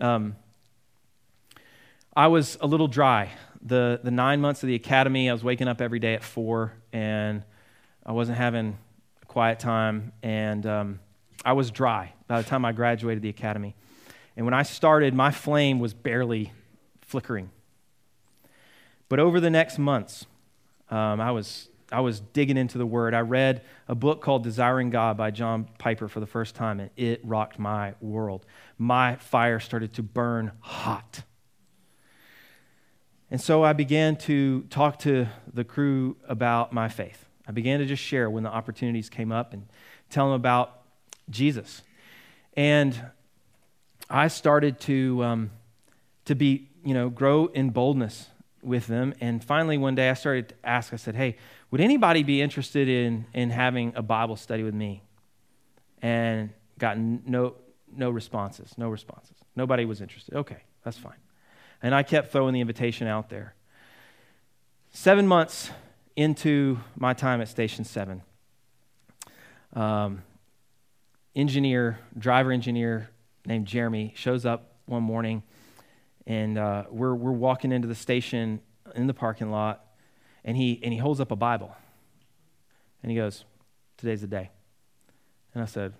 Um, 0.00 0.36
I 2.16 2.26
was 2.26 2.58
a 2.60 2.66
little 2.66 2.88
dry. 2.88 3.30
The, 3.62 4.00
the 4.02 4.10
nine 4.10 4.40
months 4.40 4.62
of 4.62 4.66
the 4.66 4.74
academy, 4.74 5.30
I 5.30 5.32
was 5.32 5.44
waking 5.44 5.68
up 5.68 5.80
every 5.80 5.98
day 5.98 6.14
at 6.14 6.22
four, 6.22 6.72
and 6.92 7.44
I 8.04 8.12
wasn't 8.12 8.38
having 8.38 8.78
a 9.22 9.26
quiet 9.26 9.58
time, 9.58 10.12
and 10.22 10.66
um, 10.66 11.00
I 11.44 11.52
was 11.52 11.70
dry 11.70 12.12
by 12.26 12.42
the 12.42 12.48
time 12.48 12.64
I 12.64 12.72
graduated 12.72 13.22
the 13.22 13.28
academy. 13.28 13.74
And 14.36 14.46
when 14.46 14.54
I 14.54 14.62
started, 14.62 15.14
my 15.14 15.30
flame 15.30 15.78
was 15.78 15.94
barely 15.94 16.52
flickering. 17.02 17.50
But 19.08 19.18
over 19.18 19.40
the 19.40 19.50
next 19.50 19.78
months, 19.78 20.26
um, 20.90 21.20
I, 21.20 21.30
was, 21.30 21.69
I 21.92 22.00
was 22.00 22.20
digging 22.20 22.56
into 22.56 22.78
the 22.78 22.86
Word. 22.86 23.14
I 23.14 23.20
read 23.20 23.62
a 23.88 23.94
book 23.94 24.20
called 24.20 24.44
Desiring 24.44 24.90
God 24.90 25.16
by 25.16 25.30
John 25.30 25.68
Piper 25.78 26.08
for 26.08 26.20
the 26.20 26.26
first 26.26 26.54
time, 26.54 26.80
and 26.80 26.90
it 26.96 27.20
rocked 27.24 27.58
my 27.58 27.94
world. 28.00 28.46
My 28.78 29.16
fire 29.16 29.60
started 29.60 29.94
to 29.94 30.02
burn 30.02 30.52
hot. 30.60 31.22
And 33.30 33.40
so 33.40 33.62
I 33.62 33.72
began 33.72 34.16
to 34.18 34.62
talk 34.70 34.98
to 35.00 35.28
the 35.52 35.64
crew 35.64 36.16
about 36.28 36.72
my 36.72 36.88
faith. 36.88 37.26
I 37.46 37.52
began 37.52 37.78
to 37.80 37.86
just 37.86 38.02
share 38.02 38.28
when 38.28 38.42
the 38.42 38.50
opportunities 38.50 39.08
came 39.08 39.32
up 39.32 39.52
and 39.52 39.66
tell 40.08 40.26
them 40.26 40.34
about 40.34 40.82
Jesus. 41.30 41.82
And 42.54 43.00
I 44.08 44.28
started 44.28 44.80
to, 44.80 45.22
um, 45.22 45.50
to 46.24 46.34
be, 46.34 46.68
you 46.84 46.94
know, 46.94 47.08
grow 47.08 47.46
in 47.46 47.70
boldness 47.70 48.28
with 48.62 48.88
them. 48.88 49.14
And 49.20 49.42
finally, 49.42 49.78
one 49.78 49.94
day 49.94 50.10
I 50.10 50.14
started 50.14 50.50
to 50.50 50.54
ask, 50.64 50.92
I 50.92 50.96
said, 50.96 51.14
hey, 51.14 51.36
would 51.70 51.80
anybody 51.80 52.22
be 52.22 52.42
interested 52.42 52.88
in, 52.88 53.26
in 53.32 53.50
having 53.50 53.92
a 53.94 54.02
Bible 54.02 54.36
study 54.36 54.62
with 54.62 54.74
me? 54.74 55.02
And 56.02 56.50
got 56.78 56.98
no, 56.98 57.54
no 57.94 58.10
responses, 58.10 58.76
no 58.76 58.88
responses. 58.88 59.36
Nobody 59.54 59.84
was 59.84 60.00
interested. 60.00 60.34
Okay, 60.34 60.62
that's 60.84 60.96
fine. 60.96 61.18
And 61.82 61.94
I 61.94 62.02
kept 62.02 62.32
throwing 62.32 62.54
the 62.54 62.60
invitation 62.60 63.06
out 63.06 63.28
there. 63.28 63.54
Seven 64.90 65.26
months 65.26 65.70
into 66.16 66.78
my 66.96 67.14
time 67.14 67.40
at 67.40 67.48
Station 67.48 67.84
7, 67.84 68.22
um, 69.74 70.22
engineer, 71.36 71.98
driver 72.18 72.50
engineer 72.50 73.10
named 73.46 73.66
Jeremy 73.66 74.12
shows 74.16 74.44
up 74.44 74.74
one 74.86 75.02
morning, 75.02 75.42
and 76.26 76.58
uh, 76.58 76.84
we're, 76.90 77.14
we're 77.14 77.30
walking 77.30 77.70
into 77.70 77.86
the 77.86 77.94
station 77.94 78.60
in 78.94 79.06
the 79.06 79.14
parking 79.14 79.50
lot, 79.50 79.84
and 80.44 80.56
he, 80.56 80.80
and 80.82 80.92
he 80.92 80.98
holds 80.98 81.20
up 81.20 81.30
a 81.30 81.36
Bible. 81.36 81.74
And 83.02 83.10
he 83.10 83.16
goes, 83.16 83.44
Today's 83.96 84.22
the 84.22 84.26
day. 84.26 84.50
And 85.54 85.62
I 85.62 85.66
said, 85.66 85.92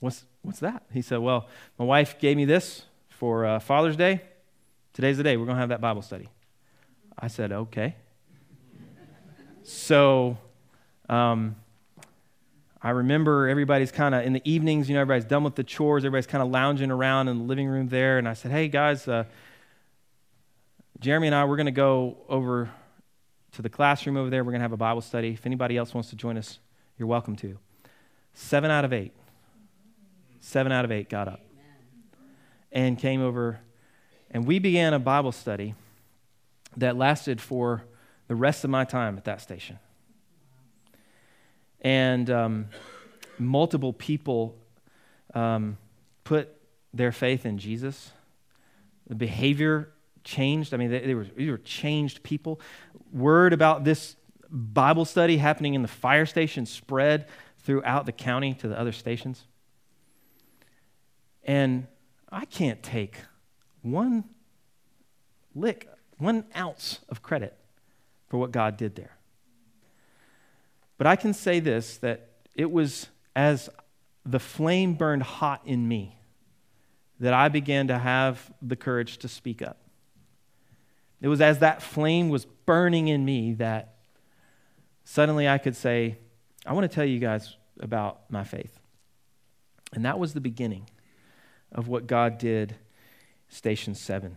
What's, 0.00 0.24
what's 0.42 0.60
that? 0.60 0.84
He 0.92 1.02
said, 1.02 1.18
Well, 1.18 1.48
my 1.78 1.84
wife 1.84 2.18
gave 2.18 2.36
me 2.36 2.44
this 2.44 2.84
for 3.08 3.44
uh, 3.44 3.58
Father's 3.58 3.96
Day. 3.96 4.22
Today's 4.92 5.16
the 5.16 5.22
day. 5.22 5.36
We're 5.36 5.46
going 5.46 5.56
to 5.56 5.60
have 5.60 5.68
that 5.70 5.80
Bible 5.80 6.02
study. 6.02 6.28
I 7.18 7.28
said, 7.28 7.52
Okay. 7.52 7.96
so 9.62 10.38
um, 11.08 11.56
I 12.82 12.90
remember 12.90 13.48
everybody's 13.48 13.90
kind 13.90 14.14
of 14.14 14.24
in 14.24 14.32
the 14.32 14.42
evenings, 14.50 14.88
you 14.88 14.94
know, 14.94 15.00
everybody's 15.00 15.24
done 15.24 15.44
with 15.44 15.56
the 15.56 15.64
chores, 15.64 16.04
everybody's 16.04 16.26
kind 16.26 16.42
of 16.42 16.50
lounging 16.50 16.90
around 16.90 17.28
in 17.28 17.38
the 17.38 17.44
living 17.44 17.66
room 17.66 17.88
there. 17.88 18.18
And 18.18 18.28
I 18.28 18.34
said, 18.34 18.50
Hey, 18.50 18.68
guys, 18.68 19.08
uh, 19.08 19.24
Jeremy 21.00 21.26
and 21.28 21.34
I, 21.34 21.44
we're 21.44 21.56
going 21.56 21.66
to 21.66 21.72
go 21.72 22.16
over 22.28 22.70
to 23.56 23.62
the 23.62 23.70
classroom 23.70 24.18
over 24.18 24.28
there. 24.28 24.44
We're 24.44 24.52
going 24.52 24.60
to 24.60 24.64
have 24.64 24.72
a 24.72 24.76
Bible 24.76 25.00
study. 25.00 25.30
If 25.30 25.46
anybody 25.46 25.78
else 25.78 25.94
wants 25.94 26.10
to 26.10 26.16
join 26.16 26.36
us, 26.36 26.58
you're 26.98 27.08
welcome 27.08 27.36
to. 27.36 27.58
Seven 28.34 28.70
out 28.70 28.84
of 28.84 28.92
eight. 28.92 29.12
Seven 30.40 30.72
out 30.72 30.84
of 30.84 30.92
eight 30.92 31.08
got 31.08 31.26
up 31.26 31.40
and 32.70 32.98
came 32.98 33.22
over. 33.22 33.60
And 34.30 34.46
we 34.46 34.58
began 34.58 34.92
a 34.92 34.98
Bible 34.98 35.32
study 35.32 35.74
that 36.76 36.96
lasted 36.96 37.40
for 37.40 37.84
the 38.28 38.34
rest 38.34 38.62
of 38.62 38.68
my 38.68 38.84
time 38.84 39.16
at 39.16 39.24
that 39.24 39.40
station. 39.40 39.78
And 41.80 42.28
um, 42.28 42.66
multiple 43.38 43.94
people 43.94 44.54
um, 45.32 45.78
put 46.24 46.50
their 46.92 47.10
faith 47.10 47.46
in 47.46 47.56
Jesus. 47.56 48.10
The 49.06 49.14
behavior 49.14 49.94
changed. 50.26 50.74
I 50.74 50.76
mean, 50.76 50.90
they, 50.90 51.00
they, 51.00 51.14
were, 51.14 51.24
they 51.24 51.50
were 51.50 51.58
changed 51.58 52.22
people. 52.22 52.60
Word 53.12 53.54
about 53.54 53.84
this 53.84 54.16
Bible 54.50 55.06
study 55.06 55.38
happening 55.38 55.74
in 55.74 55.82
the 55.82 55.88
fire 55.88 56.26
station 56.26 56.66
spread 56.66 57.26
throughout 57.60 58.04
the 58.04 58.12
county 58.12 58.52
to 58.54 58.68
the 58.68 58.78
other 58.78 58.92
stations. 58.92 59.46
And 61.44 61.86
I 62.30 62.44
can't 62.44 62.82
take 62.82 63.18
one 63.82 64.24
lick, 65.54 65.88
one 66.18 66.44
ounce 66.56 67.00
of 67.08 67.22
credit 67.22 67.56
for 68.28 68.36
what 68.36 68.50
God 68.50 68.76
did 68.76 68.96
there. 68.96 69.16
But 70.98 71.06
I 71.06 71.16
can 71.16 71.32
say 71.32 71.60
this 71.60 71.98
that 71.98 72.30
it 72.54 72.70
was 72.70 73.08
as 73.34 73.70
the 74.24 74.40
flame 74.40 74.94
burned 74.94 75.22
hot 75.22 75.62
in 75.64 75.86
me 75.86 76.18
that 77.20 77.32
I 77.32 77.48
began 77.48 77.88
to 77.88 77.98
have 77.98 78.50
the 78.60 78.76
courage 78.76 79.18
to 79.18 79.28
speak 79.28 79.62
up. 79.62 79.85
It 81.20 81.28
was 81.28 81.40
as 81.40 81.60
that 81.60 81.82
flame 81.82 82.28
was 82.28 82.44
burning 82.44 83.08
in 83.08 83.24
me 83.24 83.54
that 83.54 83.94
suddenly 85.04 85.48
I 85.48 85.58
could 85.58 85.76
say, 85.76 86.18
I 86.66 86.72
want 86.72 86.90
to 86.90 86.94
tell 86.94 87.04
you 87.04 87.18
guys 87.18 87.56
about 87.80 88.30
my 88.30 88.44
faith. 88.44 88.78
And 89.92 90.04
that 90.04 90.18
was 90.18 90.34
the 90.34 90.40
beginning 90.40 90.90
of 91.72 91.88
what 91.88 92.06
God 92.06 92.38
did, 92.38 92.76
Station 93.48 93.94
7. 93.94 94.36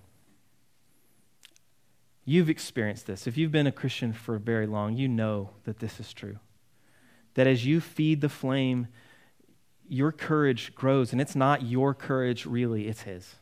You've 2.23 2.49
experienced 2.49 3.07
this. 3.07 3.25
If 3.25 3.37
you've 3.37 3.51
been 3.51 3.67
a 3.67 3.71
Christian 3.71 4.13
for 4.13 4.37
very 4.37 4.67
long, 4.67 4.95
you 4.95 5.07
know 5.07 5.49
that 5.63 5.79
this 5.79 5.99
is 5.99 6.13
true. 6.13 6.37
That 7.33 7.47
as 7.47 7.65
you 7.65 7.81
feed 7.81 8.21
the 8.21 8.29
flame, 8.29 8.87
your 9.87 10.11
courage 10.11 10.75
grows. 10.75 11.11
And 11.11 11.19
it's 11.19 11.35
not 11.35 11.63
your 11.63 11.95
courage, 11.95 12.45
really, 12.45 12.87
it's 12.87 13.01
His. 13.01 13.35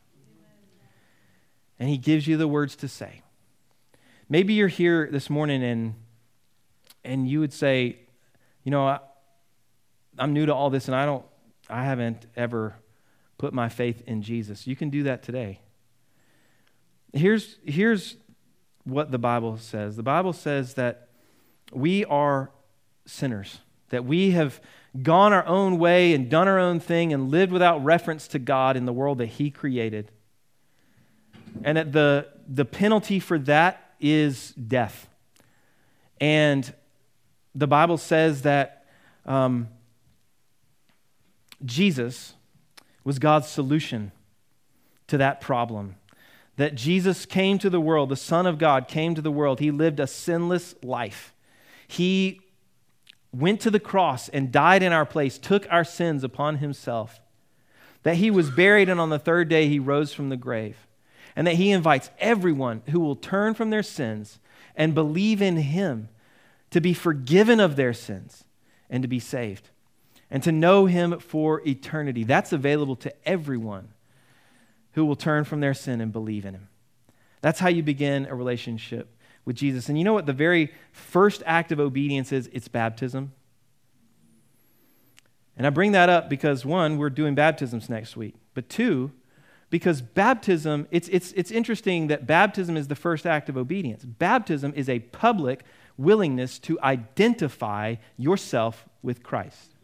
And 1.78 1.90
He 1.90 1.98
gives 1.98 2.28
you 2.28 2.38
the 2.38 2.48
words 2.48 2.76
to 2.78 2.88
say. 2.88 3.24
Maybe 4.30 4.54
you're 4.54 4.68
here 4.68 5.08
this 5.10 5.30
morning 5.30 5.64
and, 5.64 5.96
and 7.06 7.30
you 7.30 7.40
would 7.40 7.54
say, 7.54 8.00
you 8.64 8.72
know, 8.72 8.86
I, 8.86 9.00
I'm 10.20 10.34
new 10.34 10.46
to 10.46 10.54
all 10.54 10.70
this 10.70 10.88
and 10.88 10.96
I 10.96 11.06
don't, 11.06 11.26
I 11.70 11.86
haven't 11.86 12.26
ever 12.36 12.76
put 13.38 13.54
my 13.54 13.70
faith 13.70 14.04
in 14.06 14.22
Jesus. 14.22 14.68
You 14.68 14.76
can 14.76 14.90
do 14.90 15.04
that 15.04 15.24
today. 15.24 15.62
Here's, 17.14 17.58
here's 17.66 18.18
what 18.84 19.12
the 19.12 19.18
Bible 19.18 19.58
says 19.58 19.96
the 19.96 20.04
Bible 20.04 20.34
says 20.34 20.74
that 20.74 21.08
we 21.72 22.04
are 22.06 22.52
sinners, 23.06 23.60
that 23.90 24.04
we 24.04 24.32
have 24.32 24.60
gone 25.04 25.32
our 25.32 25.46
own 25.46 25.78
way 25.78 26.14
and 26.14 26.30
done 26.30 26.50
our 26.50 26.60
own 26.60 26.82
thing 26.82 27.14
and 27.14 27.30
lived 27.32 27.54
without 27.54 27.82
reference 27.84 28.28
to 28.30 28.40
God 28.40 28.76
in 28.76 28.86
the 28.86 28.94
world 28.94 29.20
that 29.20 29.28
He 29.28 29.52
created. 29.52 30.12
And 31.64 31.78
that 31.78 31.94
the, 31.94 32.28
the 32.48 32.66
penalty 32.66 33.20
for 33.20 33.40
that 33.40 33.87
is 34.00 34.52
death. 34.52 35.08
And 36.20 36.74
the 37.54 37.68
Bible 37.68 37.98
says 37.98 38.44
that 38.44 38.86
um, 39.26 39.70
Jesus 41.64 42.34
was 43.04 43.20
God's 43.20 43.48
solution 43.48 44.12
to 45.08 45.18
that 45.18 45.42
problem. 45.42 45.96
That 46.58 46.76
Jesus 46.76 47.26
came 47.26 47.60
to 47.60 47.70
the 47.70 47.80
world, 47.80 48.10
the 48.10 48.16
Son 48.16 48.46
of 48.46 48.58
God 48.58 48.88
came 48.88 49.16
to 49.16 49.22
the 49.22 49.32
world. 49.32 49.60
He 49.60 49.72
lived 49.72 50.00
a 50.00 50.08
sinless 50.08 50.76
life. 50.84 51.34
He 51.88 52.42
went 53.32 53.62
to 53.62 53.72
the 53.72 53.80
cross 53.80 54.28
and 54.30 54.52
died 54.52 54.82
in 54.82 54.92
our 54.92 55.06
place, 55.06 55.38
took 55.38 55.68
our 55.70 55.84
sins 55.84 56.24
upon 56.24 56.58
himself. 56.58 57.22
That 58.04 58.16
he 58.16 58.32
was 58.32 58.50
buried, 58.50 58.90
and 58.90 59.00
on 59.00 59.10
the 59.10 59.20
third 59.20 59.50
day 59.50 59.68
he 59.68 59.80
rose 59.80 60.14
from 60.14 60.30
the 60.30 60.38
grave 60.38 60.87
and 61.38 61.46
that 61.46 61.56
he 61.56 61.70
invites 61.70 62.10
everyone 62.18 62.82
who 62.90 63.00
will 63.00 63.16
turn 63.16 63.54
from 63.54 63.70
their 63.70 63.84
sins 63.84 64.40
and 64.76 64.96
believe 64.96 65.40
in 65.40 65.56
him 65.58 66.10
to 66.72 66.82
be 66.82 66.96
forgiven 66.96 67.60
of 67.60 67.76
their 67.76 67.94
sins 67.94 68.44
and 68.90 69.04
to 69.04 69.08
be 69.08 69.20
saved 69.20 69.70
and 70.32 70.42
to 70.42 70.52
know 70.52 70.88
him 70.88 71.20
for 71.20 71.62
eternity. 71.66 72.24
That's 72.24 72.52
available 72.52 72.96
to 72.98 73.14
everyone 73.24 73.90
who 74.94 75.06
will 75.06 75.16
turn 75.16 75.44
from 75.44 75.60
their 75.60 75.76
sin 75.76 76.02
and 76.02 76.12
believe 76.12 76.44
in 76.44 76.56
him. 76.56 76.70
That's 77.42 77.60
how 77.60 77.70
you 77.70 77.84
begin 77.84 78.26
a 78.26 78.34
relationship 78.34 79.16
with 79.46 79.56
Jesus. 79.56 79.90
And 79.90 79.98
you 79.98 80.04
know 80.04 80.14
what 80.14 80.26
the 80.26 80.34
very 80.34 80.74
first 80.92 81.44
act 81.46 81.72
of 81.72 81.80
obedience 81.80 82.32
is? 82.32 82.50
It's 82.52 82.68
baptism. 82.68 83.32
And 85.56 85.68
I 85.68 85.70
bring 85.70 85.92
that 85.92 86.10
up 86.10 86.30
because 86.30 86.66
one, 86.66 86.98
we're 86.98 87.12
doing 87.12 87.36
baptisms 87.36 87.90
next 87.92 88.18
week. 88.18 88.34
But 88.56 88.70
two, 88.70 89.12
because 89.70 90.02
baptism, 90.02 90.88
it's, 90.92 91.10
it's, 91.10 91.32
it's 91.34 91.52
interesting 91.52 92.08
that 92.08 92.26
baptism 92.26 92.78
is 92.78 92.88
the 92.88 92.96
first 92.96 93.26
act 93.26 93.50
of 93.50 93.58
obedience. 93.58 94.06
Baptism 94.06 94.74
is 94.76 94.88
a 94.88 95.00
public 95.00 95.64
willingness 95.98 96.60
to 96.60 96.80
identify 96.82 97.96
yourself 98.18 98.88
with 99.02 99.24
Christ. 99.24 99.76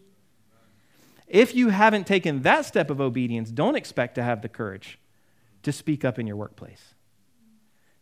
If 1.27 1.55
you 1.55 1.69
haven't 1.69 2.07
taken 2.07 2.43
that 2.43 2.65
step 2.65 2.89
of 2.89 3.01
obedience, 3.01 3.49
don't 3.49 3.75
expect 3.75 4.15
to 4.15 4.23
have 4.23 4.41
the 4.41 4.49
courage 4.49 4.99
to 5.63 5.71
speak 5.71 6.05
up 6.05 6.19
in 6.19 6.27
your 6.27 6.35
workplace. 6.35 6.93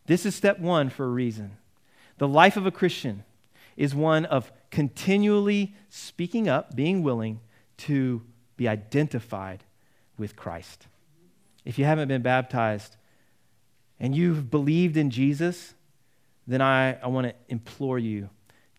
This 0.06 0.26
is 0.26 0.34
step 0.34 0.58
one 0.58 0.90
for 0.90 1.06
a 1.06 1.10
reason. 1.10 1.56
The 2.18 2.28
life 2.28 2.56
of 2.56 2.66
a 2.66 2.70
Christian 2.70 3.24
is 3.76 3.94
one 3.94 4.26
of 4.26 4.52
continually 4.70 5.74
speaking 5.88 6.48
up, 6.48 6.76
being 6.76 7.02
willing 7.02 7.40
to 7.78 8.22
be 8.56 8.68
identified 8.68 9.64
with 10.18 10.36
Christ. 10.36 10.86
If 11.64 11.78
you 11.78 11.84
haven't 11.84 12.08
been 12.08 12.22
baptized 12.22 12.96
and 14.00 14.14
you've 14.14 14.50
believed 14.50 14.96
in 14.96 15.10
Jesus, 15.10 15.74
then 16.46 16.60
I, 16.60 16.94
I 17.00 17.06
want 17.06 17.28
to 17.28 17.34
implore 17.48 17.98
you 17.98 18.28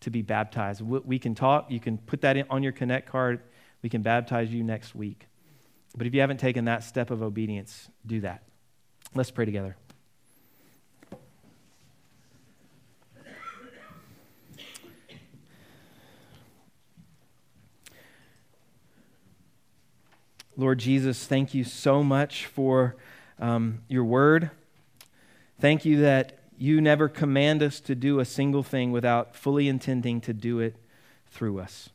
to 0.00 0.10
be 0.10 0.22
baptized. 0.22 0.82
We 0.82 1.18
can 1.18 1.34
talk, 1.34 1.70
you 1.70 1.80
can 1.80 1.98
put 1.98 2.20
that 2.22 2.36
on 2.50 2.62
your 2.62 2.72
Connect 2.72 3.08
card. 3.08 3.40
We 3.82 3.88
can 3.88 4.02
baptize 4.02 4.50
you 4.50 4.62
next 4.62 4.94
week. 4.94 5.26
But 5.96 6.06
if 6.06 6.14
you 6.14 6.20
haven't 6.20 6.40
taken 6.40 6.66
that 6.66 6.84
step 6.84 7.10
of 7.10 7.22
obedience, 7.22 7.88
do 8.06 8.20
that. 8.20 8.42
Let's 9.14 9.30
pray 9.30 9.44
together. 9.44 9.76
Lord 20.56 20.78
Jesus, 20.78 21.26
thank 21.26 21.52
you 21.52 21.64
so 21.64 22.04
much 22.04 22.46
for 22.46 22.94
um, 23.40 23.80
your 23.88 24.04
word. 24.04 24.50
Thank 25.60 25.84
you 25.84 26.00
that 26.02 26.38
you 26.56 26.80
never 26.80 27.08
command 27.08 27.60
us 27.60 27.80
to 27.80 27.96
do 27.96 28.20
a 28.20 28.24
single 28.24 28.62
thing 28.62 28.92
without 28.92 29.34
fully 29.34 29.68
intending 29.68 30.20
to 30.20 30.32
do 30.32 30.60
it 30.60 30.76
through 31.26 31.58
us. 31.58 31.90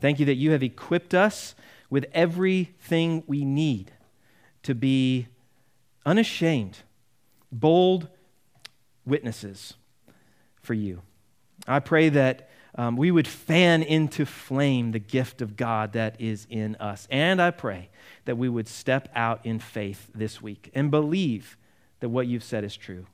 Thank 0.00 0.20
you 0.20 0.26
that 0.26 0.34
you 0.34 0.50
have 0.50 0.62
equipped 0.62 1.14
us 1.14 1.54
with 1.88 2.04
everything 2.12 3.24
we 3.26 3.44
need 3.44 3.92
to 4.64 4.74
be 4.74 5.28
unashamed, 6.04 6.80
bold 7.50 8.08
witnesses 9.06 9.74
for 10.60 10.74
you. 10.74 11.00
I 11.66 11.80
pray 11.80 12.10
that 12.10 12.47
um, 12.74 12.96
we 12.96 13.10
would 13.10 13.26
fan 13.26 13.82
into 13.82 14.24
flame 14.24 14.92
the 14.92 14.98
gift 14.98 15.42
of 15.42 15.56
God 15.56 15.92
that 15.92 16.20
is 16.20 16.46
in 16.50 16.76
us. 16.76 17.08
And 17.10 17.40
I 17.40 17.50
pray 17.50 17.90
that 18.24 18.36
we 18.36 18.48
would 18.48 18.68
step 18.68 19.08
out 19.14 19.44
in 19.44 19.58
faith 19.58 20.10
this 20.14 20.42
week 20.42 20.70
and 20.74 20.90
believe 20.90 21.56
that 22.00 22.08
what 22.08 22.26
you've 22.26 22.44
said 22.44 22.64
is 22.64 22.76
true. 22.76 23.06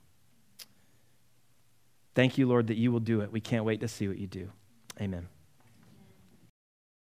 Thank 2.13 2.37
you, 2.37 2.47
Lord, 2.47 2.67
that 2.67 2.77
you 2.77 2.91
will 2.91 2.99
do 2.99 3.21
it. 3.21 3.31
We 3.31 3.41
can't 3.41 3.65
wait 3.65 3.81
to 3.81 3.87
see 3.87 4.07
what 4.07 4.17
you 4.17 4.27
do. 4.27 4.49
Amen. 4.99 5.27